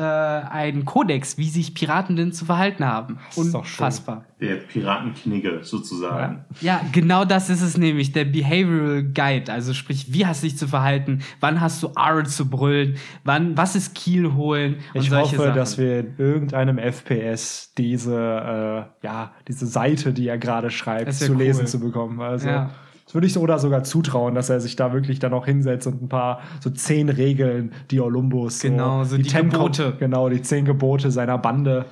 einen 0.75 0.85
Kodex, 0.85 1.37
wie 1.37 1.49
sich 1.49 1.73
Piraten 1.73 2.15
denn 2.15 2.31
zu 2.31 2.45
verhalten 2.45 2.85
haben. 2.85 3.17
Das 3.27 3.37
ist 3.37 3.53
doch 3.53 3.65
schön. 3.65 3.85
Unfassbar. 3.85 4.25
Der 4.39 4.55
Piratenknigge 4.55 5.59
sozusagen. 5.63 6.45
Ja, 6.61 6.81
genau 6.91 7.25
das 7.25 7.49
ist 7.49 7.61
es 7.61 7.77
nämlich, 7.77 8.11
der 8.11 8.25
Behavioral 8.25 9.03
Guide. 9.03 9.51
Also 9.51 9.73
sprich, 9.73 10.13
wie 10.13 10.25
hast 10.25 10.43
du 10.43 10.47
dich 10.47 10.57
zu 10.57 10.67
verhalten, 10.67 11.21
wann 11.39 11.59
hast 11.59 11.83
du 11.83 11.91
R 11.95 12.23
zu 12.23 12.49
brüllen, 12.49 12.95
wann, 13.23 13.57
was 13.57 13.75
ist 13.75 13.95
Kiel 13.95 14.33
holen 14.33 14.77
und 14.93 15.01
ich 15.01 15.09
solche 15.09 15.37
hoffe, 15.37 15.47
Sachen. 15.47 15.55
dass 15.55 15.77
wir 15.77 15.99
in 15.99 16.13
irgendeinem 16.17 16.77
FPS 16.77 17.73
diese, 17.77 18.15
äh, 18.15 19.05
ja, 19.05 19.33
diese 19.47 19.67
Seite, 19.67 20.13
die 20.13 20.27
er 20.27 20.37
gerade 20.37 20.69
schreibt, 20.69 21.13
zu 21.13 21.33
lesen 21.33 21.61
cool. 21.61 21.67
zu 21.67 21.79
bekommen. 21.79 22.21
Also, 22.21 22.47
Ja. 22.47 22.69
Das 23.09 23.15
würde 23.15 23.25
ich 23.25 23.33
so 23.33 23.41
oder 23.41 23.57
sogar 23.57 23.83
zutrauen, 23.83 24.35
dass 24.35 24.51
er 24.51 24.59
sich 24.59 24.75
da 24.75 24.93
wirklich 24.93 25.17
dann 25.17 25.33
auch 25.33 25.47
hinsetzt 25.47 25.87
und 25.87 25.99
ein 25.99 26.09
paar, 26.09 26.41
so 26.59 26.69
zehn 26.69 27.09
Regeln, 27.09 27.71
die 27.89 28.01
Olympus, 28.01 28.59
Genau, 28.59 29.03
so 29.03 29.17
die 29.17 29.23
Ten 29.23 29.49
Gebote. 29.49 29.95
Genau, 29.97 30.29
die 30.29 30.43
zehn 30.43 30.63
Gebote 30.63 31.09
seiner 31.09 31.39
Bande 31.39 31.87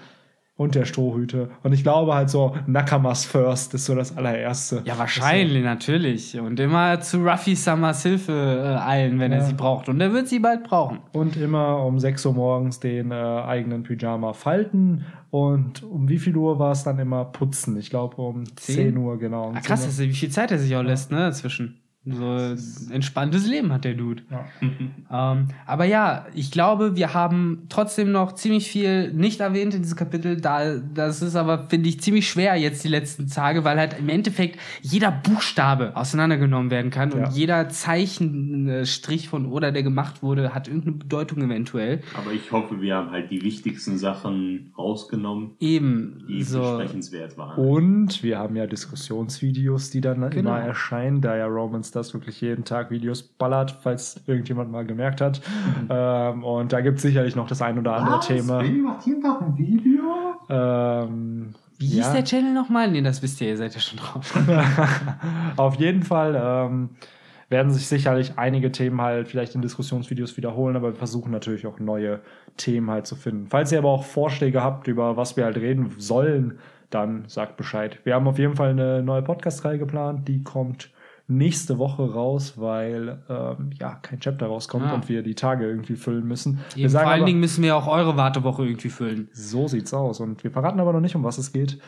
und 0.57 0.73
der 0.75 0.85
Strohhüte. 0.85 1.49
Und 1.63 1.71
ich 1.73 1.83
glaube 1.83 2.15
halt 2.15 2.29
so, 2.29 2.55
Nakamas 2.65 3.25
First 3.25 3.73
ist 3.75 3.85
so 3.85 3.93
das 3.95 4.17
allererste. 4.17 4.81
ja, 4.85 4.97
wahrscheinlich, 4.97 5.63
natürlich. 5.63 6.37
Und 6.39 6.59
immer 6.59 6.99
zu 6.99 7.19
Ruffy 7.23 7.55
Summers 7.55 8.01
Hilfe 8.03 8.33
äh, 8.33 8.81
eilen, 8.83 9.19
wenn 9.19 9.31
er 9.31 9.39
Ja. 9.39 9.43
sie 9.45 9.53
braucht. 9.53 9.87
Und 9.87 10.01
er 10.01 10.11
wird 10.13 10.27
sie 10.27 10.39
bald 10.39 10.63
brauchen. 10.63 10.97
Und 11.13 11.37
immer 11.37 11.83
um 11.85 11.99
6 11.99 12.25
Uhr 12.25 12.33
morgens 12.33 12.79
den 12.79 13.11
äh, 13.11 13.13
eigenen 13.15 13.83
Pyjama 13.83 14.33
falten. 14.33 15.05
Und 15.29 15.83
um 15.83 16.09
wie 16.09 16.17
viel 16.17 16.35
Uhr 16.35 16.57
war 16.57 16.71
es 16.71 16.83
dann 16.83 16.97
immer 16.99 17.25
putzen? 17.25 17.77
Ich 17.77 17.89
glaube 17.89 18.15
um 18.21 18.43
10, 18.55 18.97
Uhr, 18.97 19.19
genau. 19.19 19.49
Um 19.49 19.55
Ah, 19.57 19.59
krass, 19.61 19.81
10 19.81 19.89
dass 19.89 19.99
er- 19.99 20.07
wie 20.07 20.13
viel 20.13 20.29
Zeit 20.29 20.51
er 20.51 20.57
sich 20.57 20.75
auch 20.75 20.81
lässt, 20.83 21.11
ne, 21.11 21.17
dazwischen. 21.17 21.77
So 22.09 22.25
ein 22.25 22.57
entspanntes 22.91 23.45
Leben 23.47 23.73
hat 23.73 23.83
der 23.85 23.93
Dude. 23.95 24.23
Ja. 24.31 24.45
Ähm, 25.09 25.47
aber 25.65 25.85
ja, 25.85 26.25
ich 26.33 26.51
glaube, 26.51 26.97
wir 26.97 27.13
haben 27.13 27.63
trotzdem 27.69 28.11
noch 28.11 28.33
ziemlich 28.33 28.67
viel 28.69 29.13
nicht 29.13 29.39
erwähnt 29.39 29.73
in 29.73 29.81
diesem 29.81 29.97
Kapitel. 29.97 30.35
Da, 30.41 30.75
das 30.79 31.21
ist 31.21 31.37
aber, 31.37 31.69
finde 31.69 31.87
ich, 31.87 32.01
ziemlich 32.01 32.27
schwer 32.29 32.55
jetzt 32.57 32.83
die 32.83 32.89
letzten 32.89 33.27
Tage, 33.27 33.63
weil 33.63 33.77
halt 33.79 33.95
im 33.97 34.09
Endeffekt 34.09 34.59
jeder 34.81 35.09
Buchstabe 35.11 35.95
auseinandergenommen 35.95 36.71
werden 36.71 36.91
kann 36.91 37.11
Ja. 37.11 37.25
und 37.27 37.33
jeder 37.33 37.69
Zeichenstrich 37.69 39.29
von 39.29 39.45
Oda, 39.45 39.71
der 39.71 39.83
gemacht 39.83 40.21
wurde, 40.23 40.53
hat 40.53 40.67
irgendeine 40.67 40.97
Bedeutung 40.97 41.41
eventuell. 41.41 42.01
Aber 42.13 42.31
ich 42.33 42.51
hoffe, 42.51 42.81
wir 42.81 42.95
haben 42.95 43.11
halt 43.11 43.31
die 43.31 43.41
wichtigsten 43.41 43.97
Sachen 43.97 44.73
rausgenommen, 44.77 45.51
Eben 45.59 46.25
die 46.27 46.43
so. 46.43 46.59
besprechenswert 46.59 47.37
waren. 47.37 47.57
Und 47.57 48.23
wir 48.23 48.39
haben 48.39 48.55
ja 48.55 48.67
Diskussionsvideos, 48.67 49.89
die 49.89 50.01
dann 50.01 50.29
Genau. 50.29 50.51
immer 50.51 50.59
erscheinen, 50.59 51.21
da 51.21 51.35
ja 51.37 51.45
Romans 51.45 51.91
das 51.97 52.13
wirklich 52.13 52.39
jeden 52.41 52.63
Tag 52.63 52.91
Videos 52.91 53.23
ballert, 53.23 53.77
falls 53.81 54.21
irgendjemand 54.27 54.71
mal 54.71 54.85
gemerkt 54.85 55.21
hat. 55.21 55.41
Mhm. 55.81 55.87
Ähm, 55.89 56.43
und 56.43 56.73
da 56.73 56.81
gibt 56.81 56.97
es 56.97 57.03
sicherlich 57.03 57.35
noch 57.35 57.47
das 57.47 57.61
ein 57.61 57.77
oder 57.77 57.95
andere 57.95 58.19
Thema. 58.19 58.59
Baby 58.59 58.79
macht 58.79 59.05
jeden 59.05 59.21
Tag 59.21 59.41
ein 59.41 59.57
Video? 59.57 60.01
Ähm, 60.49 61.53
Wie 61.77 61.87
hieß 61.87 62.07
ja. 62.07 62.13
der 62.13 62.23
Channel 62.23 62.53
nochmal? 62.53 62.89
Nee, 62.91 63.01
das 63.01 63.21
wisst 63.21 63.41
ihr, 63.41 63.49
ihr 63.49 63.57
seid 63.57 63.73
ja 63.73 63.81
schon 63.81 63.99
drauf. 63.99 64.33
Auf 65.57 65.75
jeden 65.75 66.03
Fall 66.03 66.39
ähm, 66.41 66.89
werden 67.49 67.71
sich 67.71 67.87
sicherlich 67.87 68.33
einige 68.37 68.71
Themen 68.71 69.01
halt 69.01 69.27
vielleicht 69.27 69.55
in 69.55 69.61
Diskussionsvideos 69.61 70.37
wiederholen, 70.37 70.75
aber 70.75 70.89
wir 70.89 70.95
versuchen 70.95 71.31
natürlich 71.31 71.65
auch 71.65 71.79
neue 71.79 72.19
Themen 72.57 72.89
halt 72.89 73.07
zu 73.07 73.15
finden. 73.15 73.47
Falls 73.47 73.71
ihr 73.71 73.79
aber 73.79 73.89
auch 73.89 74.03
Vorschläge 74.03 74.63
habt, 74.63 74.87
über 74.87 75.17
was 75.17 75.37
wir 75.37 75.45
halt 75.45 75.57
reden 75.57 75.93
sollen, 75.97 76.59
dann 76.89 77.25
sagt 77.27 77.57
Bescheid. 77.57 77.99
Wir 78.03 78.15
haben 78.15 78.27
auf 78.27 78.39
jeden 78.39 78.55
Fall 78.55 78.69
eine 78.69 79.03
neue 79.03 79.21
Podcast-Reihe 79.21 79.77
geplant, 79.77 80.27
die 80.27 80.43
kommt 80.43 80.89
nächste 81.27 81.77
Woche 81.77 82.13
raus, 82.13 82.53
weil 82.57 83.19
ähm, 83.29 83.69
ja 83.79 83.95
kein 83.95 84.19
Chapter 84.19 84.47
rauskommt 84.47 84.85
Ah. 84.85 84.93
und 84.93 85.09
wir 85.09 85.23
die 85.23 85.35
Tage 85.35 85.65
irgendwie 85.67 85.95
füllen 85.95 86.25
müssen. 86.27 86.59
wir 86.73 86.83
Eben, 86.83 86.89
vor 86.89 86.99
sagen 86.99 87.09
allen 87.09 87.19
aber, 87.21 87.25
Dingen 87.25 87.39
müssen 87.41 87.63
wir 87.63 87.75
auch 87.75 87.87
eure 87.87 88.15
Wartewoche 88.15 88.63
irgendwie 88.65 88.89
füllen. 88.89 89.27
so 89.33 89.67
sieht's 89.67 89.93
aus 89.93 90.19
und 90.21 90.43
wir 90.43 90.51
verraten 90.51 90.79
aber 90.79 90.93
noch 90.93 91.01
nicht, 91.01 91.15
um 91.15 91.23
was 91.23 91.37
es 91.37 91.51
geht. 91.51 91.79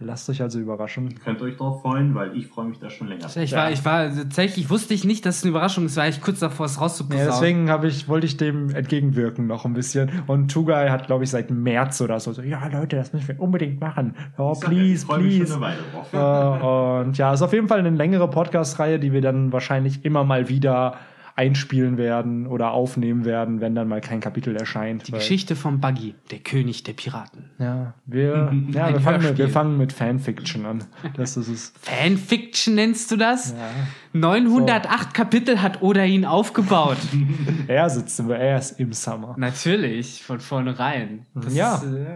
Lasst 0.00 0.30
euch 0.30 0.40
also 0.40 0.60
überraschen. 0.60 1.18
Könnt 1.24 1.42
euch 1.42 1.56
drauf 1.56 1.82
freuen, 1.82 2.14
weil 2.14 2.36
ich 2.36 2.46
freue 2.46 2.66
mich 2.66 2.78
da 2.78 2.88
schon 2.88 3.08
länger. 3.08 3.26
Ich 3.34 3.50
Ja. 3.50 3.58
war, 3.58 3.72
ich 3.72 3.84
war 3.84 4.08
tatsächlich, 4.14 4.70
wusste 4.70 4.94
ich 4.94 5.04
nicht, 5.04 5.26
dass 5.26 5.38
es 5.38 5.42
eine 5.42 5.50
Überraschung 5.50 5.86
ist, 5.86 5.96
war 5.96 6.06
ich 6.06 6.20
kurz 6.20 6.38
davor, 6.38 6.66
es 6.66 6.76
Ja, 6.76 6.82
rauszuposaunen. 6.82 7.26
deswegen 7.26 7.68
habe 7.68 7.88
ich, 7.88 8.06
wollte 8.08 8.26
ich 8.26 8.36
dem 8.36 8.70
entgegenwirken 8.70 9.48
noch 9.48 9.64
ein 9.64 9.74
bisschen. 9.74 10.08
Und 10.28 10.52
Tugai 10.52 10.90
hat, 10.90 11.08
glaube 11.08 11.24
ich, 11.24 11.30
seit 11.30 11.50
März 11.50 12.00
oder 12.00 12.20
so, 12.20 12.32
so, 12.32 12.42
ja, 12.42 12.64
Leute, 12.68 12.94
das 12.94 13.12
müssen 13.12 13.26
wir 13.26 13.40
unbedingt 13.40 13.80
machen. 13.80 14.14
Oh, 14.36 14.52
Ich 14.54 14.60
sag 14.60 14.70
ja, 14.72 14.78
ich 14.78 14.84
please, 14.84 14.92
mich 14.92 15.00
schon 15.02 15.20
please. 15.20 15.52
eine 15.54 15.62
Weile 15.62 15.78
drauf. 15.92 17.02
Äh, 17.02 17.06
und 17.08 17.18
ja, 17.18 17.32
ist 17.34 17.42
auf 17.42 17.52
jeden 17.52 17.66
Fall 17.66 17.80
eine 17.80 17.90
längere 17.90 18.30
Podcast-Reihe, 18.30 19.00
die 19.00 19.12
wir 19.12 19.20
dann 19.20 19.52
wahrscheinlich 19.52 20.04
immer 20.04 20.22
mal 20.22 20.48
wieder 20.48 20.94
einspielen 21.38 21.96
werden 21.98 22.48
oder 22.48 22.72
aufnehmen 22.72 23.24
werden, 23.24 23.60
wenn 23.60 23.74
dann 23.76 23.86
mal 23.86 24.00
kein 24.00 24.18
Kapitel 24.18 24.56
erscheint. 24.56 25.06
Die 25.06 25.12
Geschichte 25.12 25.54
vom 25.54 25.80
Buggy, 25.80 26.16
der 26.32 26.40
König 26.40 26.82
der 26.82 26.94
Piraten. 26.94 27.50
Ja, 27.60 27.94
wir, 28.06 28.52
ja, 28.72 28.92
wir, 28.92 29.00
fangen 29.00 29.22
mit, 29.22 29.38
wir 29.38 29.48
fangen 29.48 29.78
mit 29.78 29.92
Fanfiction 29.92 30.66
an. 30.66 30.84
Das 31.16 31.36
ist 31.36 31.46
es. 31.48 31.72
Fanfiction 31.80 32.74
nennst 32.74 33.10
du 33.12 33.16
das? 33.16 33.52
Ja. 33.52 34.18
908 34.18 35.14
Kapitel 35.14 35.62
hat 35.62 35.80
Oda 35.80 36.02
ihn 36.04 36.24
aufgebaut. 36.24 36.98
Er 37.68 37.88
sitzt, 37.88 38.18
im- 38.18 38.30
er 38.30 38.58
ist 38.58 38.80
im 38.80 38.92
Summer. 38.92 39.34
Natürlich, 39.38 40.22
von 40.24 40.40
vornherein. 40.40 41.26
Das 41.34 41.54
Ja. 41.54 41.76
Ist, 41.76 41.84
äh, 41.84 42.06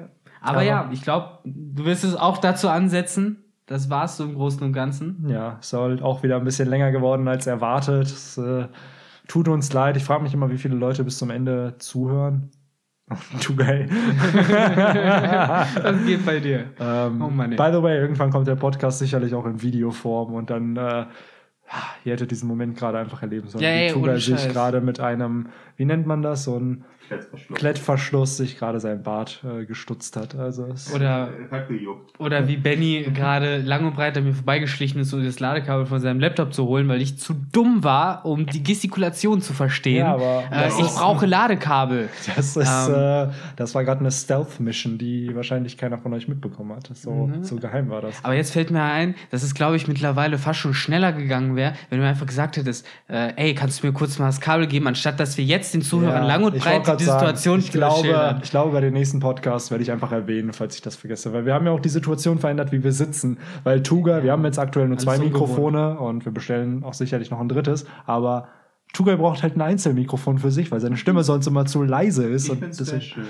aber, 0.40 0.50
Aber- 0.58 0.62
ja, 0.62 0.88
ich 0.92 1.02
glaube, 1.02 1.38
du 1.44 1.84
wirst 1.84 2.02
es 2.04 2.16
auch 2.16 2.38
dazu 2.38 2.68
ansetzen. 2.68 3.36
Das 3.66 3.88
war's 3.88 4.16
so 4.16 4.24
im 4.24 4.34
Großen 4.34 4.60
und 4.64 4.72
Ganzen. 4.72 5.26
Ja, 5.28 5.58
ist 5.60 5.72
halt 5.72 6.02
auch 6.02 6.22
wieder 6.24 6.36
ein 6.36 6.44
bisschen 6.44 6.68
länger 6.68 6.90
geworden 6.90 7.28
als 7.28 7.46
erwartet. 7.46 8.06
Es, 8.06 8.36
äh, 8.36 8.66
tut 9.32 9.48
uns 9.48 9.72
leid. 9.72 9.96
Ich 9.96 10.04
frage 10.04 10.22
mich 10.22 10.34
immer, 10.34 10.50
wie 10.50 10.58
viele 10.58 10.74
Leute 10.74 11.04
bis 11.04 11.16
zum 11.16 11.30
Ende 11.30 11.76
zuhören. 11.78 12.50
Too 13.40 13.56
geil. 13.56 13.88
Was 13.90 16.04
geht 16.04 16.26
bei 16.26 16.38
dir? 16.38 16.66
ähm, 16.78 17.22
Oh 17.22 17.30
Mann, 17.30 17.52
ey. 17.52 17.56
by 17.56 17.74
the 17.74 17.82
way, 17.82 17.96
irgendwann 17.98 18.30
kommt 18.30 18.46
der 18.46 18.56
Podcast 18.56 18.98
sicherlich 18.98 19.34
auch 19.34 19.46
in 19.46 19.62
Videoform 19.62 20.34
und 20.34 20.50
dann 20.50 20.76
äh, 20.76 21.06
ihr 22.04 22.12
hättet 22.12 22.30
diesen 22.30 22.46
Moment 22.46 22.76
gerade 22.76 22.98
einfach 22.98 23.22
erleben 23.22 23.48
sollen. 23.48 23.64
Ja, 23.64 23.70
wie 23.70 23.92
Tuga 23.92 24.18
sich 24.18 24.48
gerade 24.50 24.82
mit 24.82 25.00
einem, 25.00 25.48
wie 25.76 25.86
nennt 25.86 26.06
man 26.06 26.20
das, 26.20 26.44
so 26.44 26.58
ein 26.58 26.84
Klettverschluss. 27.09 27.59
Klettverschluss 27.59 28.36
sich 28.36 28.59
gerade 28.59 28.80
sein 28.80 29.03
Bart 29.03 29.42
äh, 29.44 29.64
gestutzt 29.64 30.16
hat. 30.16 30.34
Also 30.34 30.66
es, 30.72 30.92
Oder, 30.94 31.28
Hat 31.50 31.68
gejuckt. 31.68 32.18
oder 32.18 32.48
wie 32.48 32.57
Benny 32.57 33.07
gerade 33.14 33.59
lang 33.59 33.84
und 33.86 33.94
breit 33.94 34.16
an 34.16 34.24
mir 34.24 34.32
vorbeigeschlichen 34.34 35.00
ist, 35.00 35.12
um 35.12 35.24
das 35.24 35.40
Ladekabel 35.40 35.86
von 35.86 36.00
seinem 36.00 36.20
Laptop 36.20 36.55
zu 36.55 36.66
holen, 36.66 36.88
weil 36.88 37.03
ich 37.03 37.18
zu 37.18 37.34
dumm 37.53 37.84
war, 37.84 38.24
um 38.24 38.46
die 38.46 38.62
Gestikulation 38.62 39.40
zu 39.42 39.53
verstehen. 39.53 39.98
Ja, 40.07 40.14
aber 40.14 40.44
äh, 40.50 40.68
ich 40.68 40.78
ist- 40.80 40.96
brauche 40.96 41.26
Ladekabel. 41.26 42.09
das, 42.36 42.57
ist, 42.57 42.88
Ähm. 42.88 42.94
äh, 42.94 43.32
das 43.57 43.74
war 43.74 43.84
gerade 43.84 44.00
eine 44.00 44.11
Stealth-Mission, 44.11 44.98
die 44.98 45.34
wahrscheinlich 45.34 45.76
keiner 45.76 45.98
von 45.98 46.12
euch 46.14 46.28
mitbekommen 46.28 46.74
hat. 46.76 46.88
So, 46.94 47.11
Mhm. 47.11 47.44
so 47.44 47.57
geheim 47.57 47.90
war 47.90 48.00
das. 48.03 48.24
Aber 48.24 48.34
jetzt 48.34 48.53
fällt 48.53 48.70
mir 48.70 48.82
ein, 48.82 49.14
dass 49.30 49.42
es, 49.42 49.55
glaube 49.55 49.76
ich, 49.76 49.88
mittlerweile 49.88 50.38
fast 50.38 50.61
schon 50.61 50.74
schneller 50.74 51.12
gegangen 51.12 51.57
wäre, 51.57 51.74
wenn 51.90 51.98
du 51.98 52.05
mir 52.05 52.11
einfach 52.11 52.26
gesagt 52.26 52.57
hättest, 52.57 52.86
äh, 53.09 53.32
ey, 53.36 53.55
kannst 53.55 53.82
du 53.82 53.86
mir 53.86 53.92
kurz 53.92 54.18
mal 54.18 54.26
das 54.26 54.40
Kabel 54.40 54.66
geben, 54.66 54.86
anstatt 54.86 55.20
dass 55.20 55.36
wir 55.36 55.44
jetzt 55.44 55.74
den 55.74 55.82
Zuhörern 55.82 56.22
Ja, 56.22 56.28
lang 56.28 56.44
und 56.44 56.59
breit 56.59 56.86
die 57.03 57.07
sagen, 57.07 57.20
Situation 57.20 57.59
ich 57.61 57.70
glaube, 57.70 58.40
ich 58.42 58.50
glaube, 58.50 58.72
bei 58.72 58.80
den 58.80 58.92
nächsten 58.92 59.20
Podcasts 59.20 59.70
werde 59.70 59.82
ich 59.82 59.92
einfach 59.92 60.12
erwähnen, 60.12 60.53
falls 60.53 60.74
ich 60.74 60.82
das 60.82 60.96
vergesse. 60.96 61.32
Weil 61.32 61.46
wir 61.46 61.55
haben 61.55 61.66
ja 61.66 61.72
auch 61.72 61.80
die 61.80 61.88
Situation 61.88 62.38
verändert, 62.38 62.72
wie 62.72 62.82
wir 62.82 62.92
sitzen. 62.92 63.38
Weil 63.64 63.82
Tuga, 63.82 64.22
wir 64.22 64.32
haben 64.32 64.44
jetzt 64.44 64.59
aktuell 64.59 64.88
nur 64.88 64.96
Alles 64.96 65.05
zwei. 65.05 65.18
Mikrofone 65.18 65.98
und 65.98 66.24
wir 66.24 66.32
bestellen 66.32 66.82
auch 66.84 66.94
sicherlich 66.94 67.30
noch 67.30 67.40
ein 67.40 67.48
drittes. 67.48 67.84
Aber 68.07 68.48
Tuga 68.93 69.16
braucht 69.16 69.43
halt 69.43 69.57
ein 69.57 69.62
Einzelmikrofon 69.62 70.38
für 70.38 70.51
sich, 70.51 70.70
weil 70.70 70.78
seine 70.80 70.99
Stimme 70.99 71.24
sonst 71.24 71.47
immer 71.47 71.64
zu 71.64 71.82
leise 71.82 72.26
ist. 72.26 72.45
Ich 72.45 72.51
Und 72.51 72.61
deswegen, 72.62 73.22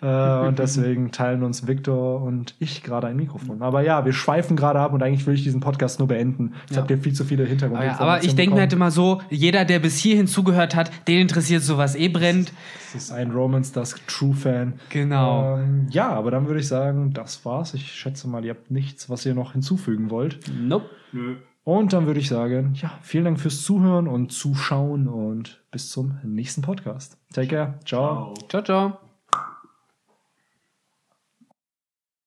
äh, 0.00 0.46
und 0.46 0.58
deswegen 0.60 1.10
teilen 1.10 1.42
uns 1.42 1.66
Victor 1.66 2.22
und 2.22 2.54
ich 2.60 2.84
gerade 2.84 3.08
ein 3.08 3.16
Mikrofon. 3.16 3.60
Aber 3.62 3.80
ja, 3.82 4.04
wir 4.04 4.12
schweifen 4.12 4.56
gerade 4.56 4.78
ab 4.78 4.92
und 4.92 5.02
eigentlich 5.02 5.26
will 5.26 5.34
ich 5.34 5.42
diesen 5.42 5.60
Podcast 5.60 5.98
nur 5.98 6.06
beenden. 6.06 6.54
Jetzt 6.66 6.76
Ja. 6.76 6.82
habt 6.82 6.90
ihr 6.92 6.98
viel 6.98 7.14
zu 7.14 7.24
viele 7.24 7.42
Aber, 7.42 7.46
ja, 7.46 7.50
Hintergrundinformationen. 7.50 8.12
aber 8.14 8.24
ich 8.24 8.34
denke 8.36 8.54
mir 8.54 8.60
halt 8.60 8.72
immer 8.72 8.90
so, 8.92 9.20
jeder, 9.28 9.64
der 9.64 9.80
bis 9.80 9.98
hierhin 9.98 10.28
zugehört 10.28 10.76
hat, 10.76 10.90
den 11.08 11.18
interessiert 11.20 11.62
sowas 11.62 11.96
eh 11.96 12.08
brennt. 12.08 12.52
Das 12.92 13.02
ist 13.02 13.10
ein 13.12 13.32
Romance 13.32 13.72
Dusk 13.72 14.06
True 14.06 14.34
Fan. 14.34 14.74
Genau. 14.88 15.56
Ähm, 15.58 15.88
ja, 15.90 16.10
aber 16.10 16.30
dann 16.30 16.46
würde 16.46 16.60
ich 16.60 16.68
sagen, 16.68 17.12
das 17.12 17.44
war's. 17.44 17.74
Ich 17.74 17.90
schätze 17.92 18.28
mal, 18.28 18.44
ihr 18.44 18.50
habt 18.52 18.70
nichts, 18.70 19.10
was 19.10 19.26
ihr 19.26 19.34
noch 19.34 19.52
hinzufügen 19.52 20.10
wollt. 20.10 20.38
Nope. 20.60 20.86
Nö. 21.12 21.34
Und 21.68 21.92
dann 21.92 22.06
würde 22.06 22.18
ich 22.18 22.28
sagen, 22.28 22.72
ja, 22.76 22.90
vielen 23.02 23.26
Dank 23.26 23.40
fürs 23.40 23.60
Zuhören 23.60 24.08
und 24.08 24.32
Zuschauen 24.32 25.06
und 25.06 25.62
bis 25.70 25.90
zum 25.90 26.18
nächsten 26.24 26.62
Podcast. 26.62 27.18
Take 27.34 27.48
care. 27.48 27.74
Ciao. 27.84 28.32
Ciao. 28.32 28.48
Ciao, 28.48 28.62
ciao. 28.62 29.07